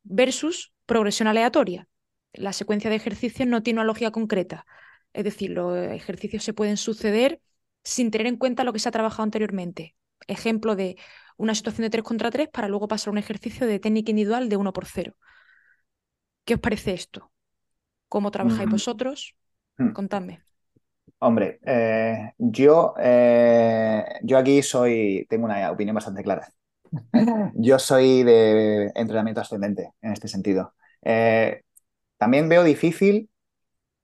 versus 0.04 0.74
progresión 0.84 1.28
aleatoria. 1.28 1.88
La 2.32 2.52
secuencia 2.52 2.90
de 2.90 2.96
ejercicios 2.96 3.48
no 3.48 3.62
tiene 3.62 3.80
una 3.80 3.86
lógica 3.86 4.10
concreta, 4.10 4.66
es 5.16 5.24
decir, 5.24 5.50
los 5.50 5.76
ejercicios 5.78 6.44
se 6.44 6.52
pueden 6.52 6.76
suceder 6.76 7.40
sin 7.82 8.10
tener 8.10 8.26
en 8.26 8.36
cuenta 8.36 8.64
lo 8.64 8.72
que 8.72 8.78
se 8.78 8.88
ha 8.88 8.92
trabajado 8.92 9.22
anteriormente. 9.22 9.96
Ejemplo 10.26 10.76
de 10.76 10.96
una 11.38 11.54
situación 11.54 11.84
de 11.84 11.90
3 11.90 12.04
contra 12.04 12.30
3 12.30 12.48
para 12.48 12.68
luego 12.68 12.86
pasar 12.86 13.08
a 13.08 13.12
un 13.12 13.18
ejercicio 13.18 13.66
de 13.66 13.78
técnica 13.78 14.10
individual 14.10 14.50
de 14.50 14.56
1 14.56 14.72
por 14.74 14.84
0. 14.84 15.16
¿Qué 16.44 16.54
os 16.54 16.60
parece 16.60 16.92
esto? 16.92 17.32
¿Cómo 18.08 18.30
trabajáis 18.30 18.68
vosotros? 18.68 19.34
Hmm. 19.78 19.92
Contadme. 19.92 20.42
Hombre, 21.18 21.60
eh, 21.64 22.32
yo, 22.36 22.94
eh, 22.98 24.04
yo 24.22 24.36
aquí 24.36 24.62
soy, 24.62 25.26
tengo 25.30 25.46
una 25.46 25.70
opinión 25.70 25.94
bastante 25.94 26.22
clara. 26.22 26.46
yo 27.54 27.78
soy 27.78 28.22
de 28.22 28.92
entrenamiento 28.94 29.40
ascendente 29.40 29.92
en 30.02 30.12
este 30.12 30.28
sentido. 30.28 30.74
Eh, 31.02 31.62
también 32.18 32.50
veo 32.50 32.64
difícil 32.64 33.30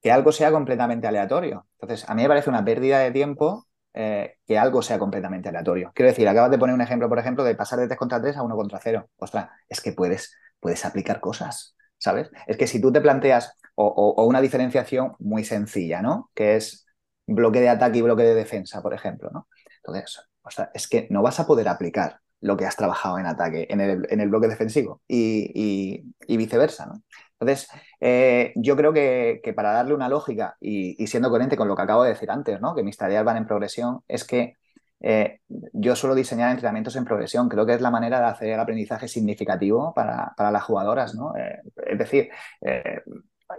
que 0.03 0.11
algo 0.13 0.33
sea 0.33 0.51
completamente 0.51 1.07
aleatorio. 1.07 1.67
Entonces, 1.81 2.09
a 2.09 2.15
mí 2.15 2.23
me 2.23 2.29
parece 2.29 2.51
una 2.51 2.65
pérdida 2.65 2.99
de 2.99 3.13
tiempo 3.13 3.67
eh, 3.95 4.39
que 4.47 4.59
algo 4.59 4.83
sea 4.83 4.99
completamente 4.99 5.49
aleatorio. 5.49 5.93
Quiero 5.95 6.11
decir, 6.11 6.29
acabas 6.29 6.51
de 6.51 6.59
poner 6.59 6.75
un 6.75 6.81
ejemplo, 6.81 7.09
por 7.09 7.19
ejemplo, 7.19 7.45
de 7.45 7.55
pasar 7.55 7.79
de 7.79 7.87
3 7.87 7.99
contra 7.99 8.21
3 8.21 8.37
a 8.37 8.43
1 8.43 8.57
contra 8.57 8.81
0. 8.83 9.09
Ostras, 9.17 9.51
es 9.69 9.81
que 9.81 9.93
puedes, 9.93 10.37
puedes 10.61 10.85
aplicar 10.85 11.21
cosas, 11.21 11.77
¿sabes? 11.99 12.31
Es 12.47 12.57
que 12.57 12.67
si 12.67 12.81
tú 12.81 12.91
te 12.93 13.01
planteas, 13.01 13.57
o, 13.75 14.25
una 14.27 14.41
diferenciación 14.41 15.15
muy 15.19 15.45
sencilla, 15.45 16.03
¿no? 16.03 16.31
Que 16.35 16.57
es 16.57 16.87
bloque 17.27 17.61
de 17.61 17.69
ataque 17.69 17.99
y 17.99 18.03
bloque 18.03 18.25
de 18.25 18.35
defensa, 18.35 18.83
por 18.83 18.95
ejemplo, 18.95 19.31
¿no? 19.33 19.49
Entonces, 19.77 20.21
ostras, 20.43 20.71
es 20.75 20.89
que 20.89 21.07
no 21.11 21.23
vas 21.23 21.39
a 21.41 21.47
poder 21.47 21.69
aplicar 21.69 22.21
lo 22.41 22.57
que 22.57 22.67
has 22.67 22.77
trabajado 22.77 23.19
en 23.19 23.27
ataque, 23.27 23.67
en 23.71 23.81
el, 23.81 24.07
en 24.11 24.21
el 24.21 24.29
bloque 24.29 24.49
defensivo 24.49 25.01
y, 25.07 26.05
y, 26.27 26.37
viceversa. 26.37 26.87
¿no? 26.87 27.03
Entonces, 27.43 27.69
eh, 28.01 28.53
yo 28.55 28.77
creo 28.77 28.93
que, 28.93 29.53
para 29.57 29.73
darle 29.73 29.95
una 29.95 30.09
lógica 30.09 30.57
y, 30.61 31.07
siendo 31.09 31.29
coherente 31.29 31.57
con 31.57 31.67
lo 31.67 31.75
que 31.75 31.83
acabo 31.83 32.05
de 32.05 32.11
decir 32.11 32.31
antes, 32.31 32.61
¿no? 32.61 32.75
que 32.75 32.85
mis 32.85 32.97
tareas 32.97 33.25
van 33.25 33.37
en 33.37 33.47
progresión, 33.47 34.01
es 34.07 34.25
que 34.25 34.57
eh, 35.01 35.41
yo 35.73 35.97
suelo 35.97 36.15
diseñar 36.15 36.53
entrenamientos 36.53 36.95
en 36.95 37.05
progresión. 37.05 37.49
Creo 37.49 37.67
que 37.67 37.75
es 37.75 37.81
la 37.81 37.91
manera 37.91 38.21
de 38.21 38.27
hacer 38.27 38.49
el 38.51 38.61
aprendizaje 38.61 39.09
significativo 39.09 39.93
para, 39.93 40.33
las 40.39 40.63
jugadoras. 40.63 41.17
¿no? 41.17 41.35
Eh, 41.37 41.61
es 41.85 41.99
decir, 41.99 42.31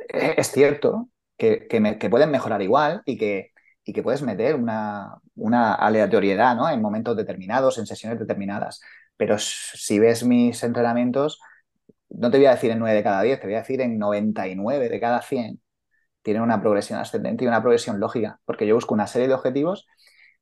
es 0.08 0.52
cierto 0.52 1.10
que, 1.38 1.68
pueden 2.10 2.32
mejorar 2.32 2.62
igual 2.62 3.02
y 3.06 3.18
que, 3.18 3.52
puedes 4.02 4.22
meter 4.22 4.56
una, 4.56 5.20
aleatoriedad 5.76 6.74
en 6.74 6.82
momentos 6.82 7.18
determinados, 7.18 7.78
en 7.78 7.86
sesiones 7.86 8.18
determinadas. 8.18 8.80
Pero 9.18 9.38
si 9.38 10.00
ves 10.00 10.24
mis 10.24 10.64
entrenamientos, 10.64 11.40
no 12.14 12.32
te 12.32 12.38
voy 12.38 12.46
a 12.48 12.52
decir 12.52 12.72
en 12.72 12.80
9 12.80 12.96
de 12.96 13.04
cada 13.04 13.22
10, 13.22 13.40
te 13.40 13.48
voy 13.48 13.56
a 13.56 13.60
decir 13.60 13.82
en 13.82 13.98
99 14.00 14.90
de 14.90 15.00
cada 15.00 15.22
100. 15.22 15.62
Tienen 16.22 16.44
una 16.44 16.62
progresión 16.62 17.00
ascendente 17.00 17.44
y 17.44 17.48
una 17.48 17.62
progresión 17.62 18.00
lógica, 18.00 18.40
porque 18.46 18.68
yo 18.68 18.76
busco 18.76 18.94
una 18.94 19.08
serie 19.08 19.28
de 19.28 19.34
objetivos 19.34 19.88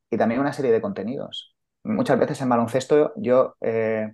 y 0.09 0.17
también 0.17 0.41
una 0.41 0.53
serie 0.53 0.72
de 0.72 0.82
contenidos. 0.82 1.55
Muchas 1.84 2.19
veces 2.19 2.41
en 2.41 2.49
baloncesto 2.49 3.13
yo 3.17 3.55
eh, 3.61 4.13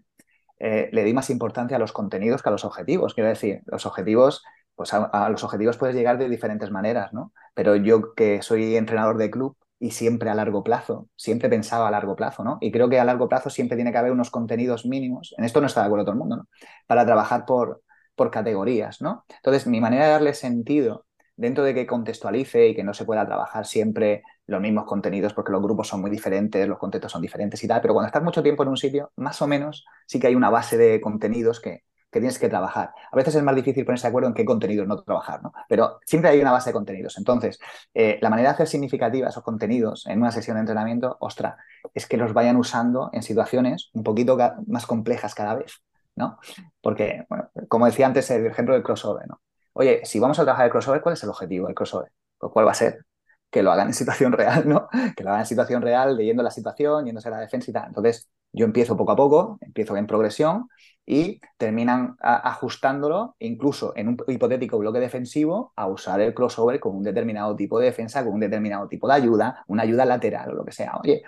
eh, 0.59 0.89
le 0.91 1.03
di 1.03 1.13
más 1.13 1.29
importancia 1.29 1.77
a 1.77 1.79
los 1.79 1.91
contenidos 1.91 2.41
que 2.41 2.49
a 2.49 2.51
los 2.51 2.65
objetivos. 2.65 3.13
Quiero 3.13 3.29
decir, 3.29 3.61
los 3.65 3.85
objetivos 3.85 4.43
pues 4.77 4.93
a, 4.93 5.29
los 5.29 5.43
objetivos 5.43 5.75
puedes 5.77 5.95
llegar 5.95 6.19
de 6.19 6.29
diferentes 6.29 6.69
maneras, 6.69 7.11
¿no? 7.11 7.33
Pero 7.55 7.75
yo 7.75 8.13
que 8.13 8.43
soy 8.43 8.77
entrenador 8.77 9.17
de 9.17 9.31
club 9.31 9.57
y 9.79 9.91
siempre 9.91 10.29
a 10.29 10.35
largo 10.35 10.63
plazo, 10.63 11.07
siempre 11.15 11.49
pensaba 11.49 11.87
a 11.87 11.91
largo 11.91 12.15
plazo, 12.15 12.43
¿no? 12.43 12.57
Y 12.61 12.71
creo 12.71 12.89
que 12.89 12.99
a 12.99 13.05
largo 13.05 13.29
plazo 13.29 13.49
siempre 13.49 13.77
tiene 13.77 13.91
que 13.91 13.97
haber 13.97 14.11
unos 14.11 14.31
contenidos 14.31 14.85
mínimos, 14.85 15.35
en 15.37 15.45
esto 15.45 15.61
no 15.61 15.67
está 15.67 15.81
de 15.81 15.87
acuerdo 15.87 16.05
todo 16.05 16.13
el 16.13 16.19
mundo, 16.19 16.37
¿no? 16.37 16.47
Para 16.87 17.05
trabajar 17.05 17.45
por, 17.45 17.83
por 18.15 18.31
categorías, 18.31 19.01
¿no? 19.01 19.25
Entonces, 19.29 19.67
mi 19.67 19.79
manera 19.79 20.05
de 20.05 20.11
darle 20.11 20.33
sentido 20.33 21.05
dentro 21.35 21.63
de 21.63 21.73
que 21.73 21.85
contextualice 21.85 22.69
y 22.69 22.75
que 22.75 22.83
no 22.83 22.93
se 22.93 23.05
pueda 23.05 23.25
trabajar 23.25 23.65
siempre 23.65 24.23
los 24.47 24.59
mismos 24.59 24.85
contenidos 24.85 25.33
porque 25.33 25.51
los 25.51 25.61
grupos 25.61 25.87
son 25.87 26.01
muy 26.01 26.09
diferentes, 26.09 26.67
los 26.67 26.79
contextos 26.79 27.11
son 27.11 27.21
diferentes 27.21 27.63
y 27.63 27.67
tal, 27.67 27.79
pero 27.81 27.93
cuando 27.93 28.07
estás 28.07 28.23
mucho 28.23 28.41
tiempo 28.41 28.63
en 28.63 28.69
un 28.69 28.77
sitio, 28.77 29.11
más 29.17 29.41
o 29.41 29.47
menos 29.47 29.85
sí 30.07 30.19
que 30.19 30.27
hay 30.27 30.35
una 30.35 30.49
base 30.49 30.77
de 30.77 30.99
contenidos 30.99 31.59
que, 31.61 31.83
tienes 32.19 32.39
que 32.39 32.49
trabajar. 32.49 32.91
A 33.11 33.15
veces 33.15 33.35
es 33.35 33.43
más 33.43 33.55
difícil 33.55 33.85
ponerse 33.85 34.07
de 34.07 34.09
acuerdo 34.09 34.29
en 34.29 34.33
qué 34.33 34.45
contenidos 34.45 34.87
no 34.87 35.01
trabajar, 35.01 35.41
¿no? 35.43 35.53
Pero 35.67 35.99
siempre 36.05 36.31
hay 36.31 36.41
una 36.41 36.51
base 36.51 36.69
de 36.69 36.73
contenidos. 36.73 37.17
Entonces, 37.17 37.59
eh, 37.93 38.17
la 38.21 38.29
manera 38.29 38.49
de 38.49 38.53
hacer 38.55 38.67
significativa 38.67 39.29
esos 39.29 39.43
contenidos 39.43 40.05
en 40.07 40.19
una 40.19 40.31
sesión 40.31 40.55
de 40.55 40.61
entrenamiento, 40.61 41.17
ostra, 41.19 41.57
es 41.93 42.07
que 42.07 42.17
los 42.17 42.33
vayan 42.33 42.55
usando 42.57 43.09
en 43.13 43.23
situaciones 43.23 43.89
un 43.93 44.03
poquito 44.03 44.37
más 44.67 44.85
complejas 44.85 45.35
cada 45.35 45.55
vez, 45.55 45.81
¿no? 46.15 46.39
Porque, 46.81 47.25
bueno, 47.29 47.49
como 47.67 47.85
decía 47.85 48.07
antes, 48.07 48.29
el 48.31 48.45
ejemplo 48.45 48.73
del 48.73 48.83
crossover, 48.83 49.27
¿no? 49.27 49.41
Oye, 49.73 50.01
si 50.05 50.19
vamos 50.19 50.39
a 50.39 50.43
trabajar 50.43 50.65
el 50.65 50.71
crossover, 50.71 51.01
¿cuál 51.01 51.13
es 51.13 51.23
el 51.23 51.29
objetivo 51.29 51.67
del 51.67 51.75
crossover? 51.75 52.11
Pues, 52.37 52.51
¿Cuál 52.51 52.67
va 52.67 52.71
a 52.71 52.73
ser? 52.73 53.05
Que 53.49 53.63
lo 53.63 53.71
hagan 53.71 53.87
en 53.87 53.93
situación 53.93 54.31
real, 54.33 54.67
¿no? 54.67 54.89
Que 55.15 55.23
lo 55.23 55.29
hagan 55.29 55.41
en 55.41 55.47
situación 55.47 55.81
real, 55.81 56.17
leyendo 56.17 56.43
la 56.43 56.51
situación, 56.51 57.05
yéndose 57.05 57.27
a 57.29 57.31
la 57.31 57.39
defensa 57.39 57.71
y 57.71 57.73
tal. 57.73 57.87
Entonces, 57.87 58.29
yo 58.51 58.65
empiezo 58.65 58.97
poco 58.97 59.11
a 59.11 59.15
poco, 59.15 59.57
empiezo 59.61 59.95
en 59.97 60.07
progresión 60.07 60.67
y 61.05 61.39
terminan 61.57 62.17
ajustándolo, 62.19 63.35
incluso 63.39 63.93
en 63.95 64.09
un 64.09 64.17
hipotético 64.27 64.77
bloque 64.77 64.99
defensivo, 64.99 65.71
a 65.77 65.87
usar 65.87 66.19
el 66.21 66.33
crossover 66.33 66.79
con 66.81 66.95
un 66.97 67.03
determinado 67.03 67.55
tipo 67.55 67.79
de 67.79 67.85
defensa, 67.85 68.23
con 68.25 68.33
un 68.33 68.39
determinado 68.41 68.87
tipo 68.89 69.07
de 69.07 69.13
ayuda, 69.13 69.63
una 69.67 69.83
ayuda 69.83 70.05
lateral 70.05 70.51
o 70.51 70.55
lo 70.55 70.65
que 70.65 70.73
sea. 70.73 70.97
Oye, 71.01 71.23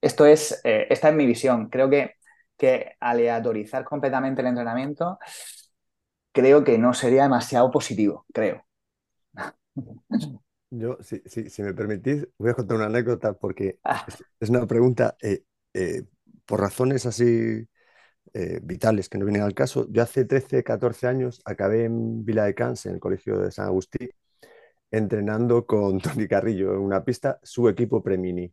esto 0.00 0.26
es, 0.26 0.60
eh, 0.64 0.86
esta 0.90 1.08
es 1.10 1.14
mi 1.14 1.26
visión. 1.26 1.68
Creo 1.68 1.90
que, 1.90 2.14
que 2.56 2.96
aleatorizar 3.00 3.84
completamente 3.84 4.40
el 4.42 4.48
entrenamiento, 4.48 5.18
creo 6.32 6.64
que 6.64 6.78
no 6.78 6.94
sería 6.94 7.24
demasiado 7.24 7.70
positivo, 7.70 8.24
creo. 8.32 8.64
Yo, 10.70 10.98
si, 11.00 11.20
si, 11.24 11.62
me 11.62 11.72
permitís, 11.72 12.28
voy 12.36 12.50
a 12.50 12.54
contar 12.54 12.76
una 12.76 12.86
anécdota 12.86 13.32
porque 13.32 13.78
ah. 13.84 14.06
es, 14.38 14.50
una 14.50 14.66
pregunta 14.66 15.16
eh, 15.22 15.44
eh, 15.72 16.04
por 16.44 16.60
razones 16.60 17.06
así 17.06 17.66
eh, 18.34 18.60
vitales 18.62 19.08
que 19.08 19.18
no 19.18 19.24
vienen 19.24 19.42
al 19.42 19.54
caso. 19.54 19.86
Yo 19.90 20.02
hace 20.02 20.24
13, 20.26 20.62
14 20.64 21.06
años 21.06 21.40
acabé 21.44 21.84
en 21.84 22.24
Vila 22.24 22.44
de 22.44 22.54
Cans, 22.54 22.84
en 22.86 22.94
el 22.94 23.00
Colegio 23.00 23.38
de 23.38 23.50
San 23.50 23.66
Agustín, 23.66 24.10
entrenando 24.90 25.66
con 25.66 26.00
Tony 26.00 26.28
Carrillo 26.28 26.74
en 26.74 26.80
una 26.80 27.04
pista, 27.04 27.40
su 27.42 27.68
equipo 27.68 28.02
Premini. 28.02 28.52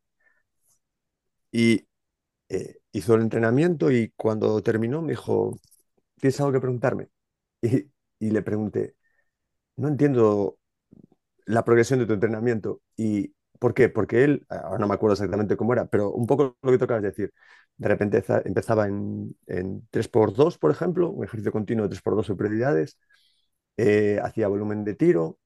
Y 1.52 1.86
hizo 2.92 3.16
el 3.16 3.22
entrenamiento 3.22 3.92
y 3.92 4.14
cuando 4.16 4.62
terminó 4.62 5.02
me 5.02 5.12
dijo, 5.14 5.60
¿tienes 6.20 6.40
algo 6.40 6.54
que 6.54 6.62
preguntarme? 6.62 7.10
Y, 7.62 7.92
y 8.20 8.32
le 8.32 8.42
pregunté, 8.44 8.96
no 9.78 9.88
entiendo 9.90 10.60
la 11.46 11.64
progresión 11.66 12.00
de 12.00 12.06
tu 12.06 12.14
entrenamiento. 12.14 12.82
¿Y 12.98 13.34
por 13.60 13.74
qué? 13.74 13.90
Porque 13.90 14.24
él, 14.24 14.46
ahora 14.50 14.80
no 14.80 14.88
me 14.88 14.94
acuerdo 14.96 15.14
exactamente 15.14 15.58
cómo 15.58 15.74
era, 15.74 15.86
pero 15.88 16.12
un 16.12 16.28
poco 16.28 16.58
lo 16.62 16.72
que 16.72 16.78
tocabas 16.78 17.04
decir, 17.04 17.34
de 17.78 17.88
repente 17.88 18.24
empezaba 18.46 18.88
en, 18.88 19.36
en 19.48 19.88
3x2, 19.92 20.58
por 20.58 20.72
ejemplo, 20.72 21.10
un 21.10 21.24
ejercicio 21.26 21.52
continuo 21.52 21.86
de 21.86 21.90
3x2 21.90 22.28
superioridades, 22.28 22.98
eh, 23.78 24.20
hacía 24.24 24.48
volumen 24.48 24.84
de 24.84 24.96
tiro, 24.96 25.40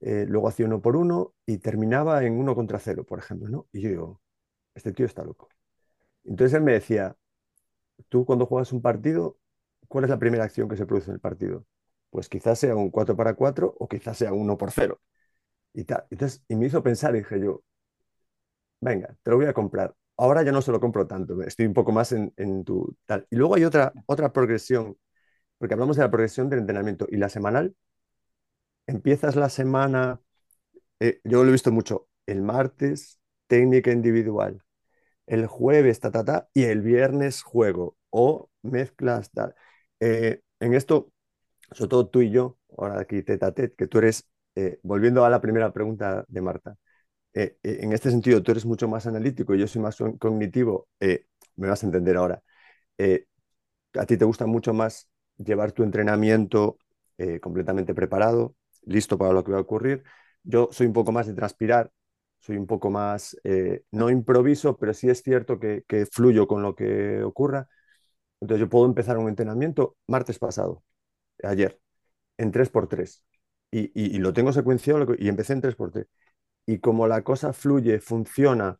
eh, 0.00 0.26
luego 0.28 0.48
hacía 0.48 0.66
uno 0.66 0.82
por 0.82 0.96
uno 0.96 1.34
y 1.46 1.58
terminaba 1.58 2.24
en 2.24 2.38
uno 2.38 2.54
contra 2.54 2.78
cero, 2.78 3.04
por 3.06 3.18
ejemplo, 3.18 3.48
¿no? 3.48 3.68
Y 3.72 3.82
yo 3.82 3.90
digo, 3.90 4.22
este 4.74 4.92
tío 4.92 5.06
está 5.06 5.24
loco. 5.24 5.48
Entonces 6.24 6.54
él 6.56 6.62
me 6.64 6.72
decía, 6.74 7.16
tú 8.08 8.24
cuando 8.24 8.46
juegas 8.46 8.72
un 8.72 8.82
partido, 8.82 9.38
¿cuál 9.88 10.04
es 10.04 10.10
la 10.10 10.18
primera 10.18 10.44
acción 10.44 10.68
que 10.68 10.76
se 10.76 10.86
produce 10.86 11.10
en 11.10 11.14
el 11.16 11.20
partido? 11.20 11.66
Pues 12.10 12.28
quizás 12.28 12.58
sea 12.58 12.76
un 12.76 12.90
4 12.90 13.16
para 13.16 13.34
4 13.34 13.74
o 13.78 13.88
quizás 13.88 14.16
sea 14.18 14.32
un 14.32 14.42
1 14.42 14.58
por 14.58 14.70
0. 14.72 15.00
Y, 15.74 15.80
Entonces, 16.10 16.42
y 16.48 16.56
me 16.56 16.66
hizo 16.66 16.82
pensar, 16.82 17.12
dije 17.12 17.40
yo, 17.40 17.62
venga, 18.80 19.16
te 19.22 19.30
lo 19.30 19.36
voy 19.36 19.46
a 19.46 19.52
comprar. 19.52 19.94
Ahora 20.16 20.42
ya 20.42 20.52
no 20.52 20.62
se 20.62 20.72
lo 20.72 20.80
compro 20.80 21.06
tanto, 21.06 21.40
estoy 21.42 21.66
un 21.66 21.74
poco 21.74 21.92
más 21.92 22.12
en, 22.12 22.64
tu 22.64 22.94
tal. 23.06 23.26
Y 23.30 23.36
luego 23.36 23.54
hay 23.54 23.64
otra, 23.64 23.92
otra 24.06 24.32
progresión, 24.32 24.96
porque 25.58 25.74
hablamos 25.74 25.96
de 25.96 26.04
la 26.04 26.10
progresión 26.10 26.50
del 26.50 26.60
entrenamiento 26.60 27.06
y 27.10 27.16
la 27.16 27.28
semanal. 27.30 27.74
Empiezas 28.86 29.36
la 29.36 29.48
semana, 29.48 30.20
eh, 31.00 31.20
yo 31.24 31.42
lo 31.44 31.50
he 31.50 31.52
visto 31.52 31.72
mucho, 31.72 32.08
el 32.26 32.42
martes, 32.42 33.20
técnica 33.48 33.92
individual, 33.92 34.62
el 35.26 35.46
jueves, 35.46 36.00
ta, 36.00 36.10
ta, 36.12 36.24
ta, 36.24 36.48
y 36.54 36.64
el 36.64 36.82
viernes 36.82 37.42
juego, 37.42 37.96
o 38.10 38.50
mezclas, 38.62 39.30
tal. 39.32 39.54
Eh, 40.00 40.42
en 40.60 40.74
esto, 40.74 41.12
sobre 41.72 41.90
todo 41.90 42.08
tú 42.08 42.22
y 42.22 42.30
yo, 42.30 42.58
ahora 42.78 43.00
aquí 43.00 43.22
tete 43.22 43.46
a 43.46 43.52
que 43.52 43.86
tú 43.88 43.98
eres 43.98 44.28
eh, 44.60 44.78
volviendo 44.82 45.24
a 45.24 45.30
la 45.30 45.40
primera 45.40 45.72
pregunta 45.72 46.24
de 46.28 46.40
Marta, 46.42 46.76
eh, 47.34 47.58
eh, 47.64 47.78
en 47.82 47.92
este 47.92 48.10
sentido 48.10 48.42
tú 48.42 48.52
eres 48.52 48.66
mucho 48.66 48.88
más 48.88 49.06
analítico 49.06 49.54
y 49.54 49.60
yo 49.60 49.66
soy 49.68 49.82
más 49.82 49.96
cognitivo, 50.20 50.88
me 51.56 51.68
vas 51.68 51.82
a 51.82 51.86
entender 51.86 52.16
ahora. 52.16 52.42
a 53.94 54.06
ti 54.06 54.16
te 54.16 54.24
gusta 54.24 54.46
mucho 54.46 54.72
más 54.72 55.08
llevar 55.38 55.72
tu 55.72 55.82
entrenamiento 55.82 56.78
completamente 57.42 57.94
preparado, 57.94 58.54
listo 58.86 59.18
para 59.18 59.32
lo 59.34 59.44
que 59.44 59.52
va 59.52 59.58
a 59.58 59.60
ocurrir. 59.60 60.02
Yo 60.42 60.68
soy 60.72 60.86
un 60.86 60.94
poco 60.94 61.12
más 61.12 61.26
de 61.26 61.34
transpirar, 61.34 61.90
soy 62.38 62.56
un 62.56 62.66
poco 62.66 62.90
más, 62.90 63.36
no 63.90 64.08
improviso, 64.10 64.78
pero 64.78 64.94
sí 64.94 65.10
es 65.10 65.22
cierto 65.22 65.58
que, 65.60 65.84
que 65.86 66.06
fluyo 66.06 66.46
con 66.48 66.62
lo 66.62 66.74
que 66.74 67.22
ocurra. 67.22 67.68
Entonces 68.40 68.60
yo 68.66 68.70
puedo 68.70 68.86
empezar 68.86 69.18
un 69.18 69.28
entrenamiento 69.28 69.96
martes 70.08 70.38
pasado, 70.38 70.84
ayer, 71.44 71.80
en 72.38 72.52
3x3 72.52 73.24
y, 73.70 74.18
lo 74.18 74.32
tengo 74.32 74.52
secuenciado 74.52 75.06
y 75.18 75.28
empecé 75.28 75.52
en 75.52 75.62
3x3. 75.62 76.06
Y 76.66 76.78
como 76.78 77.06
la 77.06 77.22
cosa 77.22 77.52
fluye, 77.52 78.00
funciona, 78.00 78.78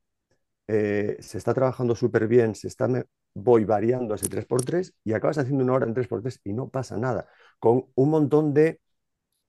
eh, 0.69 1.17
se 1.21 1.39
está 1.39 1.55
trabajando 1.55 1.95
súper 1.95 2.29
bien, 2.29 2.55
se 2.55 2.69
está, 2.69 2.89
voy 3.35 3.65
variando 3.65 4.15
ese 4.15 4.29
3x3 4.29 4.93
y 5.05 5.13
acabas 5.13 5.39
haciendo 5.39 5.65
una 5.65 5.75
hora 5.75 5.87
en 5.87 5.95
3x3 5.95 6.41
y 6.45 6.53
no 6.53 6.69
pasa 6.69 6.97
nada, 6.97 7.29
con 7.59 7.87
un 7.95 8.11
montón 8.11 8.53
de 8.53 8.81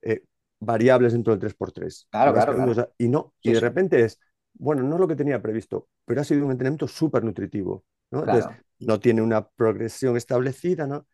eh, 0.02 0.24
variables 0.60 1.14
dentro 1.14 1.36
del 1.36 1.52
3x3. 1.52 2.08
Claro, 2.10 2.34
claro, 2.34 2.94
Y, 2.98 3.08
no, 3.10 3.34
y 3.42 3.54
de 3.54 3.60
repente 3.60 4.02
es, 4.04 4.20
bueno, 4.54 4.84
no 4.84 4.96
es 4.96 5.02
lo 5.02 5.08
que 5.08 5.16
tenía 5.16 5.42
previsto, 5.42 5.88
pero 6.06 6.22
ha 6.22 6.24
sido 6.24 6.46
un 6.46 6.52
entrenamiento 6.52 6.88
súper 6.88 7.24
nutritivo. 7.24 7.84
¿no? 8.12 8.20
Entonces, 8.20 8.52
no 8.80 9.00
tiene 9.00 9.22
una 9.22 9.48
progresión 9.48 10.18
establecida, 10.18 10.86
¿no? 10.86 11.06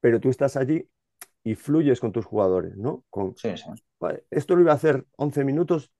pero 0.00 0.20
tú 0.20 0.30
estás 0.30 0.56
allí 0.56 0.88
y 1.46 1.54
fluyes 1.54 2.00
con 2.00 2.10
tus 2.10 2.24
jugadores, 2.24 2.76
¿no? 2.76 3.04
Con, 3.08 3.36
sí, 3.36 3.56
sí. 3.56 3.70
esto 4.32 4.56
lo 4.56 4.62
iba 4.62 4.72
a 4.72 4.74
hacer 4.74 5.04
11 5.16 5.44
minutos, 5.44 5.92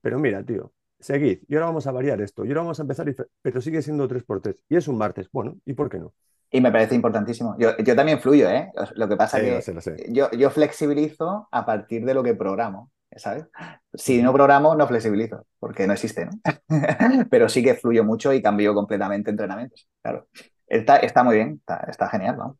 pero 0.00 0.18
mira, 0.18 0.42
tío, 0.42 0.72
seguid, 0.98 1.38
y 1.46 1.54
ahora 1.54 1.66
vamos 1.66 1.86
a 1.86 1.92
variar 1.92 2.20
esto, 2.20 2.44
y 2.44 2.48
ahora 2.48 2.62
vamos 2.62 2.80
a 2.80 2.82
empezar, 2.82 3.06
pero 3.40 3.60
sigue 3.60 3.80
siendo 3.80 4.08
3x3, 4.08 4.56
y 4.68 4.74
es 4.74 4.88
un 4.88 4.98
martes, 4.98 5.30
bueno, 5.30 5.56
¿y 5.64 5.74
por 5.74 5.88
qué 5.88 6.00
no? 6.00 6.12
Y 6.50 6.60
me 6.60 6.72
parece 6.72 6.96
importantísimo. 6.96 7.56
Yo, 7.58 7.76
también 7.94 8.18
fluyo, 8.18 8.50
¿eh? 8.50 8.72
Lo 8.96 9.08
que 9.08 9.16
pasa 9.16 9.38
es 9.38 9.66
que 9.66 10.06
Yo, 10.08 10.32
yo 10.32 10.50
flexibilizo 10.50 11.46
a 11.48 11.64
partir 11.64 12.04
de 12.04 12.14
lo 12.14 12.24
que 12.24 12.34
programo, 12.34 12.90
¿sabes? 13.14 13.44
Si 13.94 14.20
no 14.20 14.32
programo, 14.32 14.74
no 14.74 14.88
flexibilizo, 14.88 15.46
porque 15.60 15.86
no 15.86 15.92
existe, 15.92 16.26
¿no? 16.26 16.32
pero 17.30 17.48
sí 17.48 17.62
que 17.62 17.74
fluyo 17.74 18.02
mucho 18.02 18.32
y 18.32 18.42
cambio 18.42 18.74
completamente 18.74 19.30
entrenamientos, 19.30 19.88
claro. 20.02 20.26
Está, 20.66 20.96
está 20.96 21.22
muy 21.22 21.36
bien, 21.36 21.62
está, 21.86 22.08
genial, 22.08 22.36
¿no? 22.36 22.58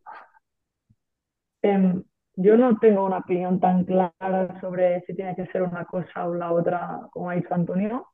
Yo 2.41 2.57
no 2.57 2.78
tengo 2.78 3.05
una 3.05 3.18
opinión 3.18 3.59
tan 3.61 3.84
clara 3.84 4.61
sobre 4.61 5.01
si 5.07 5.14
tiene 5.14 5.34
que 5.34 5.47
ser 5.49 5.62
una 5.62 5.84
cosa 5.86 6.28
o 6.28 6.34
la 6.34 6.53
otra, 6.53 7.01
como 7.11 7.30
ha 7.30 7.34
dicho 7.34 7.53
Antonio. 7.53 8.07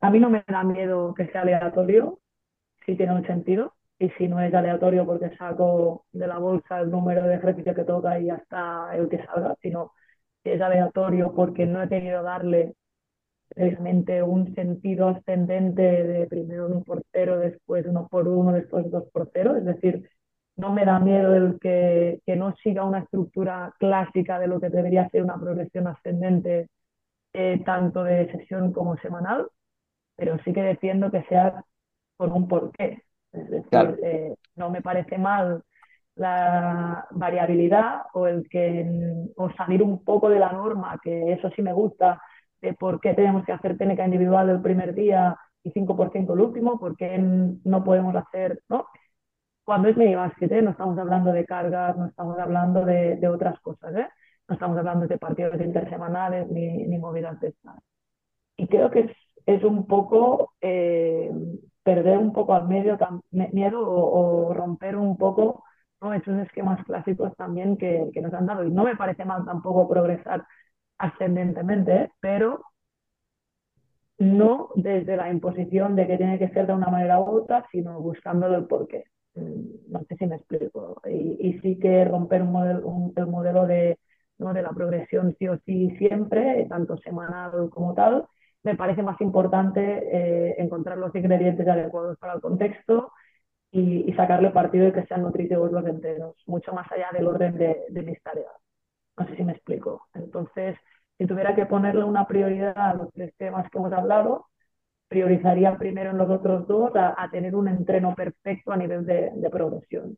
A 0.00 0.10
mí 0.10 0.20
no 0.20 0.30
me 0.30 0.44
da 0.46 0.62
miedo 0.62 1.14
que 1.14 1.26
sea 1.28 1.42
aleatorio, 1.42 2.20
si 2.86 2.96
tiene 2.96 3.14
un 3.14 3.26
sentido, 3.26 3.74
y 3.98 4.10
si 4.10 4.28
no 4.28 4.40
es 4.40 4.54
aleatorio 4.54 5.06
porque 5.06 5.36
saco 5.36 6.06
de 6.12 6.26
la 6.28 6.38
bolsa 6.38 6.80
el 6.80 6.90
número 6.90 7.24
de 7.24 7.36
ejercicio 7.36 7.74
que 7.74 7.84
toca 7.84 8.18
y 8.20 8.26
ya 8.26 8.36
está 8.36 8.96
el 8.96 9.08
que 9.08 9.24
salga, 9.26 9.56
sino 9.62 9.92
si 10.44 10.50
es 10.50 10.60
aleatorio 10.60 11.34
porque 11.34 11.66
no 11.66 11.82
he 11.82 11.88
querido 11.88 12.22
darle 12.22 12.74
realmente 13.50 14.22
un 14.22 14.54
sentido 14.54 15.08
ascendente 15.08 15.82
de 15.82 16.26
primero 16.26 16.66
uno 16.66 16.82
por 16.84 17.02
cero, 17.12 17.38
después 17.38 17.86
uno 17.86 18.08
por 18.08 18.28
uno, 18.28 18.52
después 18.52 18.90
dos 18.90 19.04
por 19.12 19.30
cero, 19.32 19.56
es 19.56 19.64
decir, 19.64 20.08
no 20.56 20.72
me 20.72 20.84
da 20.84 20.98
miedo 21.00 21.34
el 21.34 21.58
que, 21.60 22.20
no 22.36 22.54
siga 22.62 22.84
una 22.84 23.00
estructura 23.00 23.72
clásica 23.78 24.38
de 24.38 24.46
lo 24.46 24.60
que 24.60 24.70
debería 24.70 25.08
ser 25.10 25.22
una 25.22 25.38
progresión 25.38 25.86
ascendente 25.88 26.68
eh, 27.32 27.62
tanto 27.64 28.04
de 28.04 28.30
sesión 28.32 28.72
como 28.72 28.96
semanal, 28.98 29.48
pero 30.16 30.38
sí 30.44 30.52
que 30.52 30.62
defiendo 30.62 31.10
que 31.10 31.24
sea 31.24 31.64
con 32.16 32.32
un 32.32 32.48
porqué. 32.48 33.02
Es 33.32 33.50
decir, 33.50 33.98
eh, 34.04 34.34
no 34.56 34.70
me 34.70 34.82
parece 34.82 35.18
mal 35.18 35.62
la 36.16 37.06
variabilidad 37.10 38.02
o 38.12 38.26
el 38.28 38.48
que 38.48 38.86
o 39.36 39.50
salir 39.52 39.82
un 39.82 40.04
poco 40.04 40.28
de 40.28 40.38
la 40.38 40.52
norma, 40.52 41.00
que 41.02 41.32
eso 41.32 41.50
sí 41.56 41.62
me 41.62 41.72
gusta, 41.72 42.20
de 42.60 42.74
por 42.74 43.00
qué 43.00 43.14
tenemos 43.14 43.44
que 43.44 43.52
hacer 43.52 43.76
técnica 43.76 44.04
individual 44.04 44.48
el 44.50 44.62
primer 44.62 44.94
día 44.94 45.36
y 45.64 45.72
5% 45.72 46.34
el 46.34 46.40
último, 46.40 46.78
por 46.78 46.96
qué 46.96 47.18
no 47.18 47.84
podemos 47.84 48.14
hacer, 48.14 48.60
¿no? 48.68 48.86
Cuando 49.64 49.88
es 49.88 49.96
mini 49.96 50.14
básquet, 50.14 50.52
¿eh? 50.52 50.62
no 50.62 50.70
estamos 50.70 50.98
hablando 50.98 51.32
de 51.32 51.44
cargas, 51.44 51.96
no 51.96 52.06
estamos 52.06 52.38
hablando 52.38 52.84
de, 52.84 53.16
de 53.16 53.28
otras 53.28 53.58
cosas, 53.60 53.94
¿eh? 53.96 54.08
no 54.48 54.54
estamos 54.54 54.78
hablando 54.78 55.06
de 55.06 55.18
partidos 55.18 55.60
intersemanales 55.60 56.48
ni, 56.50 56.86
ni 56.86 56.98
movidas 56.98 57.40
de 57.40 57.48
estas. 57.48 57.76
Y 58.56 58.68
creo 58.68 58.90
que 58.90 59.00
es, 59.00 59.12
es 59.46 59.64
un 59.64 59.86
poco 59.86 60.52
eh, 60.60 61.30
perder 61.82 62.18
un 62.18 62.32
poco 62.32 62.54
al 62.54 62.68
medio 62.68 62.98
miedo 63.30 63.80
o, 63.82 64.54
romper 64.54 64.96
un 64.96 65.16
poco 65.16 65.64
¿no? 66.00 66.14
esos 66.14 66.38
esquemas 66.40 66.84
clásicos 66.84 67.34
también 67.36 67.76
que, 67.76 68.10
que, 68.12 68.20
nos 68.20 68.34
han 68.34 68.46
dado. 68.46 68.64
Y 68.64 68.70
no 68.70 68.84
me 68.84 68.96
parece 68.96 69.24
mal 69.24 69.44
tampoco 69.44 69.88
progresar 69.88 70.46
ascendentemente, 70.98 71.94
¿eh? 71.94 72.12
pero 72.20 72.62
no 74.18 74.70
desde 74.76 75.16
la 75.16 75.30
imposición 75.30 75.96
de 75.96 76.06
que 76.06 76.16
tiene 76.16 76.38
que 76.38 76.48
ser 76.50 76.66
de 76.66 76.74
una 76.74 76.88
manera 76.88 77.20
u 77.20 77.42
otra, 77.42 77.66
sino 77.72 78.00
buscándolo 78.00 78.56
el 78.56 78.66
porqué. 78.66 79.04
Mm, 79.34 79.92
no 79.92 80.00
sé 80.08 80.16
si 80.16 80.26
me 80.26 80.36
explico. 80.36 81.00
Y, 81.06 81.58
sí 81.60 81.78
que 81.78 82.04
romper 82.04 82.42
un 82.42 82.52
modelo, 82.52 83.12
el 83.16 83.26
modelo 83.26 83.66
de, 83.66 83.98
¿no? 84.38 84.52
de 84.54 84.62
la 84.62 84.70
progresión 84.70 85.34
sí 85.38 85.48
o 85.48 85.58
sí 85.66 85.90
siempre, 85.98 86.66
tanto 86.68 86.96
semanal 86.98 87.70
como 87.70 87.94
tal, 87.94 88.26
me 88.62 88.76
parece 88.76 89.02
más 89.02 89.20
importante 89.20 89.80
eh, 89.80 90.54
encontrar 90.58 90.98
los 90.98 91.14
ingredientes 91.14 91.68
adecuados 91.68 92.18
para 92.18 92.34
el 92.34 92.40
contexto 92.40 93.12
y, 93.70 94.12
sacarle 94.14 94.50
partido 94.50 94.88
y 94.88 94.92
que 94.92 95.04
sean 95.06 95.22
nutritivos 95.22 95.72
los 95.72 95.86
enteros, 95.86 96.36
mucho 96.46 96.72
más 96.72 96.90
allá 96.92 97.08
del 97.12 97.26
orden 97.26 97.56
de, 97.58 98.02
mis 98.02 98.22
tareas. 98.22 98.52
No 99.18 99.26
sé 99.26 99.36
si 99.36 99.44
me 99.44 99.52
explico. 99.52 100.08
Entonces, 100.14 100.76
si 101.18 101.26
tuviera 101.26 101.54
que 101.54 101.66
ponerle 101.66 102.04
una 102.04 102.26
prioridad 102.26 102.78
a 102.78 102.94
los 102.94 103.12
tres 103.12 103.34
temas 103.36 103.68
que 103.70 103.78
hemos 103.78 103.92
hablado, 103.92 104.46
priorizaría 105.08 105.76
primero 105.78 106.10
en 106.10 106.18
los 106.18 106.30
otros 106.30 106.66
dos 106.66 106.92
a, 106.94 107.28
tener 107.30 107.54
un 107.54 107.68
entreno 107.68 108.14
perfecto 108.14 108.72
a 108.72 108.76
nivel 108.76 109.04
de, 109.06 109.50
progresión. 109.50 110.16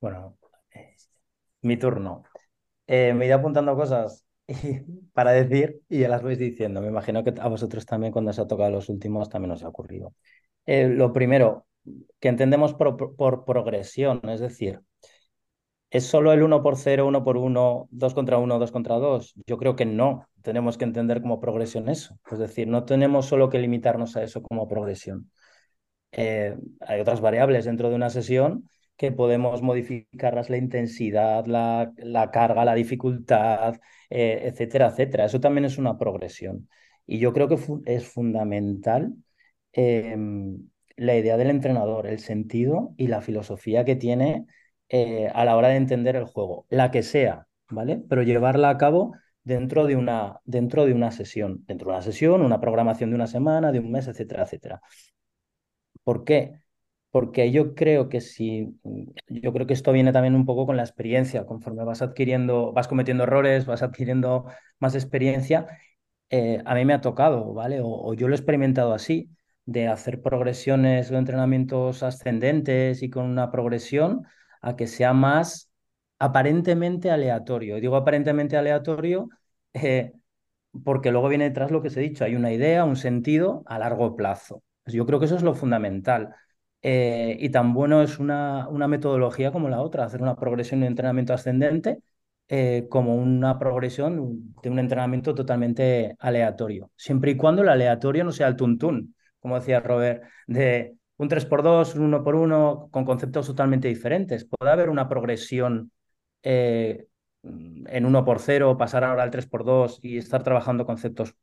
Bueno, 0.00 0.36
mi 1.62 1.76
turno. 1.76 2.24
Eh, 2.86 3.12
me 3.14 3.24
he 3.24 3.28
ido 3.28 3.36
apuntando 3.36 3.74
cosas 3.74 4.26
para 5.12 5.32
decir 5.32 5.80
y 5.88 6.00
ya 6.00 6.08
las 6.08 6.22
vais 6.22 6.38
diciendo. 6.38 6.80
Me 6.80 6.88
imagino 6.88 7.24
que 7.24 7.34
a 7.40 7.48
vosotros 7.48 7.84
también 7.86 8.12
cuando 8.12 8.32
se 8.32 8.40
ha 8.40 8.46
tocado 8.46 8.70
los 8.70 8.88
últimos 8.88 9.28
también 9.28 9.52
os 9.52 9.64
ha 9.64 9.68
ocurrido. 9.68 10.14
Eh, 10.66 10.88
lo 10.88 11.12
primero, 11.12 11.66
que 12.20 12.28
entendemos 12.28 12.74
por, 12.74 13.44
progresión, 13.44 14.20
es 14.28 14.40
decir, 14.40 14.80
¿es 15.90 16.04
solo 16.06 16.32
el 16.32 16.42
1 16.42 16.62
por 16.62 16.76
0, 16.76 17.06
1 17.06 17.24
por 17.24 17.36
1, 17.36 17.88
2 17.90 18.14
contra 18.14 18.38
1, 18.38 18.58
2 18.58 18.72
contra 18.72 18.96
2? 18.96 19.34
Yo 19.46 19.58
creo 19.58 19.76
que 19.76 19.86
no. 19.86 20.26
Tenemos 20.42 20.78
que 20.78 20.84
entender 20.84 21.22
como 21.22 21.40
progresión 21.40 21.88
eso. 21.88 22.18
Es 22.30 22.38
decir, 22.38 22.68
no 22.68 22.84
tenemos 22.84 23.26
solo 23.26 23.48
que 23.50 23.58
limitarnos 23.58 24.16
a 24.16 24.22
eso 24.22 24.42
como 24.42 24.68
progresión. 24.68 25.30
Eh, 26.12 26.56
hay 26.80 27.00
otras 27.00 27.20
variables 27.20 27.64
dentro 27.64 27.90
de 27.90 27.96
una 27.96 28.10
sesión 28.10 28.68
que 28.96 29.12
podemos 29.12 29.62
modificarlas, 29.62 30.48
la 30.50 30.56
intensidad, 30.56 31.44
la, 31.46 31.92
carga, 32.32 32.64
la 32.64 32.74
dificultad, 32.74 33.76
eh, 34.10 34.42
etcétera, 34.44 34.88
etcétera. 34.88 35.26
Eso 35.26 35.40
también 35.40 35.66
es 35.66 35.78
una 35.78 35.98
progresión. 35.98 36.68
Y 37.06 37.18
yo 37.18 37.32
creo 37.32 37.48
que 37.48 37.58
es 37.86 38.06
fundamental 38.08 39.14
Em, 39.76 40.70
la 40.96 41.16
idea 41.16 41.36
del 41.36 41.50
entrenador, 41.50 42.06
el 42.06 42.18
sentido 42.20 42.94
y 42.96 43.08
la 43.08 43.20
filosofía 43.20 43.84
que 43.84 43.94
tiene 43.94 44.46
eh, 44.88 45.30
a 45.34 45.44
la 45.44 45.56
hora 45.56 45.68
de 45.68 45.76
entender 45.76 46.16
el 46.16 46.24
juego, 46.24 46.66
la 46.70 46.90
que 46.90 47.02
sea, 47.02 47.46
¿vale? 47.70 48.02
Pero 48.08 48.22
llevarla 48.22 48.70
a 48.70 48.78
cabo 48.78 49.14
dentro 49.42 49.86
de 49.86 49.96
una, 49.96 50.40
dentro 50.44 50.86
de 50.86 50.92
una 50.92 51.10
sesión, 51.12 51.64
dentro 51.66 51.88
de 51.88 51.94
una 51.94 52.02
sesión, 52.02 52.42
una 52.42 52.60
programación 52.60 53.10
de 53.10 53.16
una 53.16 53.26
semana, 53.26 53.72
de 53.72 53.80
un 53.80 53.90
mes, 53.90 54.08
etcétera, 54.08 54.44
etcétera. 54.44 54.80
¿Por 56.04 56.24
qué? 56.24 56.60
Porque 57.10 57.50
yo 57.50 57.74
creo 57.74 58.08
que 58.08 58.20
si, 58.20 58.78
yo 59.28 59.52
creo 59.52 59.66
que 59.66 59.74
esto 59.74 59.92
viene 59.92 60.12
también 60.12 60.34
un 60.34 60.46
poco 60.46 60.66
con 60.66 60.76
la 60.76 60.82
experiencia, 60.82 61.46
conforme 61.46 61.84
vas 61.84 62.02
adquiriendo, 62.02 62.72
vas 62.72 62.88
cometiendo 62.88 63.24
errores, 63.24 63.66
vas 63.66 63.82
adquiriendo 63.82 64.46
más 64.78 64.94
experiencia, 64.94 65.66
eh, 66.30 66.62
a 66.64 66.74
mí 66.74 66.84
me 66.84 66.94
ha 66.94 67.00
tocado, 67.00 67.54
¿vale? 67.54 67.80
o 67.82 68.14
yo 68.14 68.28
lo 68.28 68.34
he 68.34 68.38
experimentado 68.38 68.92
así 68.94 69.30
de 69.66 69.88
hacer 69.88 70.22
progresiones 70.22 71.10
o 71.10 71.18
entrenamientos 71.18 72.02
ascendentes 72.02 73.02
y 73.02 73.10
con 73.10 73.26
una 73.26 73.50
progresión 73.50 74.26
a 74.66 74.76
que 74.76 74.86
sea 74.88 75.12
más 75.12 75.70
aparentemente 76.18 77.10
aleatorio. 77.10 77.76
Digo 77.80 77.96
aparentemente 77.96 78.56
aleatorio 78.56 79.28
eh, 79.74 80.12
porque 80.84 81.12
luego 81.12 81.28
viene 81.28 81.44
detrás 81.44 81.70
lo 81.70 81.82
que 81.82 81.88
os 81.88 81.96
he 81.96 82.00
dicho, 82.00 82.24
hay 82.24 82.34
una 82.36 82.52
idea, 82.52 82.84
un 82.84 82.96
sentido 82.96 83.62
a 83.66 83.78
largo 83.78 84.16
plazo. 84.16 84.62
Pues 84.84 84.94
yo 84.94 85.06
creo 85.06 85.18
que 85.20 85.26
eso 85.26 85.36
es 85.36 85.42
lo 85.42 85.54
fundamental. 85.54 86.34
Eh, 86.82 87.36
y 87.40 87.50
tan 87.50 87.74
bueno 87.74 88.02
es 88.02 88.18
una, 88.18 88.68
una, 88.68 88.88
metodología 88.88 89.52
como 89.52 89.68
la 89.68 89.80
otra, 89.80 90.04
hacer 90.04 90.22
una 90.22 90.36
progresión 90.36 90.80
de 90.80 90.86
entrenamiento 90.88 91.32
ascendente 91.34 92.00
eh, 92.48 92.86
como 92.90 93.16
una 93.16 93.58
progresión 93.58 94.54
de 94.62 94.70
un 94.70 94.78
entrenamiento 94.78 95.34
totalmente 95.34 96.16
aleatorio, 96.20 96.90
siempre 96.96 97.32
y 97.32 97.36
cuando 97.36 97.62
el 97.62 97.68
aleatorio 97.70 98.24
no 98.24 98.32
sea 98.32 98.48
el 98.48 98.56
tuntún, 98.56 99.16
como 99.40 99.56
decía 99.56 99.80
Robert, 99.80 100.22
de 100.46 100.96
un 101.18 101.28
3x2, 101.28 101.94
un 101.96 102.12
1x1, 102.12 102.90
con 102.90 103.04
conceptos 103.04 103.46
totalmente 103.46 103.88
diferentes. 103.88 104.44
Puede 104.44 104.72
haber 104.72 104.90
una 104.90 105.08
progresión 105.08 105.90
eh, 106.42 107.06
en 107.42 108.04
1x0, 108.04 108.76
pasar 108.76 109.04
ahora 109.04 109.22
al 109.22 109.30
3x2 109.30 109.98
y 110.02 110.18
estar 110.18 110.42
trabajando 110.42 110.84
conceptos 110.84 111.34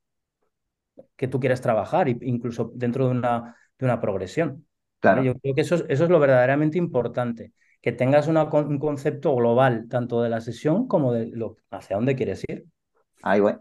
que 1.16 1.28
tú 1.28 1.40
quieres 1.40 1.62
trabajar, 1.62 2.08
incluso 2.10 2.72
dentro 2.76 3.06
de 3.06 3.12
una, 3.12 3.56
de 3.78 3.86
una 3.86 4.00
progresión. 4.00 4.66
Claro. 5.00 5.24
Yo 5.24 5.36
creo 5.36 5.56
que 5.56 5.62
eso, 5.62 5.76
eso 5.88 6.04
es 6.04 6.10
lo 6.10 6.20
verdaderamente 6.20 6.78
importante, 6.78 7.54
que 7.82 7.92
tengas 7.92 8.28
un 8.28 8.80
concepto 8.80 9.36
global, 9.36 9.88
tanto 9.90 10.22
de 10.22 10.30
la 10.30 10.40
sesión 10.40 10.88
como 10.88 11.14
de 11.14 11.28
lo, 11.28 11.58
hacia 11.72 11.96
dónde 11.96 12.16
quieres 12.16 12.44
ir. 12.48 12.66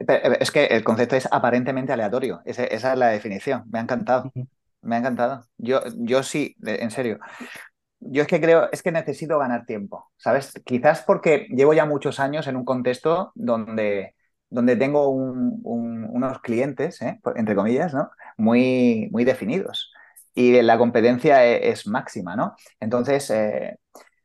Eh, 0.09 0.37
es 0.41 0.51
que 0.51 0.67
el 0.67 0.85
concepto 0.85 1.17
es 1.17 1.29
aparentemente 1.31 1.93
aleatorio. 1.93 2.41
esa 2.45 2.65
es 2.65 2.99
la 2.99 3.09
definición. 3.09 3.65
Me 3.71 3.79
ha 3.79 3.83
encantado. 3.83 4.31
Me 4.83 4.97
ha 4.97 4.99
encantado. 4.99 5.47
Yo, 5.59 5.81
yo 5.97 6.23
sí, 6.23 6.57
en 6.65 6.91
serio. 6.91 7.19
Yo 8.01 8.23
es 8.23 8.29
que 8.29 8.41
creo, 8.41 8.69
es 8.73 8.83
que 8.83 8.91
necesito 8.91 9.39
ganar 9.39 9.65
tiempo, 9.65 10.11
¿sabes? 10.17 10.53
Quizás 10.65 11.03
porque 11.03 11.47
llevo 11.51 11.73
ya 11.73 11.87
muchos 11.87 12.19
años 12.19 12.49
en 12.49 12.57
un 12.57 12.65
contexto 12.65 13.31
donde, 13.37 14.17
donde 14.51 14.77
tengo 14.77 15.09
unos 15.09 16.41
clientes, 16.41 17.01
¿eh? 17.01 17.21
entre 17.37 17.55
comillas, 17.55 17.95
¿no? 17.95 18.11
Muy, 18.37 19.09
muy 19.13 19.25
definidos. 19.25 19.93
Y 20.35 20.61
la 20.63 20.79
competencia 20.79 21.47
e, 21.47 21.71
es, 21.71 21.87
máxima, 21.87 22.35
¿no? 22.35 22.57
Entonces, 22.81 23.31
eh, 23.31 23.79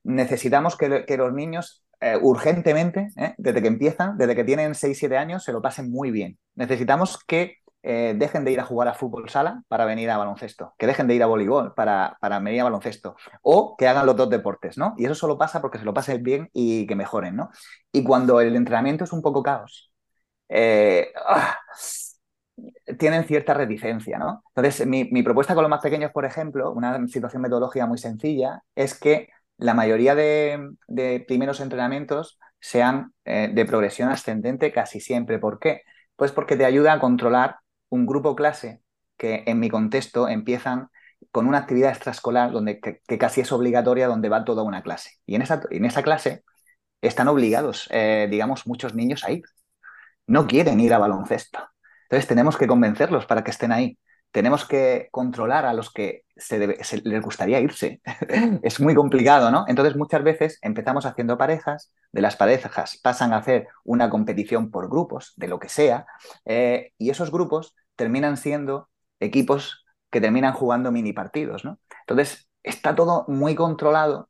necesitamos 0.03 0.75
que, 0.75 1.05
los 1.17 1.33
niños 1.33 1.83
eh, 2.01 2.17
urgentemente, 2.19 3.09
desde 3.37 3.61
que 3.61 3.67
empiezan, 3.67 4.17
desde 4.17 4.35
que 4.35 4.43
tienen 4.43 4.73
6-7 4.73 5.17
años, 5.17 5.43
se 5.43 5.53
lo 5.53 5.61
pasen 5.61 5.91
muy 5.91 6.09
bien. 6.09 6.39
Necesitamos 6.55 7.23
que 7.27 7.57
eh, 7.89 8.13
dejen 8.17 8.43
de 8.43 8.51
ir 8.51 8.59
a 8.59 8.65
jugar 8.65 8.87
a 8.87 8.93
fútbol 8.93 9.29
sala 9.29 9.63
para 9.67 9.85
venir 9.85 10.09
a 10.09 10.17
baloncesto, 10.17 10.73
que 10.77 10.87
dejen 10.87 11.07
de 11.07 11.15
ir 11.15 11.23
a 11.23 11.27
voleibol 11.27 11.73
para, 11.73 12.17
para 12.19 12.39
venir 12.39 12.61
a 12.61 12.65
baloncesto, 12.65 13.15
o 13.41 13.75
que 13.77 13.87
hagan 13.87 14.05
los 14.05 14.15
dos 14.15 14.29
deportes, 14.29 14.77
¿no? 14.77 14.93
Y 14.97 15.05
eso 15.05 15.15
solo 15.15 15.37
pasa 15.37 15.61
porque 15.61 15.77
se 15.79 15.85
lo 15.85 15.93
pasen 15.93 16.21
bien 16.23 16.49
y 16.53 16.85
que 16.87 16.95
mejoren, 16.95 17.35
¿no? 17.35 17.49
Y 17.91 18.03
cuando 18.03 18.41
el 18.41 18.55
entrenamiento 18.55 19.03
es 19.05 19.13
un 19.13 19.21
poco 19.21 19.43
caos, 19.43 19.91
¡ah! 20.49 21.57
tienen 22.97 23.23
cierta 23.25 23.53
reticencia, 23.53 24.17
¿no? 24.17 24.43
Entonces, 24.55 24.87
mi, 24.87 25.05
mi, 25.05 25.23
propuesta 25.23 25.53
con 25.53 25.63
los 25.63 25.69
más 25.69 25.81
pequeños, 25.81 26.11
por 26.11 26.25
ejemplo, 26.25 26.71
una 26.71 27.07
situación 27.07 27.41
metodológica 27.41 27.85
muy 27.85 27.97
sencilla, 27.97 28.63
es 28.75 28.99
que 28.99 29.29
la 29.57 29.73
mayoría 29.73 30.15
de, 30.15 30.75
primeros 31.27 31.59
entrenamientos 31.59 32.39
sean 32.59 33.13
eh, 33.25 33.49
de 33.53 33.65
progresión 33.65 34.09
ascendente 34.09 34.71
casi 34.71 34.99
siempre. 34.99 35.39
¿Por 35.39 35.59
qué? 35.59 35.81
Pues 36.15 36.31
porque 36.31 36.55
te 36.55 36.65
ayuda 36.65 36.93
a 36.93 36.99
controlar 36.99 37.57
un 37.89 38.05
grupo 38.05 38.35
clase 38.35 38.81
que 39.17 39.43
en 39.47 39.59
mi 39.59 39.69
contexto 39.69 40.27
empiezan 40.27 40.89
con 41.31 41.47
una 41.47 41.59
actividad 41.59 41.91
extraescolar 41.91 42.51
donde, 42.51 42.79
que, 42.79 43.17
casi 43.17 43.41
es 43.41 43.51
obligatoria, 43.51 44.07
donde 44.07 44.29
va 44.29 44.45
toda 44.45 44.63
una 44.63 44.83
clase. 44.83 45.11
Y 45.25 45.35
en 45.35 45.41
esa, 45.41 45.61
en 45.71 45.85
esa 45.85 46.03
clase 46.03 46.43
están 47.01 47.27
obligados, 47.27 47.87
eh, 47.91 48.27
digamos, 48.29 48.67
muchos 48.67 48.93
niños 48.95 49.23
a 49.23 49.31
ir. 49.31 49.43
No 50.27 50.47
quieren 50.47 50.79
ir 50.79 50.93
a 50.93 50.99
baloncesto. 50.99 51.59
Entonces 52.03 52.27
tenemos 52.27 52.57
que 52.57 52.67
convencerlos 52.67 53.25
para 53.25 53.43
que 53.43 53.51
estén 53.51 53.71
ahí 53.71 53.97
tenemos 54.37 54.65
que 54.65 55.07
controlar 55.09 55.65
a 55.65 55.73
los 55.73 55.91
que 55.91 56.23
se, 56.35 56.59
les 56.59 57.21
gustaría 57.23 57.59
irse. 57.59 58.01
es 58.61 58.79
muy 58.79 58.93
complicado, 58.93 59.49
¿no? 59.49 59.65
Entonces 59.67 59.95
muchas 59.95 60.23
veces 60.23 60.59
empezamos 60.61 61.07
haciendo 61.07 61.39
parejas, 61.39 61.91
de 62.11 62.21
las 62.21 62.35
parejas 62.35 62.99
pasan 63.01 63.33
a 63.33 63.37
hacer 63.37 63.67
una 63.83 64.11
competición 64.11 64.69
por 64.69 64.91
grupos, 64.91 65.33
de 65.37 65.47
lo 65.47 65.57
que 65.57 65.69
sea, 65.69 66.05
eh, 66.45 66.91
y 66.99 67.09
esos 67.09 67.31
grupos 67.31 67.73
terminan 67.95 68.37
siendo 68.37 68.89
equipos 69.19 69.83
que 70.11 70.21
terminan 70.21 70.53
jugando 70.53 70.91
mini 70.91 71.13
partidos, 71.13 71.65
¿no? 71.65 71.79
Entonces 72.01 72.47
está 72.61 72.93
todo 72.93 73.25
muy 73.27 73.55
controlado 73.55 74.29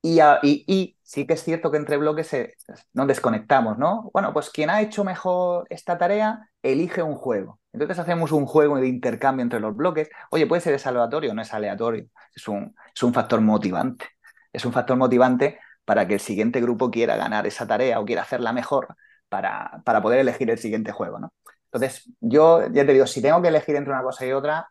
y, 0.00 0.96
sí 1.02 1.26
que 1.26 1.34
es 1.34 1.42
cierto 1.42 1.72
que 1.72 1.78
entre 1.78 1.96
bloques 1.96 2.28
se, 2.28 2.54
nos 2.92 3.08
desconectamos, 3.08 3.78
¿no? 3.78 4.10
Bueno, 4.12 4.32
pues 4.32 4.50
quien 4.50 4.70
ha 4.70 4.80
hecho 4.80 5.02
mejor 5.02 5.66
esta 5.70 5.98
tarea 5.98 6.50
elige 6.62 7.02
un 7.02 7.16
juego. 7.16 7.58
Entonces 7.74 7.98
hacemos 7.98 8.30
un 8.30 8.46
juego 8.46 8.78
de 8.78 8.86
intercambio 8.86 9.42
entre 9.42 9.58
los 9.58 9.76
bloques. 9.76 10.08
Oye, 10.30 10.46
puede 10.46 10.62
ser 10.62 10.80
aleatorio, 10.86 11.34
no 11.34 11.42
es 11.42 11.52
aleatorio. 11.52 12.06
Es 12.32 12.46
un, 12.46 12.74
es 12.94 13.02
un 13.02 13.12
factor 13.12 13.40
motivante. 13.40 14.06
Es 14.52 14.64
un 14.64 14.72
factor 14.72 14.96
motivante 14.96 15.58
para 15.84 16.06
que 16.06 16.14
el 16.14 16.20
siguiente 16.20 16.60
grupo 16.60 16.90
quiera 16.90 17.16
ganar 17.16 17.48
esa 17.48 17.66
tarea 17.66 17.98
o 17.98 18.04
quiera 18.04 18.22
hacerla 18.22 18.52
mejor 18.52 18.94
para, 19.28 19.82
para 19.84 20.00
poder 20.00 20.20
elegir 20.20 20.48
el 20.50 20.58
siguiente 20.58 20.92
juego, 20.92 21.18
¿no? 21.18 21.32
Entonces, 21.64 22.08
yo 22.20 22.68
ya 22.70 22.86
te 22.86 22.92
digo, 22.92 23.08
si 23.08 23.20
tengo 23.20 23.42
que 23.42 23.48
elegir 23.48 23.74
entre 23.74 23.92
una 23.92 24.04
cosa 24.04 24.24
y 24.24 24.30
otra, 24.30 24.68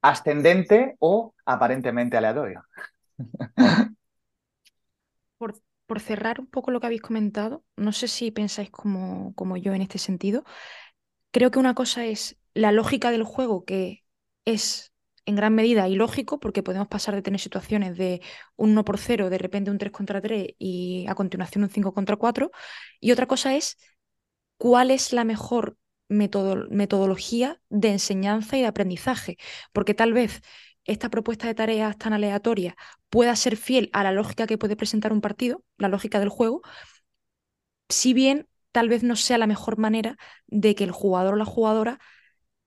ascendente 0.00 0.96
o 0.98 1.34
aparentemente 1.44 2.16
aleatorio. 2.16 2.64
por, 5.86 6.00
cerrar 6.00 6.40
un 6.40 6.46
poco 6.46 6.70
lo 6.70 6.80
que 6.80 6.86
habéis 6.86 7.02
comentado, 7.02 7.62
no 7.76 7.92
sé 7.92 8.08
si 8.08 8.30
pensáis 8.30 8.70
como, 8.70 9.34
como 9.34 9.58
yo 9.58 9.74
en 9.74 9.82
este 9.82 9.98
sentido. 9.98 10.44
Creo 11.30 11.50
que 11.50 11.58
una 11.58 11.74
cosa 11.74 12.04
es 12.06 12.36
la 12.54 12.72
lógica 12.72 13.10
del 13.10 13.24
juego, 13.24 13.64
que 13.64 14.04
es 14.44 14.92
en 15.26 15.36
gran 15.36 15.54
medida 15.54 15.88
ilógico, 15.88 16.38
porque 16.40 16.62
podemos 16.62 16.88
pasar 16.88 17.14
de 17.14 17.22
tener 17.22 17.40
situaciones 17.40 17.96
de 17.96 18.22
un 18.56 18.70
1 18.70 18.84
por 18.84 18.98
0, 18.98 19.28
de 19.28 19.38
repente 19.38 19.70
un 19.70 19.78
3 19.78 19.92
contra 19.92 20.20
3 20.20 20.54
y 20.58 21.06
a 21.08 21.14
continuación 21.14 21.64
un 21.64 21.70
5 21.70 21.92
contra 21.92 22.16
4. 22.16 22.50
Y 23.00 23.12
otra 23.12 23.26
cosa 23.26 23.54
es 23.56 23.76
cuál 24.58 24.90
es 24.90 25.12
la 25.12 25.24
mejor 25.24 25.76
metodología 26.08 27.60
de 27.68 27.88
enseñanza 27.90 28.56
y 28.56 28.60
de 28.60 28.68
aprendizaje, 28.68 29.36
porque 29.72 29.94
tal 29.94 30.12
vez 30.12 30.40
esta 30.84 31.10
propuesta 31.10 31.48
de 31.48 31.54
tareas 31.54 31.98
tan 31.98 32.12
aleatoria 32.12 32.76
pueda 33.10 33.34
ser 33.34 33.56
fiel 33.56 33.90
a 33.92 34.04
la 34.04 34.12
lógica 34.12 34.46
que 34.46 34.58
puede 34.58 34.76
presentar 34.76 35.12
un 35.12 35.20
partido, 35.20 35.64
la 35.78 35.88
lógica 35.88 36.20
del 36.20 36.28
juego, 36.28 36.62
si 37.88 38.14
bien 38.14 38.48
tal 38.76 38.90
vez 38.90 39.02
no 39.02 39.16
sea 39.16 39.38
la 39.38 39.46
mejor 39.46 39.78
manera 39.78 40.18
de 40.48 40.74
que 40.74 40.84
el 40.84 40.90
jugador 40.90 41.32
o 41.32 41.36
la 41.38 41.46
jugadora 41.46 41.98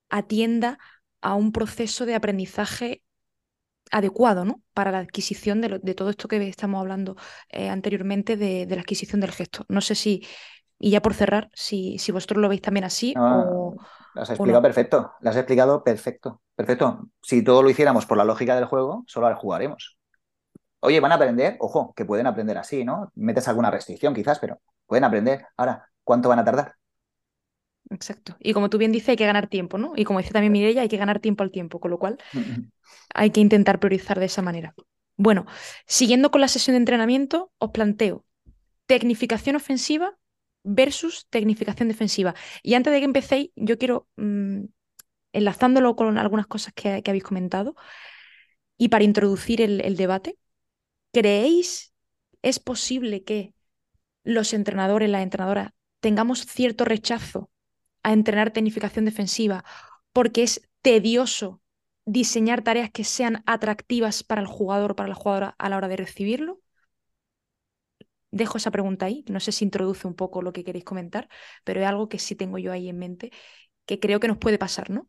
atienda 0.10 0.80
a 1.22 1.36
un 1.36 1.52
proceso 1.52 2.08
de 2.08 2.16
aprendizaje 2.16 3.04
adecuado 3.92 4.44
¿no? 4.44 4.64
para 4.74 4.92
la 4.92 4.98
adquisición 4.98 5.62
de, 5.62 5.94
todo 5.94 6.10
esto 6.10 6.28
que 6.28 6.48
estamos 6.48 6.80
hablando 6.80 7.16
eh, 7.50 7.70
anteriormente 7.70 8.38
de, 8.38 8.66
la 8.68 8.82
adquisición 8.82 9.22
del 9.22 9.30
gesto. 9.30 9.66
No 9.70 9.82
sé 9.82 9.94
si, 9.94 10.28
y 10.80 10.90
ya 10.90 11.00
por 11.00 11.14
cerrar, 11.14 11.52
si, 11.54 12.00
si 12.00 12.12
vosotros 12.12 12.42
lo 12.42 12.50
veis 12.50 12.64
también 12.64 12.86
así 12.86 13.14
o... 13.16 13.76
Lo 14.16 14.22
has 14.24 14.32
explicado 14.32 14.64
perfecto, 14.64 15.14
lo 15.22 15.30
has 15.30 15.36
explicado 15.36 15.84
perfecto, 15.84 16.42
perfecto. 16.56 17.08
Si 17.22 17.44
todo 17.44 17.62
lo 17.62 17.70
hiciéramos 17.70 18.08
por 18.08 18.18
la 18.18 18.26
lógica 18.26 18.56
del 18.56 18.66
juego, 18.66 19.04
solo 19.06 19.34
jugaremos. 19.36 20.00
Oye, 20.80 21.00
van 21.02 21.12
a 21.12 21.16
aprender, 21.16 21.56
ojo, 21.60 21.94
que 21.96 22.04
pueden 22.04 22.26
aprender 22.26 22.58
así, 22.58 22.84
¿no? 22.84 23.12
Metes 23.14 23.48
alguna 23.48 23.70
restricción 23.70 24.16
quizás, 24.16 24.40
pero 24.40 24.60
pueden 24.88 25.04
aprender. 25.04 25.46
Ahora, 25.56 25.90
¿cuánto 26.10 26.28
van 26.28 26.40
a 26.40 26.44
tardar? 26.44 26.74
Exacto. 27.92 28.36
Y 28.40 28.54
como 28.54 28.72
tú 28.72 28.80
bien 28.80 28.92
dices, 28.92 29.10
hay 29.10 29.16
que 29.16 29.28
ganar 29.28 29.46
tiempo, 29.46 29.78
¿no? 29.78 29.94
Y 29.96 30.06
como 30.06 30.18
dice 30.18 30.34
también 30.34 30.52
Mireia, 30.52 30.82
hay 30.82 30.90
que 30.90 30.98
ganar 30.98 31.20
tiempo 31.20 31.44
al 31.44 31.52
tiempo, 31.52 31.80
con 31.80 31.92
lo 31.92 32.00
cual 32.00 32.18
hay 33.14 33.30
que 33.30 33.42
intentar 33.42 33.80
priorizar 33.80 34.20
de 34.20 34.26
esa 34.26 34.42
manera. 34.42 34.74
Bueno, 35.18 35.46
siguiendo 35.86 36.32
con 36.32 36.42
la 36.42 36.48
sesión 36.48 36.74
de 36.74 36.80
entrenamiento, 36.80 37.52
os 37.60 37.70
planteo 37.70 38.26
tecnificación 38.88 39.56
ofensiva 39.56 40.18
versus 40.64 41.28
tecnificación 41.30 41.90
defensiva. 41.90 42.34
Y 42.64 42.74
antes 42.74 42.92
de 42.92 42.98
que 42.98 43.06
empecéis, 43.06 43.52
yo 43.56 43.78
quiero, 43.78 44.08
mm, 44.16 44.64
enlazándolo 45.34 45.96
con 45.96 46.18
algunas 46.18 46.48
cosas 46.48 46.74
que, 46.74 47.04
habéis 47.06 47.24
comentado, 47.24 47.76
y 48.80 48.90
para 48.90 49.04
introducir 49.04 49.62
el 49.62 49.96
debate, 49.96 50.40
¿creéis 51.14 51.94
es 52.42 52.58
posible 52.60 53.24
que 53.24 53.54
los 54.24 54.54
entrenadores, 54.54 55.08
las 55.08 55.22
entrenadoras, 55.22 55.70
tengamos 56.00 56.46
cierto 56.46 56.86
rechazo 56.86 57.50
a 58.04 58.14
entrenar 58.14 58.52
tecnificación 58.52 59.06
defensiva 59.06 59.64
porque 60.14 60.44
es 60.44 60.62
tedioso 60.82 61.62
diseñar 62.06 62.64
tareas 62.64 62.90
que 62.90 63.04
sean 63.04 63.44
atractivas 63.46 64.24
para 64.24 64.42
el 64.42 64.48
jugador 64.48 64.92
o 64.92 64.96
para 64.96 65.10
la 65.10 65.16
jugadora 65.16 65.56
a 65.58 65.70
la 65.70 65.78
hora 65.78 65.88
de 65.88 65.98
recibirlo? 65.98 66.60
Dejo 68.32 68.58
esa 68.58 68.72
pregunta 68.72 69.06
ahí, 69.06 69.26
no 69.28 69.40
sé 69.40 69.52
si 69.52 69.66
introduce 69.66 70.08
un 70.08 70.16
poco 70.16 70.42
lo 70.42 70.54
que 70.54 70.64
queréis 70.64 70.86
comentar, 70.86 71.30
pero 71.64 71.82
es 71.82 71.88
algo 71.88 72.10
que 72.10 72.20
sí 72.20 72.36
tengo 72.36 72.58
yo 72.60 72.72
ahí 72.72 72.90
en 72.90 73.00
mente, 73.00 73.32
que 73.86 74.00
creo 74.00 74.20
que 74.20 74.28
nos 74.28 74.38
puede 74.38 74.60
pasar, 74.60 74.90
¿no? 74.92 75.08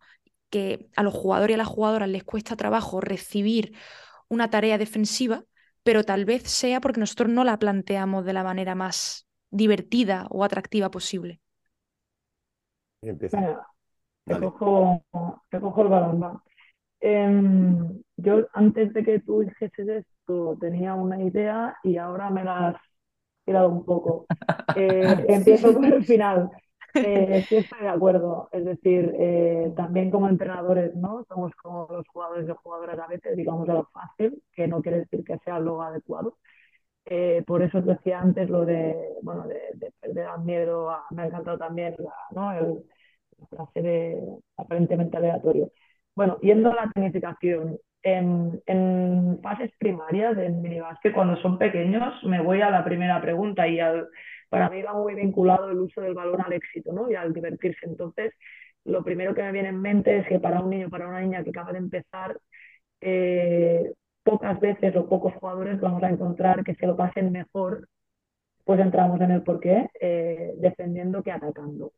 Que 0.51 0.89
a 0.97 1.03
los 1.03 1.15
jugadores 1.15 1.53
y 1.53 1.55
a 1.55 1.59
las 1.59 1.69
jugadoras 1.69 2.09
les 2.09 2.25
cuesta 2.25 2.57
trabajo 2.57 3.01
recibir 3.01 3.77
una 4.29 4.51
tarea 4.51 4.79
defensiva, 4.79 5.45
pero 5.83 6.05
tal 6.05 6.25
vez 6.25 6.45
sea 6.45 6.81
porque 6.81 7.01
nosotros 7.01 7.31
no 7.31 7.45
la 7.45 7.59
planteamos 7.59 8.25
de 8.25 8.33
la 8.33 8.45
manera 8.45 8.75
más 8.75 9.27
divertida 9.51 10.27
o 10.31 10.45
atractiva 10.45 10.91
posible. 10.91 11.41
Venga, 13.03 13.67
te 14.27 14.39
cojo, 14.39 15.83
el 15.83 15.89
balón, 15.89 16.43
em, 17.01 18.03
yo 18.17 18.47
antes 18.53 18.93
de 18.93 19.03
que 19.03 19.21
tú 19.21 19.41
dijeses 19.41 19.89
esto 19.89 20.57
tenía 20.61 20.95
una 20.95 21.23
idea 21.23 21.77
y 21.83 21.97
ahora 21.97 22.31
me 22.31 22.45
la 22.45 22.69
has 22.69 22.77
tirado 23.45 23.69
un 23.69 23.85
poco. 23.85 24.27
Eh, 24.77 25.27
empiezo 25.29 25.75
por 25.75 25.85
el 25.85 26.05
final. 26.05 26.49
Eh, 26.95 27.45
sí 27.49 27.57
estoy 27.57 27.81
de 27.81 27.89
acuerdo, 27.89 28.49
es 28.53 28.65
decir, 28.65 29.13
eh, 29.19 29.73
también 29.77 30.13
como 30.13 30.29
entrenadores, 30.29 30.95
¿no? 30.95 31.25
Somos 31.29 31.53
como 31.57 31.89
los 31.91 32.07
jugadores 32.09 32.49
y 32.49 32.53
jugadoras 32.53 32.99
a 33.01 33.09
veces, 33.09 33.37
digamos 33.37 33.69
a 33.69 33.75
lo 33.75 33.85
fácil, 33.93 34.41
que 34.53 34.69
no 34.69 34.81
quiere 34.81 35.01
decir 35.01 35.25
que 35.25 35.39
sea 35.39 35.59
lo 35.59 35.83
adecuado. 35.83 36.39
Por 37.47 37.63
eso 37.63 37.79
os 37.79 37.87
decía 37.87 38.21
antes 38.21 38.49
lo 38.49 38.65
de, 38.65 38.95
bueno, 39.23 39.47
de, 39.47 39.93
perder 40.01 40.29
el 40.37 40.45
miedo, 40.45 40.91
me 41.11 41.23
ha 41.23 41.27
encantado 41.27 41.59
también 41.59 41.95
la, 41.99 42.13
¿no? 42.33 42.53
el, 42.53 42.85
frase 43.49 43.83
de 43.83 44.23
aparentemente 44.57 45.17
aleatorio. 45.17 45.73
Bueno, 46.15 46.39
yendo 46.41 46.71
a 46.73 46.75
la 46.75 46.91
tecnificación, 46.93 47.79
en, 48.03 48.63
en 48.67 49.41
fases 49.43 49.71
primarias 49.79 50.37
del 50.37 50.55
minibásquet, 50.55 51.13
cuando 51.15 51.37
son 51.41 51.59
pequeños, 51.59 52.15
me 52.25 52.43
voy 52.43 52.61
a 52.63 52.71
la 52.71 52.85
primera 52.85 53.21
pregunta 53.21 53.69
y 53.69 53.81
al, 53.81 54.09
para 54.49 54.69
mí 54.69 54.83
va 54.83 54.95
muy 54.95 55.15
vinculado 55.15 55.71
el 55.71 55.79
uso 55.79 56.01
del 56.01 56.15
balón 56.15 56.41
al 56.41 56.53
éxito 56.53 56.93
¿no? 56.93 57.11
y 57.11 57.15
al 57.15 57.33
divertirse. 57.33 57.87
Entonces, 57.87 58.33
lo 58.85 59.05
primero 59.05 59.35
que 59.35 59.43
me 59.43 59.53
viene 59.53 59.69
en 59.69 59.81
mente 59.81 60.19
es 60.19 60.27
que 60.27 60.41
para 60.41 60.61
un 60.61 60.71
niño, 60.71 60.91
para 60.91 61.09
una 61.09 61.21
niña 61.21 61.45
que 61.45 61.51
acaba 61.51 61.73
de 61.73 61.79
empezar, 61.79 62.39
eh, 63.01 63.93
pocas 64.23 64.59
veces 64.61 64.95
o 64.97 65.09
pocos 65.09 65.35
jugadores 65.35 65.81
vamos 65.81 66.03
a 66.03 66.11
encontrar 66.11 66.65
que 66.65 66.75
se 66.75 66.87
lo 66.87 66.97
pasen 66.97 67.33
mejor, 67.33 67.89
pues 68.65 68.81
entramos 68.81 69.21
en 69.21 69.31
el 69.33 69.43
porqué, 69.43 69.89
eh, 70.01 70.53
defendiendo 70.59 71.23
que 71.23 71.33
atacando. 71.33 71.93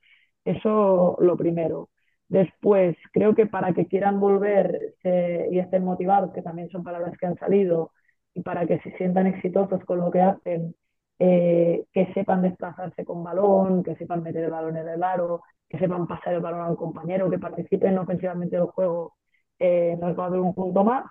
Eso 0.45 1.16
lo 1.20 1.37
primero. 1.37 1.91
Después, 2.29 2.97
creo 3.12 3.35
que 3.35 3.47
para 3.47 3.75
que 3.75 3.87
quieran 3.87 4.20
volver 4.20 4.95
y 5.05 5.59
estén 5.59 5.85
motivados, 5.85 6.33
que 6.33 6.43
también 6.43 6.70
son 6.70 6.83
palabras 6.85 7.16
que 7.18 7.27
han 7.27 7.37
salido, 7.39 7.93
y 8.35 8.43
para 8.43 8.66
que 8.66 8.79
se 8.81 8.97
sientan 8.97 9.27
exitosos 9.27 9.85
con 9.85 9.99
lo 9.99 10.11
que 10.11 10.20
hacen, 10.20 10.75
eh, 11.18 11.85
que 11.93 12.12
sepan 12.14 12.43
desplazarse 12.43 13.05
con 13.05 13.23
balón, 13.23 13.83
que 13.83 13.95
sepan 13.97 14.23
meter 14.23 14.45
el 14.45 14.51
balón 14.51 14.77
en 14.77 14.89
el 14.89 15.03
aro, 15.03 15.43
que 15.68 15.79
sepan 15.79 16.07
pasar 16.07 16.35
el 16.35 16.41
balón 16.41 16.62
al 16.62 16.77
compañero, 16.77 17.31
que 17.31 17.39
participen 17.39 17.99
ofensivamente 17.99 18.57
del 18.57 18.66
juego, 18.66 19.14
eh, 19.59 19.97
nos 20.01 20.18
va 20.18 20.27
a 20.27 20.31
dar 20.31 20.41
un 20.41 20.55
punto 20.55 20.85
más. 20.85 21.05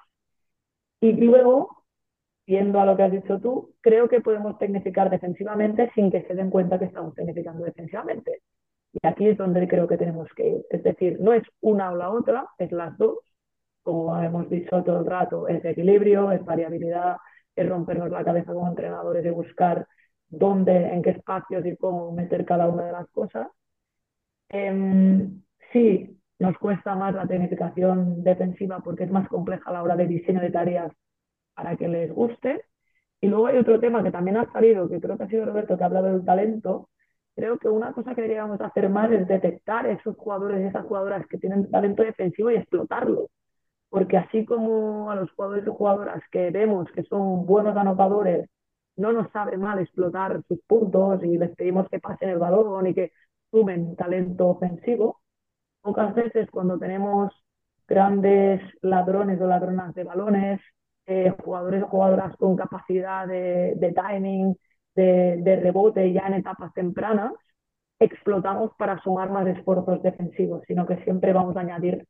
Y 1.01 1.13
luego, 1.13 1.83
viendo 2.47 2.79
a 2.81 2.85
lo 2.85 2.97
que 2.97 3.03
has 3.03 3.11
dicho 3.11 3.39
tú, 3.41 3.75
creo 3.81 4.09
que 4.09 4.21
podemos 4.21 4.57
tecnificar 4.59 5.09
defensivamente 5.09 5.91
sin 5.95 6.11
que 6.11 6.23
se 6.23 6.35
den 6.35 6.49
cuenta 6.51 6.79
que 6.79 6.85
estamos 6.85 7.15
tecnificando 7.15 7.65
defensivamente. 7.65 8.41
Y 8.93 9.07
aquí 9.07 9.27
es 9.29 9.37
donde 9.37 9.67
creo 9.67 9.87
que 9.87 9.97
tenemos 9.97 10.29
que 10.35 10.47
ir. 10.49 10.65
Es 10.69 10.83
decir, 10.83 11.19
no 11.21 11.33
es 11.33 11.43
una 11.61 11.91
o 11.91 11.95
la 11.97 12.11
otra, 12.11 12.47
es 12.57 12.71
las 12.71 12.97
dos. 12.97 13.19
Como 13.83 14.17
hemos 14.21 14.49
dicho 14.49 14.83
todo 14.83 14.99
el 14.99 15.05
rato, 15.07 15.47
es 15.47 15.63
equilibrio, 15.65 16.31
es 16.31 16.45
variabilidad, 16.45 17.17
es 17.55 17.67
rompernos 17.69 18.11
la 18.11 18.23
cabeza 18.23 18.53
como 18.53 18.69
entrenadores 18.69 19.23
de 19.23 19.31
buscar 19.31 19.87
dónde, 20.29 20.87
en 20.93 21.01
qué 21.03 21.11
espacios 21.11 21.65
y 21.65 21.77
cómo 21.77 22.11
meter 22.13 22.45
cada 22.45 22.67
una 22.69 22.85
de 22.85 22.91
las 22.93 23.09
cosas. 23.09 23.47
Em, 24.49 25.41
sí, 25.71 26.20
nos 26.41 26.57
cuesta 26.57 26.95
más 26.95 27.13
la 27.13 27.27
tecnificación 27.27 28.23
defensiva 28.23 28.79
porque 28.79 29.03
es 29.03 29.11
más 29.11 29.27
compleja 29.29 29.69
a 29.69 29.73
la 29.73 29.83
hora 29.83 29.95
de 29.95 30.07
diseño 30.07 30.41
de 30.41 30.49
tareas 30.49 30.91
para 31.53 31.77
que 31.77 31.87
les 31.87 32.11
guste. 32.11 32.65
Y 33.21 33.27
luego 33.27 33.45
hay 33.47 33.57
otro 33.59 33.79
tema 33.79 34.03
que 34.03 34.11
también 34.11 34.37
ha 34.37 34.51
salido, 34.51 34.89
que 34.89 34.99
creo 34.99 35.17
que 35.17 35.23
ha 35.25 35.27
sido 35.27 35.45
Roberto 35.45 35.77
que 35.77 35.83
ha 35.83 35.85
hablado 35.85 36.07
del 36.07 36.25
talento, 36.25 36.89
creo 37.35 37.59
que 37.59 37.69
una 37.69 37.93
cosa 37.93 38.15
que 38.15 38.21
deberíamos 38.23 38.59
hacer 38.59 38.89
más 38.89 39.11
es 39.11 39.27
detectar 39.27 39.85
esos 39.85 40.17
jugadores 40.17 40.61
y 40.61 40.67
esas 40.67 40.83
jugadoras 40.85 41.27
que 41.27 41.37
tienen 41.37 41.69
talento 41.69 42.01
defensivo 42.01 42.49
y 42.49 42.55
explotarlo. 42.55 43.29
Porque 43.89 44.17
así 44.17 44.43
como 44.43 45.11
a 45.11 45.15
los 45.15 45.31
jugadores 45.33 45.67
y 45.67 45.69
jugadoras 45.69 46.23
que 46.31 46.49
vemos 46.49 46.89
que 46.91 47.03
son 47.03 47.45
buenos 47.45 47.77
anotadores, 47.77 48.49
no 48.95 49.13
nos 49.13 49.31
sabe 49.31 49.57
mal 49.57 49.77
explotar 49.77 50.41
sus 50.47 50.59
puntos 50.63 51.23
y 51.23 51.37
les 51.37 51.55
pedimos 51.55 51.87
que 51.89 51.99
pasen 51.99 52.29
el 52.29 52.39
balón 52.39 52.87
y 52.87 52.95
que 52.95 53.11
sumen 53.51 53.95
talento 53.95 54.47
ofensivo, 54.49 55.20
pocas 55.81 56.13
veces 56.15 56.49
cuando 56.51 56.77
tenemos 56.79 57.33
grandes 57.87 58.61
ladrones 58.81 59.39
o 59.41 59.47
ladronas 59.47 59.93
de 59.93 60.03
balones, 60.03 60.61
eh, 61.05 61.33
jugadores 61.43 61.83
o 61.83 61.87
jugadoras 61.87 62.35
con 62.37 62.55
capacidad 62.55 63.27
de, 63.27 63.93
timing, 63.95 64.55
de, 64.95 65.59
rebote 65.61 66.13
ya 66.13 66.27
en 66.27 66.35
etapas 66.35 66.73
tempranas, 66.73 67.33
explotamos 67.99 68.71
para 68.77 68.99
sumar 69.01 69.29
más 69.29 69.47
esfuerzos 69.47 70.01
defensivos, 70.01 70.63
sino 70.67 70.85
que 70.87 71.03
siempre 71.03 71.33
vamos 71.33 71.55
a 71.57 71.61
añadir 71.61 72.07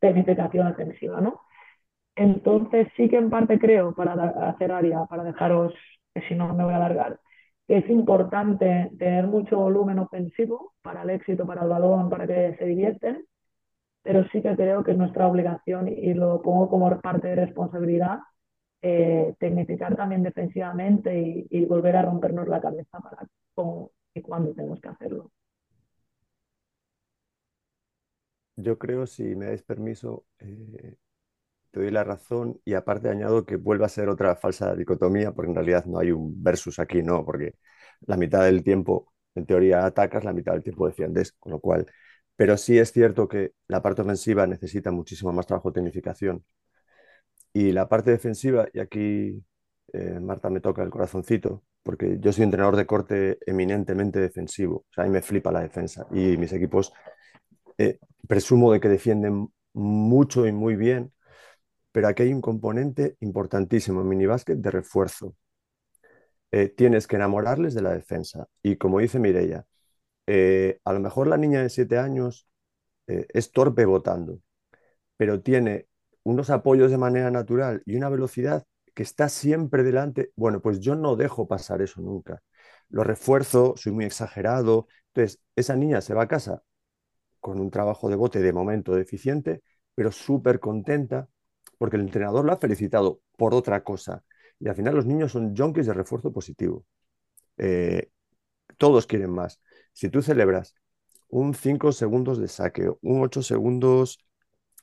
penetración 0.00 0.68
ofensiva, 0.68 1.20
¿no? 1.20 1.40
Entonces 2.16 2.88
sí 2.96 3.08
que 3.08 3.16
en 3.16 3.30
parte 3.30 3.58
creo, 3.58 3.94
para 3.94 4.14
hacer 4.50 4.72
área, 4.72 5.04
para 5.06 5.24
dejaros, 5.24 5.74
que 6.14 6.22
si 6.28 6.34
no 6.34 6.54
me 6.54 6.64
voy 6.64 6.72
a 6.72 6.76
alargar, 6.76 7.20
es 7.68 7.88
importante 7.88 8.90
tener 8.98 9.26
mucho 9.26 9.58
volumen 9.58 9.98
ofensivo 9.98 10.74
para 10.82 11.02
el 11.02 11.10
éxito, 11.10 11.46
para 11.46 11.62
el 11.62 11.68
balón, 11.68 12.10
para 12.10 12.26
que 12.26 12.56
se 12.58 12.64
divierten, 12.66 13.24
pero 14.02 14.24
sí 14.28 14.42
que 14.42 14.54
creo 14.54 14.84
que 14.84 14.92
es 14.92 14.98
nuestra 14.98 15.26
obligación 15.26 15.88
y 15.88 16.14
lo 16.14 16.42
pongo 16.42 16.68
como 16.68 17.00
parte 17.00 17.28
de 17.28 17.36
responsabilidad 17.36 18.18
eh, 18.86 19.34
tecnificar 19.38 19.96
también 19.96 20.22
defensivamente 20.22 21.46
y, 21.48 21.64
volver 21.64 21.96
a 21.96 22.02
rompernos 22.02 22.46
la 22.48 22.60
cabeza 22.60 23.00
para 23.00 23.26
cómo 23.54 23.92
y 24.12 24.20
cuándo 24.20 24.52
tenemos 24.52 24.78
que 24.78 24.88
hacerlo. 24.88 25.30
Yo 28.56 28.78
creo, 28.78 29.06
si 29.06 29.34
me 29.36 29.46
dais 29.46 29.62
permiso, 29.62 30.26
eh, 30.38 30.96
te 31.74 31.80
doy 31.80 31.90
la 31.90 32.04
razón 32.04 32.60
y 32.64 32.74
aparte 32.74 33.08
añado 33.10 33.44
que 33.44 33.56
vuelva 33.56 33.86
a 33.86 33.88
ser 33.88 34.08
otra 34.08 34.36
falsa 34.36 34.74
dicotomía, 34.76 35.32
porque 35.32 35.50
en 35.50 35.56
realidad 35.56 35.84
no 35.86 35.98
hay 35.98 36.12
un 36.12 36.42
versus 36.42 36.78
aquí, 36.78 37.02
no, 37.02 37.24
porque 37.24 37.54
la 38.06 38.16
mitad 38.16 38.44
del 38.44 38.62
tiempo, 38.64 39.12
en 39.34 39.46
teoría, 39.46 39.84
atacas, 39.86 40.24
la 40.24 40.32
mitad 40.32 40.52
del 40.52 40.62
tiempo 40.62 40.86
defiendes, 40.86 41.32
con 41.32 41.52
lo 41.52 41.60
cual, 41.60 41.86
pero 42.36 42.56
sí 42.56 42.78
es 42.78 42.92
cierto 42.92 43.28
que 43.28 43.52
la 43.68 43.82
parte 43.82 44.02
ofensiva 44.02 44.46
necesita 44.46 44.90
muchísimo 44.92 45.32
más 45.32 45.46
trabajo 45.46 45.70
de 45.70 45.74
tecnificación. 45.74 46.44
Y 47.52 47.72
la 47.72 47.88
parte 47.88 48.10
defensiva, 48.10 48.68
y 48.72 48.80
aquí 48.80 49.44
eh, 49.92 50.20
Marta 50.20 50.50
me 50.50 50.60
toca 50.60 50.82
el 50.82 50.90
corazoncito, 50.90 51.64
porque 51.82 52.18
yo 52.20 52.32
soy 52.32 52.44
entrenador 52.44 52.76
de 52.76 52.86
corte 52.86 53.38
eminentemente 53.46 54.20
defensivo, 54.20 54.76
o 54.90 54.92
sea, 54.94 55.04
a 55.04 55.06
mí 55.06 55.12
me 55.12 55.22
flipa 55.22 55.52
la 55.52 55.60
defensa 55.60 56.06
y 56.12 56.36
mis 56.36 56.52
equipos 56.52 56.92
eh, 57.78 57.98
presumo 58.28 58.72
de 58.72 58.80
que 58.80 58.88
defienden 58.88 59.48
mucho 59.72 60.46
y 60.46 60.52
muy 60.52 60.76
bien, 60.76 61.13
pero 61.94 62.08
aquí 62.08 62.24
hay 62.24 62.34
un 62.34 62.42
componente 62.42 63.16
importantísimo 63.20 64.02
en 64.02 64.08
minibásquet 64.10 64.58
de 64.58 64.70
refuerzo. 64.72 65.36
Eh, 66.52 66.68
tienes 66.68 67.06
que 67.06 67.16
enamorarles 67.16 67.74
de 67.74 67.82
la 67.82 67.92
defensa 67.92 68.46
y 68.62 68.76
como 68.76 69.00
dice 69.00 69.18
Mireia, 69.18 69.66
a 70.84 70.92
lo 70.92 71.00
mejor 71.00 71.26
la 71.26 71.36
niña 71.36 71.62
de 71.62 71.68
7 71.70 71.98
años 71.98 72.46
es 73.06 73.52
torpe 73.52 73.84
votando, 73.86 74.40
pero 75.16 75.42
tiene 75.42 75.88
unos 76.24 76.50
apoyos 76.50 76.90
de 76.90 76.98
manera 76.98 77.30
natural 77.30 77.82
y 77.86 77.96
una 77.96 78.10
velocidad 78.10 78.64
que 78.94 79.02
está 79.04 79.28
siempre 79.28 79.82
delante, 79.84 80.32
bueno, 80.36 80.62
pues 80.62 80.80
yo 80.80 80.96
no 80.96 81.16
dejo 81.16 81.48
pasar 81.48 81.82
eso 81.82 82.00
nunca. 82.02 82.42
Lo 82.90 83.04
refuerzo, 83.04 83.74
soy 83.76 83.92
muy 83.92 84.04
exagerado. 84.06 84.88
Entonces, 85.14 85.40
esa 85.56 85.76
niña 85.76 86.00
se 86.00 86.14
va 86.14 86.24
a 86.24 86.28
casa 86.28 86.62
con 87.40 87.60
un 87.60 87.70
trabajo 87.70 88.08
de 88.10 88.16
bote 88.16 88.40
de 88.40 88.52
momento 88.52 88.94
deficiente, 88.94 89.62
pero 89.94 90.12
súper 90.12 90.60
contenta 90.60 91.28
porque 91.78 91.96
el 91.96 92.02
entrenador 92.02 92.44
la 92.44 92.54
ha 92.54 92.56
felicitado 92.58 93.20
por 93.36 93.54
otra 93.54 93.82
cosa. 93.84 94.24
Y 94.58 94.68
al 94.68 94.76
final 94.76 94.94
los 94.94 95.06
niños 95.06 95.32
son 95.32 95.56
junkies 95.56 95.86
de 95.86 95.94
refuerzo 95.94 96.32
positivo. 96.32 96.84
Eh, 97.58 98.10
todos 98.78 99.06
quieren 99.06 99.30
más. 99.30 99.60
Si 99.92 100.08
tú 100.08 100.22
celebras 100.22 100.74
un 101.28 101.54
5 101.54 101.92
segundos 101.92 102.38
de 102.38 102.48
saque, 102.48 102.90
un 103.02 103.22
8 103.22 103.42
segundos 103.42 104.18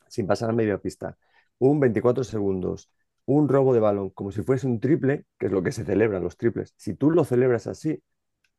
sin 0.07 0.27
pasar 0.27 0.49
a 0.49 0.53
media 0.53 0.77
pista, 0.77 1.17
un 1.59 1.79
24 1.79 2.23
segundos, 2.23 2.89
un 3.25 3.47
robo 3.47 3.73
de 3.73 3.79
balón, 3.79 4.09
como 4.11 4.31
si 4.31 4.41
fuese 4.41 4.67
un 4.67 4.79
triple, 4.79 5.25
que 5.37 5.45
es 5.47 5.51
lo 5.51 5.63
que 5.63 5.71
se 5.71 5.85
celebran 5.85 6.23
los 6.23 6.37
triples. 6.37 6.73
Si 6.77 6.95
tú 6.95 7.11
lo 7.11 7.23
celebras 7.23 7.67
así, 7.67 8.01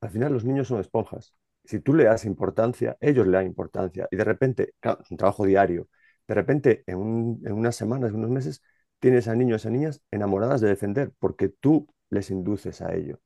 al 0.01 0.11
final 0.11 0.33
los 0.33 0.45
niños 0.45 0.69
son 0.69 0.81
esponjas. 0.81 1.35
Si 1.65 1.81
tú 1.81 1.95
le 1.95 2.05
das 2.05 2.25
importancia, 2.25 2.97
ellos 3.01 3.27
le 3.27 3.33
dan 3.39 3.47
importancia. 3.47 4.09
Y 4.11 4.17
de 4.17 4.25
repente, 4.25 4.75
claro, 4.81 5.01
es 5.03 5.11
un 5.11 5.17
trabajo 5.17 5.45
diario. 5.45 5.89
De 6.29 6.35
repente, 6.35 6.85
en, 6.87 6.99
unas 6.99 7.77
semanas, 7.77 8.11
en 8.11 8.17
unos 8.17 8.31
meses, 8.31 8.63
tienes 9.01 9.29
a 9.29 9.35
niños 9.35 9.65
y 9.65 9.69
a 9.69 9.71
niñas 9.71 10.03
enamoradas 10.11 10.61
de 10.61 10.69
defender, 10.69 11.13
porque 11.19 11.49
tú 11.49 11.89
les 12.11 12.31
induces 12.31 12.81
a 12.83 12.95
ello. 12.95 13.21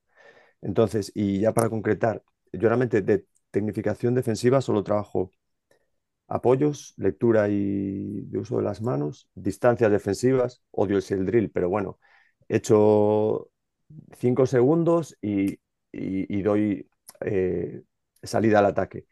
Entonces, 0.62 1.12
y 1.14 1.40
ya 1.40 1.52
para 1.54 1.70
concretar, 1.70 2.22
yo 2.52 2.68
realmente 2.68 3.02
de 3.02 3.26
tecnificación 3.50 4.14
defensiva 4.14 4.60
solo 4.60 4.84
trabajo 4.84 5.30
apoyos, 6.28 6.94
lectura 6.96 7.48
y 7.48 8.22
de 8.22 8.38
uso 8.38 8.58
de 8.58 8.64
las 8.64 8.82
manos, 8.82 9.28
distancias 9.34 9.90
defensivas, 9.90 10.62
odio 10.70 10.98
el 10.98 11.26
drill, 11.26 11.50
pero 11.50 11.68
bueno, 11.68 11.98
he 12.48 12.56
hecho 12.56 13.48
cinco 14.18 14.46
segundos 14.46 15.16
y, 15.22 15.58
doy 16.42 16.88
eh, 17.20 17.82
salida 18.22 18.58
al 18.60 18.66
ataque. 18.66 19.06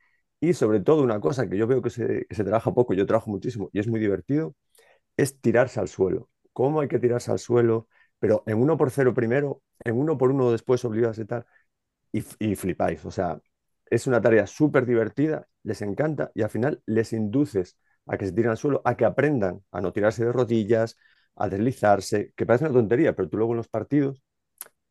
Y 0.48 0.52
sobre 0.54 0.80
todo 0.80 1.02
una 1.02 1.20
cosa 1.20 1.48
que 1.48 1.56
yo 1.56 1.66
veo 1.66 1.80
que 1.82 1.90
se, 1.90 2.26
se 2.30 2.44
trabaja 2.44 2.72
poco, 2.74 2.94
yo 2.94 3.06
trabajo 3.06 3.30
muchísimo 3.30 3.70
y 3.72 3.78
es 3.80 3.88
muy 3.88 4.00
divertido, 4.00 4.54
es 5.16 5.40
tirarse 5.40 5.80
al 5.80 5.88
suelo. 5.88 6.30
¿Cómo 6.52 6.80
hay 6.80 6.88
que 6.88 6.98
tirarse 6.98 7.32
al 7.32 7.38
suelo? 7.40 7.88
Pero 8.20 8.44
en 8.46 8.58
uno 8.62 8.76
por 8.76 8.90
cero 8.90 9.14
primero, 9.14 9.62
en 9.84 9.96
uno 9.98 10.18
por 10.18 10.30
uno 10.32 10.52
después 10.52 10.84
obligas 10.84 11.18
a 11.20 11.24
tal, 11.26 11.46
y, 12.12 12.24
y 12.38 12.56
flipáis. 12.56 13.04
O 13.04 13.10
sea, 13.10 13.40
es 13.90 14.06
una 14.06 14.20
tarea 14.20 14.46
súper 14.46 14.86
divertida, 14.86 15.46
les 15.62 15.82
encanta 15.82 16.30
y 16.34 16.42
al 16.42 16.50
final 16.50 16.82
les 16.86 17.12
induces 17.12 17.78
a 18.06 18.16
que 18.18 18.26
se 18.26 18.32
tiren 18.32 18.50
al 18.52 18.56
suelo, 18.58 18.82
a 18.84 18.96
que 18.96 19.04
aprendan 19.04 19.62
a 19.72 19.80
no 19.80 19.92
tirarse 19.92 20.24
de 20.24 20.32
rodillas, 20.32 20.96
a 21.36 21.48
deslizarse, 21.48 22.32
que 22.36 22.46
parece 22.46 22.64
una 22.66 22.74
tontería, 22.74 23.14
pero 23.16 23.28
tú 23.28 23.36
luego 23.38 23.52
en 23.54 23.58
los 23.58 23.68
partidos 23.68 24.22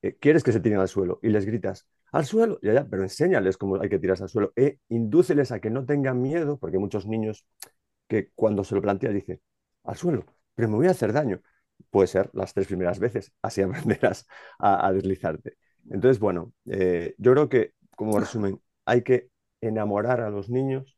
eh, 0.01 0.15
quieres 0.19 0.43
que 0.43 0.51
se 0.51 0.59
tiren 0.59 0.79
al 0.79 0.87
suelo 0.89 1.19
y 1.23 1.29
les 1.29 1.45
gritas, 1.45 1.87
al 2.13 2.25
suelo, 2.25 2.59
ya, 2.61 2.73
ya, 2.73 2.87
pero 2.87 3.03
enséñales 3.03 3.57
cómo 3.57 3.81
hay 3.81 3.89
que 3.89 3.99
tirarse 3.99 4.23
al 4.23 4.29
suelo 4.29 4.53
e 4.55 4.79
indúceles 4.89 5.51
a 5.51 5.59
que 5.59 5.69
no 5.69 5.85
tengan 5.85 6.21
miedo, 6.21 6.57
porque 6.59 6.77
muchos 6.77 7.07
niños 7.07 7.47
que 8.07 8.29
cuando 8.35 8.63
se 8.63 8.75
lo 8.75 8.81
plantean 8.81 9.15
dicen, 9.15 9.41
al 9.83 9.95
suelo, 9.97 10.25
pero 10.55 10.69
me 10.69 10.75
voy 10.75 10.87
a 10.87 10.91
hacer 10.91 11.11
daño. 11.11 11.41
Puede 11.89 12.07
ser 12.07 12.29
las 12.33 12.53
tres 12.53 12.67
primeras 12.67 12.99
veces, 12.99 13.33
así 13.41 13.61
aprenderás 13.63 14.27
a, 14.59 14.91
deslizarte. 14.93 15.57
Entonces, 15.89 16.19
bueno, 16.19 16.53
eh, 16.65 17.15
yo 17.17 17.33
creo 17.33 17.49
que, 17.49 17.73
como 17.95 18.19
resumen, 18.19 18.61
hay 18.85 19.01
que 19.01 19.29
enamorar 19.61 20.21
a 20.21 20.29
los 20.29 20.49
niños 20.49 20.97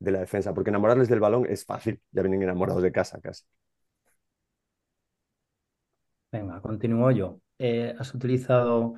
de 0.00 0.12
la 0.12 0.20
defensa, 0.20 0.52
porque 0.54 0.70
enamorarles 0.70 1.08
del 1.08 1.20
balón 1.20 1.46
es 1.48 1.64
fácil, 1.64 2.00
ya 2.10 2.22
vienen 2.22 2.42
enamorados 2.42 2.82
de 2.82 2.92
casa 2.92 3.20
casi. 3.20 3.44
Venga, 6.30 6.60
continúo 6.60 7.10
yo. 7.10 7.40
Eh, 7.58 7.94
has 7.98 8.14
utilizado, 8.14 8.94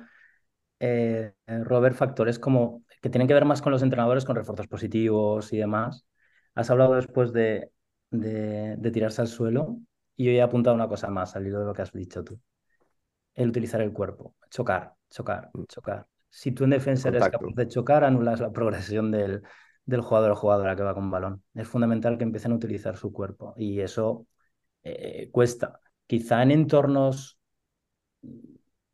eh, 0.79 1.33
Robert, 1.47 1.95
factores 1.95 2.39
como 2.39 2.83
que 3.01 3.09
tienen 3.09 3.27
que 3.27 3.33
ver 3.33 3.45
más 3.45 3.61
con 3.61 3.71
los 3.71 3.83
entrenadores, 3.83 4.25
con 4.25 4.35
refuerzos 4.35 4.67
positivos 4.67 5.51
y 5.53 5.57
demás. 5.57 6.05
Has 6.53 6.69
hablado 6.69 6.95
después 6.95 7.33
de, 7.33 7.71
de 8.09 8.91
tirarse 8.91 9.21
al 9.21 9.27
suelo 9.27 9.79
y 10.15 10.25
yo 10.25 10.31
he 10.31 10.41
apuntado 10.41 10.75
una 10.75 10.87
cosa 10.87 11.09
más 11.09 11.35
al 11.35 11.45
hilo 11.47 11.59
de 11.59 11.65
lo 11.65 11.73
que 11.73 11.81
has 11.81 11.91
dicho 11.91 12.23
tú. 12.23 12.39
El 13.33 13.49
utilizar 13.49 13.81
el 13.81 13.91
cuerpo, 13.91 14.35
chocar, 14.49 14.93
chocar, 15.09 15.49
mm. 15.53 15.63
chocar 15.65 16.07
si 16.35 16.51
tú 16.51 16.65
en 16.65 16.71
defensa 16.71 17.07
eres 17.07 17.29
capaz 17.29 17.53
de 17.55 17.67
chocar, 17.69 18.03
anulas 18.03 18.41
la 18.41 18.51
progresión 18.51 19.09
del, 19.09 19.41
jugador 20.01 20.31
o 20.31 20.35
jugadora 20.35 20.75
que 20.75 20.83
va 20.83 20.93
con 20.93 21.09
balón. 21.09 21.41
Es 21.53 21.65
fundamental 21.65 22.17
que 22.17 22.25
empiecen 22.25 22.51
a 22.51 22.55
utilizar 22.55 22.97
su 22.97 23.13
cuerpo 23.13 23.53
y 23.55 23.79
eso 23.79 24.27
eh, 24.83 25.29
cuesta. 25.31 25.79
Quizá 26.05 26.43
en 26.43 26.51
entornos 26.51 27.39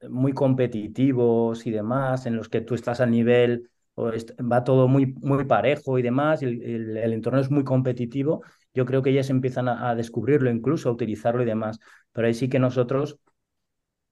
muy 0.10 0.34
competitivos 0.34 1.66
y 1.68 1.72
demás, 1.72 2.26
en 2.26 2.36
los 2.36 2.50
que 2.50 2.62
tú 2.62 2.76
estás 2.76 3.02
al 3.02 3.12
nivel, 3.12 3.70
o 3.96 4.12
va 4.52 4.64
todo 4.64 4.88
muy, 4.88 5.14
muy 5.22 5.46
parejo 5.46 6.00
y 6.00 6.02
demás, 6.02 6.42
y 6.42 6.46
el, 6.46 7.14
entorno 7.14 7.40
es 7.40 7.52
muy 7.52 7.64
competitivo, 7.64 8.44
yo 8.74 8.86
creo 8.86 9.02
que 9.02 9.12
ellas 9.12 9.30
empiezan 9.30 9.68
a, 9.70 9.96
descubrirlo, 9.96 10.50
incluso 10.50 10.90
a 10.90 10.92
utilizarlo 10.94 11.44
y 11.44 11.46
demás. 11.46 11.80
Pero 12.14 12.28
ahí 12.28 12.34
sí 12.34 12.50
que 12.50 12.60
nosotros, 12.60 13.20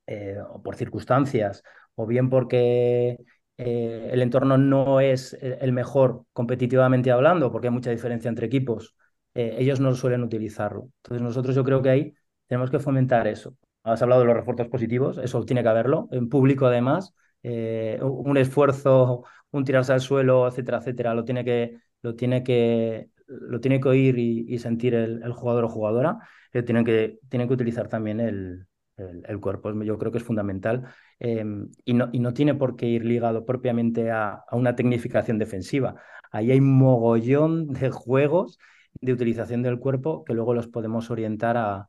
eh, 0.07 0.37
por 0.63 0.75
circunstancias 0.75 1.63
o 1.95 2.05
bien 2.05 2.29
porque 2.29 3.17
eh, 3.57 4.09
el 4.11 4.21
entorno 4.21 4.57
no 4.57 5.01
es 5.01 5.33
el 5.41 5.71
mejor 5.73 6.25
competitivamente 6.33 7.11
hablando, 7.11 7.51
porque 7.51 7.67
hay 7.67 7.73
mucha 7.73 7.91
diferencia 7.91 8.29
entre 8.29 8.47
equipos, 8.47 8.95
eh, 9.33 9.55
ellos 9.59 9.79
no 9.79 9.93
suelen 9.95 10.23
utilizarlo. 10.23 10.89
Entonces 11.03 11.21
nosotros 11.21 11.55
yo 11.55 11.63
creo 11.63 11.81
que 11.81 11.89
ahí 11.89 12.13
tenemos 12.47 12.71
que 12.71 12.79
fomentar 12.79 13.27
eso. 13.27 13.55
Has 13.83 14.01
hablado 14.01 14.21
de 14.21 14.27
los 14.27 14.35
refuerzos 14.35 14.67
positivos, 14.67 15.17
eso 15.17 15.43
tiene 15.45 15.63
que 15.63 15.69
haberlo, 15.69 16.09
en 16.11 16.29
público 16.29 16.65
además, 16.65 17.13
eh, 17.43 17.99
un 18.01 18.37
esfuerzo, 18.37 19.23
un 19.51 19.63
tirarse 19.63 19.93
al 19.93 20.01
suelo, 20.01 20.47
etcétera, 20.47 20.79
etcétera, 20.79 21.13
lo 21.13 21.23
tiene 21.23 21.45
que, 21.45 21.77
lo 22.01 22.15
tiene 22.15 22.43
que, 22.43 23.09
lo 23.27 23.59
tiene 23.61 23.79
que 23.79 23.89
oír 23.89 24.17
y, 24.19 24.59
sentir 24.59 24.95
el, 24.95 25.31
jugador 25.33 25.65
o 25.65 25.69
jugadora, 25.69 26.19
tienen 26.51 26.83
que, 26.83 27.19
tienen 27.29 27.47
que 27.47 27.53
utilizar 27.53 27.87
también 27.87 28.19
el, 28.19 28.67
el, 28.97 29.39
cuerpo. 29.39 29.71
Yo 29.83 29.97
creo 29.97 30.11
que 30.11 30.17
es 30.17 30.23
fundamental 30.23 30.83
em, 31.19 31.69
y, 31.85 31.93
no, 31.93 32.09
y, 32.11 32.19
no, 32.19 32.33
tiene 32.33 32.55
por 32.55 32.75
qué 32.75 32.87
ir 32.87 33.05
ligado 33.05 33.45
propiamente 33.45 34.11
a, 34.11 34.43
una 34.51 34.75
tecnificación 34.75 35.37
defensiva. 35.37 35.95
Ahí 36.31 36.51
hay 36.51 36.61
mogollón 36.61 37.67
de 37.67 37.89
juegos 37.89 38.59
de 39.01 39.13
utilización 39.13 39.61
del 39.63 39.79
cuerpo 39.79 40.23
que 40.25 40.33
luego 40.33 40.53
los 40.53 40.67
podemos 40.67 41.09
orientar 41.11 41.57
a, 41.57 41.87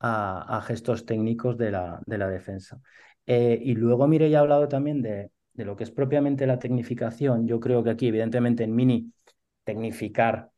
a, 0.00 0.62
gestos 0.66 1.06
técnicos 1.06 1.56
de 1.56 1.70
la, 1.70 2.00
de 2.06 2.18
la 2.18 2.28
defensa. 2.28 2.80
Eh, 3.26 3.58
y 3.62 3.74
luego, 3.74 4.06
mire, 4.06 4.28
ya 4.30 4.38
he 4.38 4.40
hablado 4.40 4.68
también 4.68 5.02
de, 5.02 5.30
de 5.54 5.64
lo 5.64 5.76
que 5.76 5.84
es 5.84 5.90
propiamente 5.90 6.46
la 6.46 6.58
tecnificación. 6.58 7.46
Yo 7.46 7.60
creo 7.60 7.82
que 7.82 7.90
aquí, 7.90 8.08
evidentemente, 8.08 8.64
en 8.64 8.74
Mini, 8.74 9.12
tecnificar 9.64 10.50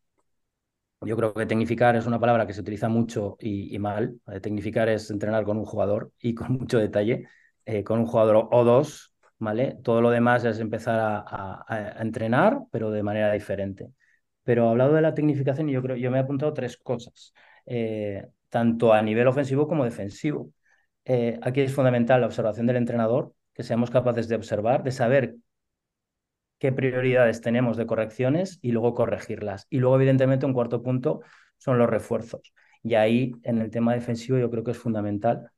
yo 1.01 1.17
creo 1.17 1.35
que 1.35 1.47
tecnificar 1.47 1.95
es 1.97 2.07
una 2.07 2.19
palabra 2.19 2.47
que 2.47 2.53
se 2.53 2.61
utiliza 2.61 2.89
mucho 2.89 3.37
y, 3.41 3.79
mal. 3.79 4.21
Tecnificar 4.43 4.89
es 4.89 5.11
entrenar 5.11 5.45
con 5.45 5.59
un 5.59 5.65
jugador 5.65 6.13
y 6.21 6.35
con 6.35 6.53
mucho 6.59 6.79
detalle, 6.79 7.29
eh, 7.65 7.85
con 7.85 8.01
un 8.01 8.07
jugador 8.07 8.49
o 8.51 8.65
dos, 8.65 9.15
¿vale? 9.39 9.79
Todo 9.83 10.01
lo 10.01 10.11
demás 10.11 10.45
es 10.45 10.59
empezar 10.59 11.25
a, 11.27 11.97
entrenar, 12.01 12.61
pero 12.71 12.91
de 12.91 13.03
manera 13.03 13.33
diferente. 13.33 13.93
Pero 14.43 14.71
hablado 14.71 14.95
de 14.95 15.03
la 15.03 15.15
tecnificación, 15.15 15.69
yo 15.69 15.83
creo, 15.83 15.97
yo 15.97 16.11
me 16.11 16.19
he 16.19 16.21
apuntado 16.21 16.53
tres 16.53 16.77
cosas, 16.77 17.35
eh, 17.67 18.27
tanto 18.49 18.93
a 18.93 19.03
nivel 19.03 19.27
ofensivo 19.29 19.69
como 19.69 19.85
defensivo. 19.85 20.53
Eh, 21.05 21.39
aquí 21.43 21.61
es 21.61 21.75
fundamental 21.75 22.21
la 22.21 22.27
observación 22.27 22.67
del 22.67 22.77
entrenador, 22.77 23.35
que 23.55 23.63
seamos 23.63 23.91
capaces 23.91 24.29
de 24.29 24.37
observar, 24.37 24.83
de 24.83 24.93
saber 24.93 25.37
qué 26.59 26.73
prioridades 26.73 27.41
tenemos 27.41 27.77
de 27.77 27.87
correcciones 27.87 28.59
y 28.63 28.73
luego 28.73 28.95
corregirlas. 28.95 29.67
Y 29.71 29.79
luego, 29.79 29.97
evidentemente, 29.97 30.47
un 30.47 30.55
cuarto 30.55 30.83
punto 30.83 31.21
son 31.59 31.79
los 31.79 31.89
refuerzos. 31.89 32.53
Y 32.83 32.95
ahí, 32.95 33.33
en 33.43 33.59
el 33.59 33.71
tema 33.71 33.95
defensivo, 33.95 34.39
yo 34.39 34.51
creo 34.51 34.65
que 34.65 34.71
es 34.73 34.79
fundamental 34.79 35.51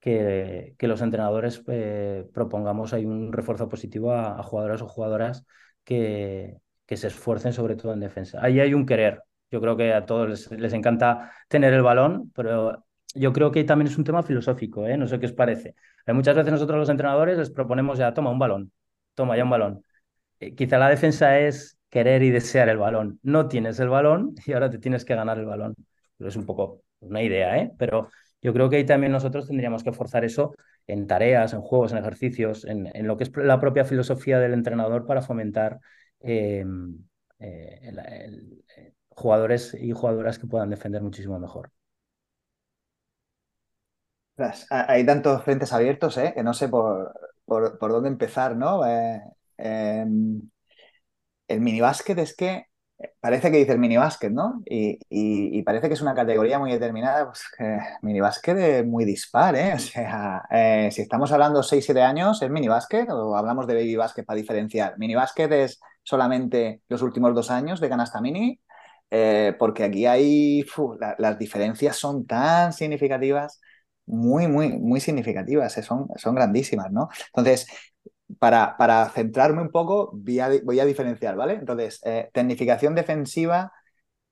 que, 0.00 0.74
los 0.80 1.02
entrenadores 1.02 1.62
eh, 1.68 2.26
propongamos 2.32 2.92
ahí 2.92 3.04
un 3.06 3.32
refuerzo 3.32 3.68
positivo 3.68 4.12
a, 4.14 4.42
jugadores 4.42 4.82
o 4.82 4.88
jugadoras 4.88 5.44
que, 5.84 6.58
que, 6.86 6.96
se 6.96 7.08
esfuercen 7.08 7.52
sobre 7.52 7.76
todo 7.76 7.92
en 7.92 8.00
defensa. 8.00 8.38
Ahí 8.42 8.60
hay 8.60 8.74
un 8.74 8.86
querer. 8.86 9.22
Yo 9.50 9.60
creo 9.60 9.76
que 9.76 9.92
a 9.92 10.06
todos 10.06 10.50
les, 10.50 10.72
encanta 10.72 11.32
tener 11.48 11.72
el 11.74 11.82
balón, 11.82 12.30
pero 12.34 12.84
yo 13.14 13.32
creo 13.32 13.50
que 13.50 13.64
también 13.64 13.88
es 13.88 13.98
un 13.98 14.04
tema 14.04 14.22
filosófico, 14.22 14.86
¿eh? 14.86 14.96
no 14.96 15.06
sé 15.08 15.18
qué 15.18 15.26
os 15.26 15.32
parece. 15.32 15.74
muchas 16.06 16.36
veces 16.36 16.52
nosotros 16.52 16.78
los 16.78 16.88
entrenadores 16.88 17.38
les 17.38 17.50
proponemos 17.50 17.98
ya, 17.98 18.14
toma 18.14 18.30
un 18.30 18.38
balón, 18.38 18.72
toma 19.14 19.36
ya 19.36 19.44
un 19.44 19.50
balón. 19.50 19.84
Eh, 20.40 20.54
quizá 20.54 20.78
la 20.78 20.88
defensa 20.88 21.38
es 21.40 21.78
querer 21.90 22.22
y 22.22 22.30
desear 22.30 22.68
el 22.68 22.78
balón. 22.78 23.18
No 23.22 23.48
tienes 23.48 23.80
el 23.80 23.88
balón 23.88 24.34
y 24.46 24.52
ahora 24.52 24.70
te 24.70 24.78
tienes 24.78 25.04
que 25.04 25.14
ganar 25.14 25.38
el 25.38 25.46
balón. 25.46 25.74
Pero 26.16 26.28
es 26.28 26.36
un 26.36 26.46
poco 26.46 26.82
una 27.00 27.22
idea, 27.22 27.58
¿eh? 27.58 27.72
Pero 27.78 28.10
yo 28.42 28.52
creo 28.52 28.70
que 28.70 28.76
ahí 28.76 28.84
también 28.86 29.12
nosotros 29.12 29.46
tendríamos 29.46 29.84
que 29.84 29.92
forzar 29.92 30.24
eso 30.24 30.54
en 30.86 31.06
tareas, 31.06 31.52
en 31.52 31.60
juegos, 31.60 31.92
en 31.92 31.98
ejercicios, 31.98 32.64
en, 32.64 32.90
lo 33.06 33.16
que 33.16 33.24
es 33.24 33.32
la 33.36 33.60
propia 33.60 33.84
filosofía 33.84 34.38
del 34.38 34.54
entrenador 34.54 35.06
para 35.06 35.22
fomentar 35.22 35.78
em, 36.20 36.98
jugadores 39.20 39.74
y 39.74 39.92
jugadoras 39.92 40.38
que 40.38 40.46
puedan 40.46 40.70
defender 40.70 41.02
muchísimo 41.02 41.38
mejor. 41.38 41.70
Hay 44.70 45.04
tantos 45.04 45.42
frentes 45.44 45.72
abiertos, 45.72 46.16
¿eh? 46.16 46.32
que 46.34 46.42
no 46.42 46.54
sé 46.54 46.68
por, 46.68 47.12
por, 47.44 47.78
dónde 47.78 48.08
empezar, 48.08 48.56
¿no? 48.56 48.86
Eh, 48.86 49.20
em, 49.58 50.40
el 51.48 51.60
minibásquet 51.60 52.18
es 52.18 52.34
que 52.34 52.66
parece 53.20 53.50
que 53.50 53.58
dice 53.58 53.72
el 53.72 53.78
minibásquet, 53.78 54.32
¿no? 54.32 54.62
Y, 54.64 55.62
parece 55.62 55.88
que 55.88 55.94
es 55.94 56.02
una 56.02 56.14
categoría 56.14 56.58
muy 56.58 56.72
determinada, 56.72 57.26
pues 57.26 57.44
que 57.56 57.78
minibásquet 58.02 58.56
es 58.58 58.86
muy 58.86 59.04
dispar, 59.04 59.54
¿eh? 59.56 59.72
O 59.76 59.78
sea, 59.78 60.42
eh, 60.50 60.88
si 60.90 61.02
estamos 61.02 61.30
hablando 61.32 61.62
6-7 61.62 62.00
años, 62.02 62.40
¿es 62.42 62.50
minibásquet 62.50 63.08
o 63.10 63.36
hablamos 63.36 63.66
de 63.66 63.74
baby 63.74 63.96
basket 63.96 64.24
para 64.24 64.38
diferenciar? 64.38 64.98
Minibásquet 64.98 65.52
es 65.52 65.80
solamente 66.02 66.82
los 66.88 67.02
últimos 67.02 67.34
dos 67.34 67.50
años 67.50 67.80
de 67.80 67.88
canasta 67.88 68.20
mini, 68.20 68.60
eh, 69.10 69.54
porque 69.58 69.84
aquí 69.84 70.06
hay, 70.06 70.64
las 71.18 71.38
diferencias 71.38 71.96
son 71.96 72.26
tan 72.26 72.72
significativas 72.72 73.60
muy, 74.06 74.48
muy, 74.48 74.70
muy 74.78 75.00
significativas, 75.00 75.76
eh, 75.78 75.82
son, 75.82 76.08
son 76.16 76.34
grandísimas, 76.34 76.90
¿no? 76.92 77.08
Entonces, 77.28 77.66
para, 78.38 78.76
para 78.76 79.08
centrarme 79.10 79.62
un 79.62 79.70
poco, 79.70 80.10
voy 80.14 80.40
a, 80.80 80.84
diferenciar, 80.84 81.36
¿vale? 81.36 81.54
Entonces, 81.54 82.00
eh, 82.04 82.30
tecnificación 82.32 82.94
defensiva 82.94 83.72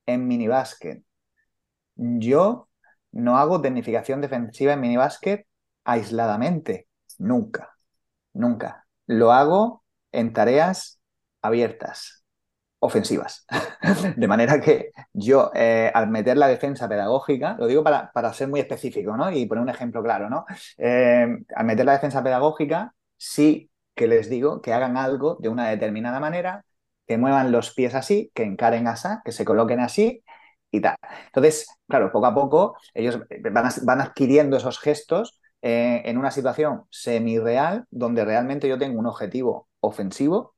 en 0.05 0.27
minibásquet. 0.27 1.03
Yo 1.95 2.69
no 3.11 3.37
hago 3.37 3.61
tecnificación 3.61 4.21
defensiva 4.21 4.73
en 4.73 4.81
minibásquet 4.81 5.47
aisladamente, 5.83 6.87
nunca, 7.17 7.75
nunca. 8.33 8.87
Lo 9.07 9.31
hago 9.33 9.83
en 10.11 10.33
tareas 10.33 11.01
abiertas, 11.41 12.18
ofensivas. 12.79 13.45
de 14.15 14.27
manera 14.27 14.59
que 14.61 14.91
yo, 15.13 15.51
eh, 15.53 15.91
al 15.93 16.09
meter 16.09 16.37
la 16.37 16.47
defensa 16.47 16.87
pedagógica, 16.87 17.55
lo 17.59 17.67
digo 17.67 17.83
para, 17.83 18.11
para, 18.11 18.33
ser 18.33 18.47
muy 18.47 18.59
específico, 18.59 19.15
¿no? 19.17 19.31
Y 19.31 19.45
poner 19.45 19.63
un 19.63 19.69
ejemplo 19.69 20.01
claro, 20.03 20.29
¿no? 20.29 20.45
Eh, 20.77 21.27
al 21.55 21.65
meter 21.65 21.85
la 21.85 21.93
defensa 21.93 22.23
pedagógica, 22.23 22.93
sí 23.17 23.69
que 23.95 24.07
les 24.07 24.29
digo 24.29 24.61
que 24.61 24.73
hagan 24.73 24.97
algo 24.97 25.37
de 25.39 25.49
una 25.49 25.69
determinada 25.69 26.19
manera, 26.19 26.63
que 27.05 27.17
muevan 27.17 27.51
los 27.51 27.73
pies 27.73 27.95
así, 27.95 28.31
que 28.33 28.43
encaren 28.43 28.87
así, 28.87 29.09
que 29.25 29.31
se 29.31 29.45
coloquen 29.45 29.79
así 29.81 30.23
y 30.71 30.81
tal. 30.81 30.95
Entonces, 31.25 31.67
claro, 31.87 32.11
poco 32.11 32.25
a 32.27 32.33
poco 32.33 32.77
ellos 32.93 33.19
van, 33.51 33.69
van 33.83 34.01
adquiriendo 34.01 34.57
esos 34.57 34.79
gestos 34.79 35.39
eh, 35.61 36.03
en 36.05 36.17
una 36.17 36.31
situación 36.31 36.83
semi-real 36.89 37.85
donde 37.91 38.23
realmente 38.23 38.69
yo 38.69 38.77
tengo 38.77 38.99
un 38.99 39.07
objetivo 39.07 39.67
ofensivo 39.81 40.55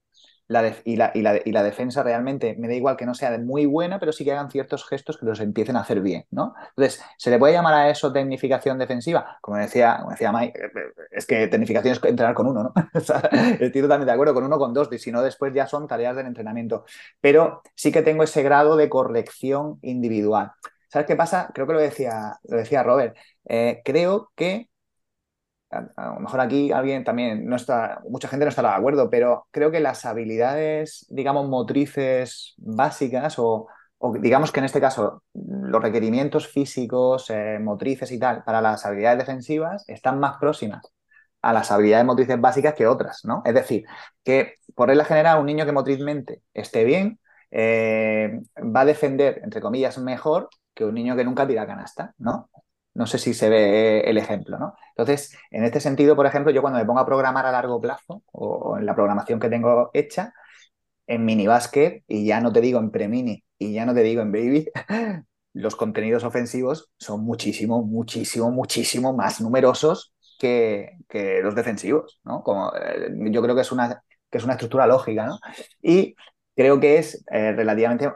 y, 0.83 0.95
la, 0.95 1.11
y, 1.13 1.51
la, 1.51 1.63
defensa 1.63 2.03
realmente 2.03 2.55
me 2.57 2.67
da 2.67 2.73
igual 2.73 2.97
que 2.97 3.05
no 3.05 3.13
sea 3.13 3.37
muy 3.37 3.65
buena, 3.65 3.99
pero 3.99 4.11
sí 4.11 4.23
que 4.25 4.31
hagan 4.31 4.51
ciertos 4.51 4.87
gestos 4.87 5.17
que 5.17 5.25
los 5.25 5.39
empiecen 5.39 5.75
a 5.75 5.81
hacer 5.81 6.01
bien, 6.01 6.25
¿no? 6.31 6.53
Entonces, 6.69 7.01
¿se 7.17 7.29
le 7.29 7.39
puede 7.39 7.53
llamar 7.53 7.73
a 7.73 7.89
eso 7.89 8.11
tecnificación 8.11 8.77
defensiva? 8.77 9.37
Como 9.41 9.57
decía, 9.57 9.97
como 9.99 10.11
decía 10.11 10.31
Mike, 10.31 10.59
eh, 10.59 10.71
eh, 10.75 11.07
es 11.11 11.25
que 11.25 11.47
tecnificación 11.47 11.93
es 11.93 12.03
entrenar 12.03 12.33
con 12.33 12.47
uno, 12.47 12.63
¿no? 12.63 12.73
Estoy 12.93 13.81
totalmente 13.81 14.05
de 14.05 14.11
acuerdo 14.11 14.33
con 14.33 14.43
uno, 14.43 14.57
con 14.57 14.73
dos, 14.73 14.89
y 14.91 14.99
si 14.99 15.11
no, 15.11 15.21
después 15.21 15.53
ya 15.53 15.67
son 15.67 15.87
tareas 15.87 16.15
del 16.15 16.27
entrenamiento. 16.27 16.85
Pero 17.21 17.61
sí 17.75 17.91
que 17.91 18.01
tengo 18.01 18.23
ese 18.23 18.43
grado 18.43 18.75
de 18.75 18.89
corrección 18.89 19.79
individual. 19.81 20.51
¿Sabes 20.91 21.07
qué 21.07 21.15
pasa? 21.15 21.49
Creo 21.53 21.65
que 21.67 21.73
lo 21.73 21.79
decía, 21.79 22.37
lo 22.43 22.57
decía 22.57 22.83
Robert. 22.83 23.15
Eh, 23.45 23.81
creo 23.85 24.31
que 24.35 24.69
a, 25.71 26.13
lo 26.13 26.19
mejor 26.19 26.41
aquí 26.41 26.71
alguien 26.71 27.03
también 27.03 27.45
no 27.47 27.55
está, 27.55 28.01
mucha 28.09 28.27
gente 28.27 28.45
no 28.45 28.49
estará 28.49 28.71
de 28.71 28.75
acuerdo, 28.75 29.09
pero 29.09 29.47
creo 29.51 29.71
que 29.71 29.79
las 29.79 30.05
habilidades, 30.05 31.05
digamos, 31.09 31.47
motrices 31.47 32.53
básicas 32.57 33.35
o, 33.39 33.67
digamos 34.19 34.51
que 34.51 34.59
en 34.59 34.65
este 34.65 34.81
caso 34.81 35.23
los 35.33 35.81
requerimientos 35.81 36.47
físicos, 36.47 37.29
eh, 37.29 37.59
motrices 37.59 38.11
y 38.11 38.19
tal, 38.19 38.43
para 38.43 38.61
las 38.61 38.85
habilidades 38.85 39.19
defensivas 39.19 39.83
están 39.87 40.19
más 40.19 40.37
próximas 40.39 40.83
a 41.41 41.53
las 41.53 41.71
habilidades 41.71 42.05
motrices 42.05 42.39
básicas 42.39 42.73
que 42.75 42.87
otras, 42.87 43.21
¿no? 43.25 43.41
Es 43.45 43.53
decir, 43.53 43.85
que 44.23 44.55
por 44.75 44.89
regla 44.89 45.05
general 45.05 45.39
un 45.39 45.45
niño 45.47 45.65
que 45.65 45.71
motrizmente 45.71 46.41
esté 46.53 46.83
bien 46.83 47.19
eh, 47.51 48.41
va 48.57 48.81
a 48.81 48.85
defender, 48.85 49.41
entre 49.43 49.61
comillas, 49.61 49.97
mejor 49.97 50.49
que 50.73 50.85
un 50.85 50.93
niño 50.93 51.15
que 51.15 51.25
nunca 51.25 51.47
tira 51.47 51.65
canasta, 51.67 52.13
¿no? 52.17 52.49
No 52.93 53.05
sé 53.07 53.17
si 53.17 53.33
se 53.33 53.49
ve 53.49 54.01
el 54.01 54.17
ejemplo, 54.17 54.59
¿no? 54.59 54.75
Entonces, 54.89 55.37
en 55.49 55.63
este 55.63 55.79
sentido, 55.79 56.15
por 56.15 56.25
ejemplo, 56.25 56.51
yo 56.51 56.61
cuando 56.61 56.79
me 56.79 56.85
pongo 56.85 56.99
a 56.99 57.05
programar 57.05 57.45
a 57.45 57.51
largo 57.51 57.79
plazo 57.79 58.23
o, 58.31 58.77
en 58.77 58.85
la 58.85 58.95
programación 58.95 59.39
que 59.39 59.49
tengo 59.49 59.91
hecha, 59.93 60.33
en 61.07 61.25
mini 61.25 61.47
basket, 61.47 62.03
y 62.07 62.25
ya 62.25 62.41
no 62.41 62.51
te 62.51 62.61
digo 62.61 62.79
en 62.79 62.91
pre-mini 62.91 63.43
y 63.57 63.73
ya 63.73 63.85
no 63.85 63.93
te 63.93 64.03
digo 64.03 64.21
en 64.21 64.31
baby, 64.31 64.69
los 65.53 65.75
contenidos 65.75 66.23
ofensivos 66.23 66.91
son 66.97 67.23
muchísimo, 67.23 67.83
muchísimo, 67.83 68.51
muchísimo 68.51 69.13
más 69.13 69.41
numerosos 69.41 70.13
que, 70.39 70.97
los 71.43 71.55
defensivos, 71.55 72.19
¿no? 72.23 72.43
Como, 72.43 72.73
eh, 72.75 73.09
yo 73.31 73.41
creo 73.41 73.55
que 73.55 73.61
es, 73.61 73.71
una, 73.71 74.03
que 74.29 74.37
es 74.37 74.43
una 74.43 74.53
estructura 74.53 74.87
lógica, 74.87 75.25
¿no? 75.27 75.39
Y 75.81 76.15
creo 76.55 76.79
que 76.79 76.97
es 76.97 77.23
eh, 77.31 77.51
relativamente 77.53 78.11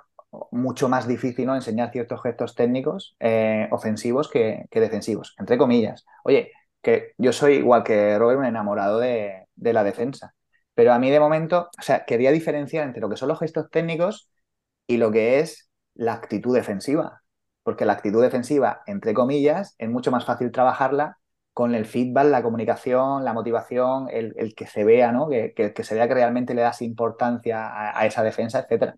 mucho 0.52 0.90
más 0.90 1.08
difícil 1.08 1.46
¿no? 1.46 1.56
enseñar 1.56 1.92
ciertos 1.92 2.22
gestos 2.22 2.56
técnicos 2.56 3.16
eh, 3.20 3.68
ofensivos 3.72 4.30
que, 4.30 4.68
defensivos, 4.72 5.36
entre 5.38 5.58
comillas. 5.58 6.06
Oye, 6.24 6.52
que 6.82 7.14
yo 7.18 7.34
soy 7.34 7.56
igual 7.56 7.84
que 7.84 8.18
Robert, 8.18 8.40
un 8.40 8.46
enamorado 8.46 9.00
de, 9.00 9.48
la 9.56 9.84
defensa, 9.84 10.36
pero 10.74 10.94
a 10.94 11.00
mí 11.00 11.10
de 11.10 11.20
momento, 11.20 11.70
o 11.78 11.82
sea, 11.82 12.06
quería 12.06 12.32
diferenciar 12.32 12.86
entre 12.86 13.02
lo 13.02 13.10
que 13.10 13.18
son 13.18 13.30
los 13.30 13.40
gestos 13.40 13.70
técnicos 13.72 14.30
y 14.88 14.98
lo 14.98 15.12
que 15.12 15.40
es 15.40 15.70
la 15.96 16.14
actitud 16.14 16.54
defensiva, 16.56 17.22
porque 17.64 17.86
la 17.86 17.94
actitud 17.94 18.22
defensiva, 18.22 18.82
entre 18.86 19.14
comillas, 19.14 19.76
es 19.78 19.90
mucho 19.90 20.12
más 20.12 20.26
fácil 20.26 20.52
trabajarla 20.52 21.18
con 21.54 21.74
el 21.74 21.86
feedback, 21.86 22.28
la 22.28 22.44
comunicación, 22.44 23.24
la 23.24 23.34
motivación, 23.34 24.08
el, 24.12 24.54
que 24.56 24.68
se 24.68 24.84
vea, 24.84 25.12
¿no? 25.14 25.30
Que, 25.30 25.54
que, 25.54 25.84
se 25.84 25.96
vea 25.96 26.08
que 26.08 26.14
realmente 26.14 26.54
le 26.54 26.62
das 26.62 26.82
importancia 26.82 27.68
a, 27.68 27.98
a 28.00 28.06
esa 28.06 28.24
defensa, 28.24 28.60
etcétera. 28.60 28.98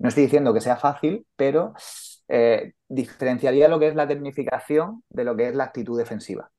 No 0.00 0.08
estoy 0.08 0.24
diciendo 0.24 0.54
que 0.54 0.62
sea 0.62 0.76
fácil, 0.76 1.26
pero 1.36 1.74
eh, 2.26 2.72
diferenciaría 2.88 3.68
lo 3.68 3.78
que 3.78 3.88
es 3.88 3.94
la 3.94 4.08
tecnificación 4.08 5.02
de 5.10 5.24
lo 5.24 5.36
que 5.36 5.48
es 5.48 5.54
la 5.54 5.64
actitud 5.64 5.98
defensiva. 5.98 6.50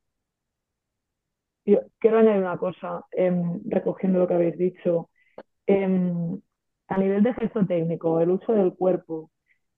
Yo 1.65 1.79
quiero 1.99 2.19
añadir 2.19 2.41
una 2.41 2.57
cosa, 2.57 3.03
em, 3.11 3.61
recogiendo 3.65 4.19
lo 4.19 4.27
que 4.27 4.35
habéis 4.35 4.57
dicho. 4.57 5.09
Em, 5.65 6.39
a 6.87 6.97
nivel 6.97 7.23
de 7.23 7.33
gesto 7.33 7.65
técnico, 7.65 8.19
el 8.21 8.29
uso 8.29 8.53
del 8.53 8.75
cuerpo, 8.75 9.31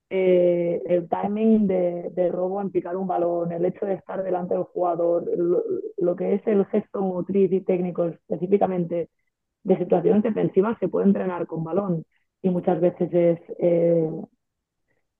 eh, 0.09 0.82
el 0.86 1.07
timing 1.07 1.66
de, 1.68 2.30
robo 2.32 2.61
en 2.61 2.70
picar 2.70 2.97
un 2.97 3.07
balón, 3.07 3.53
el 3.53 3.66
hecho 3.66 3.86
de 3.86 3.93
estar 3.93 4.24
delante 4.24 4.55
del 4.55 4.64
jugador, 4.66 5.26
lo, 5.97 6.16
que 6.18 6.36
es 6.36 6.47
el 6.47 6.66
gesto 6.66 7.01
motriz 7.01 7.51
y 7.51 7.61
técnico 7.61 8.05
específicamente 8.05 9.09
de 9.64 9.78
situaciones 9.78 10.24
defensivas 10.24 10.78
se 10.80 10.89
puede 10.89 11.07
entrenar 11.07 11.47
con 11.47 11.64
balón 11.64 12.05
y 12.43 12.49
muchas 12.49 12.79
veces 12.79 13.09
es 13.13 13.39
eh, 13.57 14.09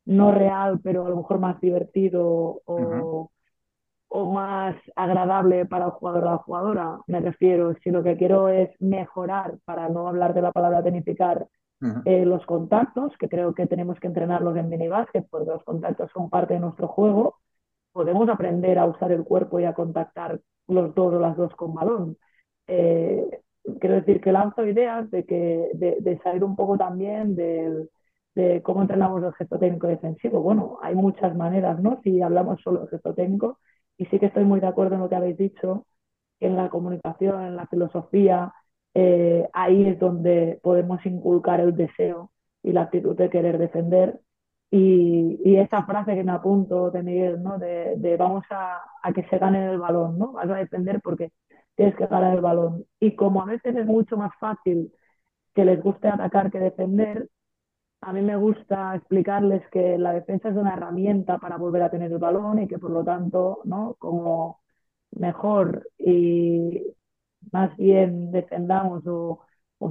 no 0.06 0.32
real, 0.32 0.80
pero 0.84 1.06
a 1.06 1.10
lo 1.10 1.16
mejor 1.16 1.40
más 1.40 1.60
divertido 1.62 2.62
o, 2.66 3.30
más 4.32 4.76
agradable 4.96 5.66
para 5.66 5.86
el 5.86 5.92
jugador 5.92 6.24
o 6.24 6.32
la 6.32 6.38
jugadora. 6.38 7.00
Me 7.08 7.20
refiero, 7.20 7.74
si 7.82 7.90
lo 7.90 8.04
que 8.04 8.18
quiero 8.18 8.50
es 8.50 8.70
mejorar, 8.80 9.58
para 9.66 9.90
no 9.90 10.08
hablar 10.08 10.34
de 10.36 10.42
la 10.44 10.52
palabra 10.52 10.84
tecnificar, 10.84 11.48
eh, 12.06 12.26
los 12.26 12.46
contactos, 12.46 13.12
que 13.18 13.28
creo 13.28 13.54
que 13.54 13.68
tenemos 13.68 14.00
que 14.00 14.08
entrenarlos 14.08 14.56
en 14.56 14.70
minibásquet, 14.70 15.26
porque 15.30 15.50
los 15.50 15.64
contactos 15.64 16.12
son 16.14 16.30
parte 16.30 16.54
de 16.54 16.60
nuestro 16.60 16.88
juego, 16.88 17.40
podemos 17.92 18.30
aprender 18.30 18.80
a 18.80 18.86
usar 18.86 19.12
el 19.12 19.24
cuerpo 19.24 19.60
y 19.60 19.66
a 19.66 19.74
contactar 19.74 20.40
los 20.68 20.94
dos 20.96 21.14
o 21.14 21.20
las 21.20 21.36
dos 21.36 21.54
con 21.56 21.74
balón. 21.74 22.18
Eh, 22.68 23.43
quiero 23.80 23.96
decir 23.96 24.22
que 24.22 24.32
lanzo 24.32 24.66
ideas 24.66 25.10
de, 25.12 25.26
que, 25.26 25.70
de, 25.74 26.20
salir 26.24 26.44
un 26.44 26.56
poco 26.56 26.78
también 26.78 27.36
de, 27.36 27.90
cómo 28.64 28.82
entrenamos 28.82 29.24
el 29.24 29.34
gesto 29.34 29.60
técnico 29.60 29.88
defensivo. 29.88 30.42
Bueno, 30.42 30.80
hay 30.82 30.96
muchas 30.96 31.36
maneras, 31.36 31.80
¿no? 31.82 32.00
Si 32.04 32.22
hablamos 32.22 32.62
solo 32.62 32.82
del 32.82 32.90
gesto 32.90 33.14
técnico, 33.14 33.60
y 33.98 34.06
sí 34.08 34.20
que 34.20 34.28
estoy 34.28 34.44
muy 34.46 34.60
de 34.60 34.68
acuerdo 34.68 34.96
en 34.96 35.02
lo 35.02 35.10
que 35.10 35.16
habéis 35.16 35.38
dicho, 35.38 35.86
en 36.40 36.56
la 36.56 36.70
comunicación, 36.70 37.44
en 37.44 37.56
la 37.56 37.68
filosofía, 37.68 38.54
eh, 38.94 39.48
ahí 39.54 39.88
es 39.88 40.00
donde 40.00 40.60
podemos 40.64 41.06
inculcar 41.06 41.60
el 41.62 41.76
deseo 41.76 42.32
y 42.62 42.72
la 42.74 42.84
actitud 42.84 43.16
de 43.18 43.30
querer 43.30 43.58
defender 43.58 44.20
Y, 44.72 45.56
esa 45.58 45.86
frase 45.86 46.16
que 46.16 46.24
me 46.24 46.32
apunto 46.32 46.92
de 46.92 47.04
Miguel, 47.04 47.44
¿no? 47.44 47.58
De, 47.60 48.16
vamos 48.18 48.44
a, 48.52 48.82
a, 49.04 49.14
que 49.14 49.24
se 49.30 49.38
gane 49.38 49.72
el 49.72 49.80
balón, 49.80 50.18
¿no? 50.18 50.34
Vas 50.34 50.50
a 50.50 50.56
defender 50.56 51.02
porque 51.02 51.32
tienes 51.76 51.96
que 51.96 52.08
ganar 52.08 52.36
el 52.36 52.42
balón. 52.42 52.86
Y 53.00 53.16
como 53.16 53.42
a 53.42 53.46
veces 53.46 53.76
es 53.76 53.86
mucho 53.86 54.18
más 54.18 54.32
fácil 54.40 54.94
que 55.56 55.66
les 55.66 55.82
guste 55.84 56.08
atacar 56.10 56.52
que 56.52 56.60
defender, 56.60 57.30
a 58.02 58.14
mí 58.14 58.22
me 58.22 58.36
gusta 58.38 58.96
explicarles 58.96 59.64
que 59.72 59.98
la 59.98 60.14
defensa 60.14 60.50
es 60.50 60.58
una 60.58 60.74
herramienta 60.74 61.40
para 61.40 61.58
volver 61.58 61.84
a 61.84 61.92
tener 61.92 62.12
el 62.12 62.18
balón 62.20 62.60
y 62.60 62.68
que 62.68 62.80
por 62.80 62.92
lo 62.92 63.04
tanto, 63.04 63.62
¿no? 63.66 63.96
Como 64.00 64.62
mejor 65.12 65.88
y 65.98 66.82
más 67.52 67.76
bien 67.78 68.32
defendamos 68.32 69.06
o, 69.08 69.42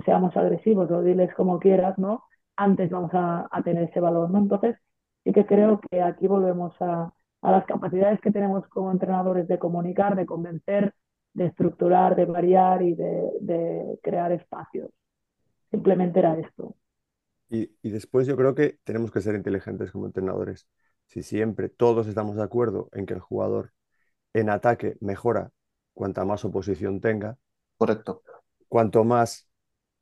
seamos 0.04 0.36
agresivos 0.36 0.90
o 0.90 1.02
diles 1.02 1.34
como 1.34 1.58
quieras, 1.58 1.98
¿no? 1.98 2.24
Antes 2.56 2.90
vamos 2.90 3.10
a, 3.14 3.48
tener 3.64 3.84
ese 3.84 4.00
balón. 4.00 4.36
Entonces, 4.36 4.76
sí 5.24 5.32
que 5.32 5.46
creo 5.46 5.80
que 5.80 6.02
aquí 6.02 6.26
volvemos 6.26 6.74
a, 6.80 7.12
las 7.42 7.66
capacidades 7.66 8.20
que 8.20 8.30
tenemos 8.30 8.66
como 8.68 8.92
entrenadores 8.92 9.48
de 9.48 9.58
comunicar, 9.58 10.16
de 10.16 10.26
convencer, 10.26 10.94
de 11.34 11.46
estructurar, 11.46 12.16
de 12.16 12.24
variar 12.26 12.82
y 12.82 12.94
de 12.94 13.98
crear 14.02 14.32
espacios. 14.32 14.90
Simplemente 15.70 16.18
era 16.18 16.38
esto. 16.38 16.76
Y, 17.54 17.68
después 17.82 18.26
yo 18.26 18.34
creo 18.34 18.54
que 18.54 18.78
tenemos 18.82 19.10
que 19.10 19.20
ser 19.20 19.34
inteligentes 19.34 19.90
como 19.90 20.06
entrenadores. 20.06 20.66
Si 21.06 21.22
siempre 21.22 21.68
todos 21.68 22.06
estamos 22.06 22.34
de 22.36 22.42
acuerdo 22.42 22.88
en 22.92 23.04
que 23.04 23.12
el 23.12 23.20
jugador 23.20 23.72
en 24.32 24.48
ataque 24.48 24.96
mejora 25.00 25.50
cuanta 25.92 26.24
más 26.24 26.46
oposición 26.46 27.02
tenga. 27.02 27.36
Correcto. 27.76 28.22
Cuanto 28.68 29.04
más 29.04 29.50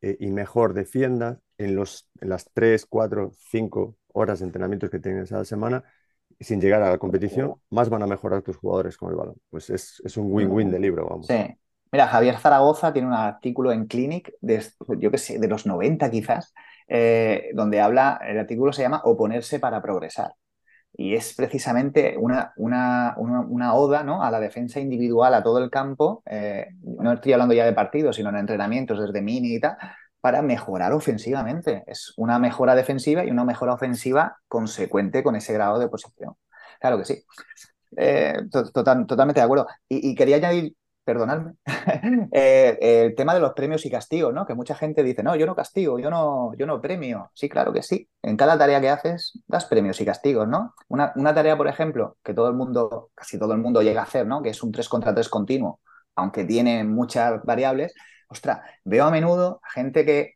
eh, 0.01 0.17
y 0.21 0.31
mejor 0.31 0.75
defienda 0.75 1.41
en, 1.59 1.75
los, 1.75 2.09
en 2.21 2.29
las 2.29 2.49
3, 2.53 2.87
4, 2.87 3.33
5 3.35 3.97
horas 4.13 4.39
de 4.39 4.47
entrenamientos 4.47 4.89
que 4.89 5.01
tienes 5.01 5.33
a 5.33 5.39
la 5.39 5.45
semana, 5.45 5.83
sin 6.41 6.61
llegar 6.61 6.83
a 6.83 6.91
la 6.91 6.99
competición, 6.99 7.55
más 7.71 7.89
van 7.89 8.03
a 8.03 8.07
mejorar 8.07 8.43
tus 8.43 8.57
jugadores 8.57 8.97
con 8.97 9.11
el 9.11 9.17
balón. 9.17 9.37
Pues 9.51 9.71
es, 9.71 10.01
es 10.05 10.17
un 10.17 10.33
win-win 10.33 10.71
de 10.71 10.79
libro, 10.79 11.07
vamos. 11.09 11.27
Sí. 11.27 11.57
Mira, 11.93 12.07
Javier 12.07 12.39
Zaragoza 12.39 12.93
tiene 12.93 13.09
un 13.09 13.15
artículo 13.15 13.73
en 13.73 13.87
Clinic, 13.87 14.33
de, 14.41 14.65
yo 14.99 15.11
qué 15.11 15.19
sé, 15.19 15.39
de 15.39 15.49
los 15.49 15.67
90 15.67 16.11
quizás, 16.11 16.55
eh, 16.87 17.51
donde 17.55 17.81
habla, 17.81 18.21
el 18.25 18.39
artículo 18.39 18.73
se 18.73 18.83
llama 18.83 19.03
Oponerse 19.05 19.59
para 19.59 19.83
progresar. 19.83 20.33
Y 20.93 21.15
es 21.15 21.35
precisamente 21.35 22.17
una, 22.19 22.53
una, 22.57 23.15
una, 23.17 23.75
oda 23.75 24.03
¿no? 24.03 24.23
a 24.23 24.31
la 24.31 24.41
defensa 24.41 24.81
individual, 24.81 25.35
a 25.35 25.43
todo 25.43 25.59
el 25.63 25.71
campo, 25.71 26.23
eh, 26.27 26.69
no 26.83 27.13
estoy 27.13 27.33
hablando 27.33 27.55
ya 27.55 27.65
de 27.65 27.73
partidos, 27.73 28.17
sino 28.17 28.29
en 28.31 28.37
entrenamientos 28.37 29.01
desde 29.01 29.23
mini 29.23 29.55
y 29.55 29.61
tal, 29.61 29.77
para 30.21 30.43
mejorar 30.43 30.93
ofensivamente. 30.93 31.85
Es 31.87 32.13
una 32.17 32.39
mejora 32.39 32.75
defensiva 32.75 33.25
y 33.25 33.31
una 33.31 33.45
mejora 33.45 33.75
ofensiva 33.75 34.39
consecuente 34.49 35.23
con 35.23 35.37
ese 35.37 35.53
grado 35.53 35.79
de 35.79 35.89
posición. 35.89 36.35
Claro 36.81 36.99
que 36.99 37.05
sí. 37.05 37.25
Eh, 37.97 38.35
totalmente 38.51 39.41
de 39.41 39.45
acuerdo. 39.45 39.67
Y, 39.89 40.15
quería 40.15 40.37
añadir 40.37 40.75
perdonadme, 41.05 41.55
eh, 42.33 42.79
el 42.81 43.15
tema 43.17 43.35
de 43.35 43.41
los 43.41 43.53
premios 43.55 43.85
y 43.85 43.91
castigos, 43.91 44.33
¿no? 44.33 44.47
Que 44.47 44.55
mucha 44.55 44.77
gente 44.77 45.03
dice, 45.03 45.23
no, 45.23 45.35
yo 45.35 45.47
no 45.47 45.57
castigo, 45.57 45.99
yo 45.99 46.11
no, 46.11 46.53
yo 46.57 46.67
no 46.67 46.81
premio. 46.81 47.31
Sí, 47.35 47.49
claro 47.49 47.73
que 47.73 47.83
sí. 47.83 48.09
En 48.23 48.37
cada 48.37 48.57
tarea 48.57 48.81
que 48.81 48.91
haces, 48.91 49.33
das 49.49 49.65
premios 49.65 50.01
y 50.01 50.05
castigos, 50.05 50.47
¿no? 50.47 50.75
Una, 50.89 51.35
tarea, 51.35 51.57
por 51.57 51.69
ejemplo, 51.69 52.17
que 52.23 52.35
todo 52.35 52.49
el 52.49 52.55
mundo, 52.55 53.11
casi 53.15 53.39
todo 53.39 53.53
el 53.55 53.59
mundo 53.61 53.83
llega 53.83 54.03
a 54.03 54.05
hacer, 54.05 54.27
¿no? 54.27 54.43
Que 54.43 54.51
es 54.51 54.63
un 54.63 54.73
3 54.73 54.89
contra 54.89 55.15
3 55.15 55.29
continuo, 55.29 55.81
aunque 56.15 56.45
tiene 56.45 56.85
muchas 56.85 57.43
variables. 57.45 57.95
Ostras, 58.31 58.61
veo 58.85 59.05
a 59.05 59.11
menudo 59.11 59.61
gente 59.75 60.05
que, 60.07 60.35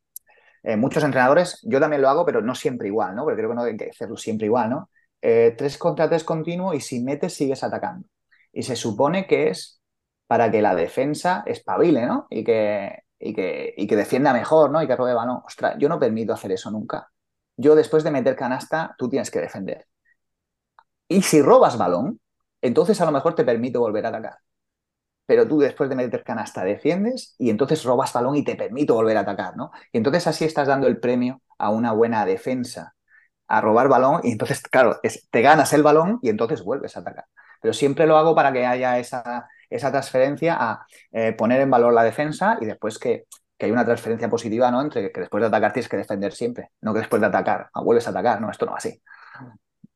eh, 0.64 0.76
muchos 0.76 1.04
entrenadores, 1.04 1.60
yo 1.62 1.80
también 1.80 2.02
lo 2.02 2.08
hago, 2.08 2.26
pero 2.26 2.42
no 2.42 2.54
siempre 2.54 2.88
igual, 2.88 3.14
¿no? 3.14 3.24
Porque 3.24 3.36
creo 3.38 3.50
que 3.50 3.56
no 3.56 3.62
hay 3.62 3.76
que 3.76 3.90
hacerlo 3.90 4.16
siempre 4.16 4.46
igual, 4.46 4.70
¿no? 4.70 4.90
3 5.20 5.76
eh, 5.76 5.78
contra 5.78 6.08
3 6.08 6.24
continuo 6.24 6.74
y 6.74 6.80
si 6.80 7.02
metes 7.02 7.34
sigues 7.34 7.62
atacando. 7.64 8.06
Y 8.52 8.62
se 8.64 8.76
supone 8.76 9.26
que 9.26 9.48
es 9.50 9.80
para 10.26 10.50
que 10.50 10.62
la 10.62 10.74
defensa 10.74 11.42
espabile, 11.46 12.06
¿no? 12.06 12.26
Y 12.30 12.44
que, 12.44 13.04
y 13.18 13.34
que, 13.34 13.74
y 13.76 13.86
que 13.86 13.96
defienda 13.96 14.32
mejor, 14.32 14.70
¿no? 14.70 14.82
Y 14.82 14.86
que 14.86 14.96
robe 14.96 15.14
balón. 15.14 15.42
Ostras, 15.46 15.76
yo 15.78 15.88
no 15.88 15.98
permito 16.00 16.32
hacer 16.32 16.52
eso 16.52 16.70
nunca. 16.70 17.10
Yo 17.56 17.74
después 17.74 18.04
de 18.04 18.10
meter 18.10 18.36
canasta, 18.36 18.94
tú 18.98 19.08
tienes 19.08 19.30
que 19.30 19.40
defender. 19.40 19.86
Y 21.08 21.22
si 21.22 21.40
robas 21.42 21.78
balón, 21.78 22.20
entonces 22.60 23.00
a 23.00 23.04
lo 23.06 23.12
mejor 23.12 23.34
te 23.34 23.44
permito 23.44 23.80
volver 23.80 24.06
a 24.06 24.08
atacar. 24.10 24.38
Pero 25.26 25.48
tú 25.48 25.58
después 25.58 25.88
de 25.88 25.96
meter 25.96 26.22
canasta 26.22 26.64
defiendes 26.64 27.34
y 27.38 27.50
entonces 27.50 27.82
robas 27.84 28.12
balón 28.12 28.36
y 28.36 28.44
te 28.44 28.56
permito 28.56 28.94
volver 28.94 29.16
a 29.16 29.20
atacar, 29.20 29.56
¿no? 29.56 29.70
Y 29.92 29.98
entonces 29.98 30.26
así 30.26 30.44
estás 30.44 30.68
dando 30.68 30.86
el 30.86 30.98
premio 30.98 31.40
a 31.58 31.70
una 31.70 31.92
buena 31.92 32.26
defensa, 32.26 32.94
a 33.48 33.60
robar 33.60 33.88
balón 33.88 34.20
y 34.24 34.32
entonces, 34.32 34.60
claro, 34.62 35.00
te 35.30 35.42
ganas 35.42 35.72
el 35.72 35.82
balón 35.82 36.18
y 36.22 36.28
entonces 36.28 36.62
vuelves 36.62 36.96
a 36.96 37.00
atacar. 37.00 37.26
Pero 37.60 37.72
siempre 37.72 38.06
lo 38.06 38.16
hago 38.18 38.34
para 38.34 38.52
que 38.52 38.66
haya 38.66 38.98
esa, 38.98 39.48
esa 39.70 39.90
transferencia 39.90 40.56
a 40.58 40.86
eh, 41.12 41.32
poner 41.32 41.60
en 41.60 41.70
valor 41.70 41.92
la 41.94 42.04
defensa 42.04 42.58
y 42.60 42.66
después 42.66 42.98
que, 42.98 43.24
hay 43.60 43.70
una 43.70 43.84
transferencia 43.86 44.28
positiva, 44.28 44.70
¿no? 44.70 44.82
Entre 44.82 45.10
que 45.10 45.20
después 45.20 45.40
de 45.40 45.46
atacar 45.46 45.72
tienes 45.72 45.88
que 45.88 45.96
defender 45.96 46.34
siempre, 46.34 46.68
no 46.82 46.92
que 46.92 46.98
después 46.98 47.18
de 47.18 47.28
atacar 47.28 47.70
ah, 47.72 47.80
vuelves 47.80 48.06
a 48.06 48.10
atacar, 48.10 48.38
no, 48.38 48.50
esto 48.50 48.66
no 48.66 48.76
así. 48.76 49.00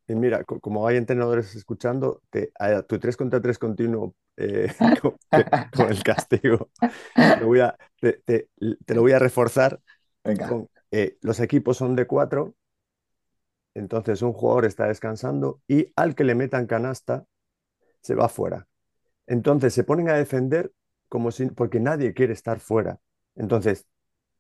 Y 0.07 0.15
mira, 0.15 0.43
como 0.45 0.89
hay 0.89 0.97
entrenadores 0.97 1.55
escuchando, 1.55 2.23
te, 2.31 2.51
tu 2.89 2.99
3 2.99 3.15
contra 3.15 3.43
3 3.43 3.59
continuo 3.59 4.15
eh, 4.39 4.73
con, 5.73 5.91
el 5.91 6.03
castigo, 6.03 6.71
te, 7.15 7.45
voy 7.45 7.61
a, 7.61 7.77
te, 8.01 8.49
lo 8.87 9.03
voy 9.03 9.13
a 9.13 9.19
reforzar. 9.19 9.81
Eh, 10.91 11.19
los 11.21 11.41
equipos 11.41 11.77
son 11.77 11.97
de 11.97 12.07
4, 12.07 12.55
entonces 13.75 14.23
un 14.23 14.33
jugador 14.33 14.65
está 14.65 14.87
descansando 14.87 15.61
y 15.67 15.93
al 15.97 16.15
que 16.15 16.25
le 16.25 16.35
metan 16.35 16.67
canasta 16.67 17.25
se 18.01 18.15
va 18.15 18.29
fuera. 18.29 18.67
Entonces 19.27 19.75
se 19.75 19.85
ponen 19.85 20.09
a 20.09 20.15
defender 20.15 20.73
como 21.09 21.31
si, 21.31 21.47
porque 21.47 21.81
nadie 21.81 22.15
quiere 22.15 22.33
estar 22.33 22.61
fuera. 22.61 22.99
Entonces, 23.35 23.87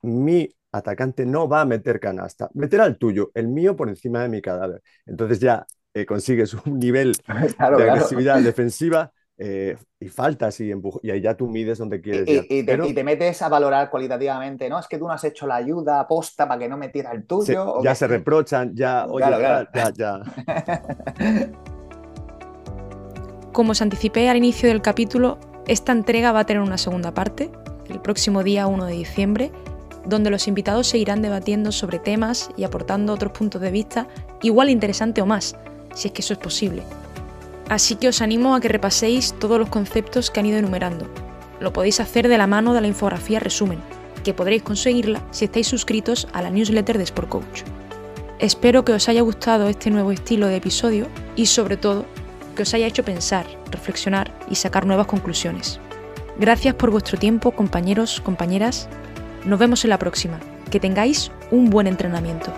mi 0.02 0.48
atacante 0.72 1.26
no 1.26 1.48
va 1.48 1.62
a 1.62 1.64
meter 1.64 1.98
canasta, 2.00 2.50
meterá 2.54 2.86
el 2.86 2.98
tuyo, 2.98 3.30
el 3.34 3.48
mío 3.48 3.76
por 3.76 3.88
encima 3.88 4.22
de 4.22 4.28
mi 4.28 4.40
cadáver. 4.40 4.82
Entonces 5.06 5.40
ya 5.40 5.66
eh, 5.94 6.06
consigues 6.06 6.54
un 6.54 6.78
nivel 6.78 7.14
de 7.26 7.90
agresividad 7.90 8.40
defensiva 8.40 9.12
eh, 9.40 9.76
y 10.00 10.08
faltas 10.08 10.58
y 10.60 10.72
y 11.02 11.10
ahí 11.10 11.20
ya 11.20 11.36
tú 11.36 11.46
mides 11.46 11.78
donde 11.78 12.00
quieres. 12.00 12.46
Y, 12.48 12.64
te, 12.64 13.04
metes 13.04 13.40
a 13.40 13.48
valorar 13.48 13.88
cualitativamente, 13.88 14.68
¿no? 14.68 14.80
Es 14.80 14.88
que 14.88 14.98
tú 14.98 15.06
no 15.06 15.12
has 15.12 15.22
hecho 15.22 15.46
la 15.46 15.54
ayuda 15.56 16.00
aposta 16.00 16.48
para 16.48 16.58
que 16.58 16.68
no 16.68 16.76
metiera 16.76 17.12
el 17.12 17.24
tuyo. 17.24 17.80
ya 17.82 17.94
se 17.94 18.08
reprochan, 18.08 18.74
ya, 18.74 19.06
oye, 19.06 19.26
ya, 19.74 19.92
ya. 19.94 20.20
Como 23.52 23.72
os 23.72 23.82
anticipé 23.82 24.28
al 24.28 24.36
inicio 24.36 24.68
del 24.68 24.82
capítulo, 24.82 25.38
esta 25.68 25.92
entrega 25.92 26.32
va 26.32 26.40
a 26.40 26.44
tener 26.44 26.62
una 26.62 26.78
segunda 26.78 27.14
parte, 27.14 27.50
el 27.88 28.00
próximo 28.00 28.42
día 28.42 28.66
1 28.66 28.86
de 28.86 28.92
diciembre, 28.92 29.52
donde 30.04 30.30
los 30.30 30.48
invitados 30.48 30.88
seguirán 30.88 31.22
debatiendo 31.22 31.70
sobre 31.70 31.98
temas 31.98 32.50
y 32.56 32.64
aportando 32.64 33.12
otros 33.12 33.32
puntos 33.32 33.60
de 33.60 33.70
vista 33.70 34.08
igual 34.42 34.68
interesante 34.70 35.20
o 35.20 35.26
más, 35.26 35.56
si 35.94 36.08
es 36.08 36.14
que 36.14 36.22
eso 36.22 36.32
es 36.32 36.38
posible. 36.38 36.82
Así 37.68 37.96
que 37.96 38.08
os 38.08 38.22
animo 38.22 38.54
a 38.54 38.60
que 38.60 38.68
repaséis 38.68 39.34
todos 39.38 39.58
los 39.58 39.68
conceptos 39.68 40.30
que 40.30 40.40
han 40.40 40.46
ido 40.46 40.58
enumerando. 40.58 41.06
Lo 41.60 41.72
podéis 41.72 42.00
hacer 42.00 42.28
de 42.28 42.38
la 42.38 42.46
mano 42.46 42.72
de 42.72 42.80
la 42.80 42.86
infografía 42.86 43.40
resumen, 43.40 43.80
que 44.24 44.34
podréis 44.34 44.62
conseguirla 44.62 45.22
si 45.30 45.44
estáis 45.44 45.66
suscritos 45.66 46.28
a 46.32 46.42
la 46.42 46.50
newsletter 46.50 46.96
de 46.96 47.04
Sport 47.04 47.28
Coach. 47.28 47.62
Espero 48.38 48.84
que 48.84 48.92
os 48.92 49.08
haya 49.08 49.20
gustado 49.22 49.68
este 49.68 49.90
nuevo 49.90 50.12
estilo 50.12 50.46
de 50.46 50.56
episodio 50.56 51.08
y 51.34 51.46
sobre 51.46 51.76
todo 51.76 52.06
que 52.54 52.62
os 52.62 52.72
haya 52.74 52.86
hecho 52.86 53.04
pensar, 53.04 53.46
reflexionar 53.70 54.32
y 54.48 54.54
sacar 54.54 54.86
nuevas 54.86 55.06
conclusiones. 55.06 55.80
Gracias 56.38 56.74
por 56.74 56.90
vuestro 56.90 57.18
tiempo, 57.18 57.50
compañeros, 57.50 58.20
compañeras. 58.20 58.88
Nos 59.44 59.58
vemos 59.58 59.84
en 59.84 59.90
la 59.90 59.98
próxima. 59.98 60.38
Que 60.70 60.78
tengáis 60.78 61.32
un 61.50 61.70
buen 61.70 61.86
entrenamiento. 61.86 62.52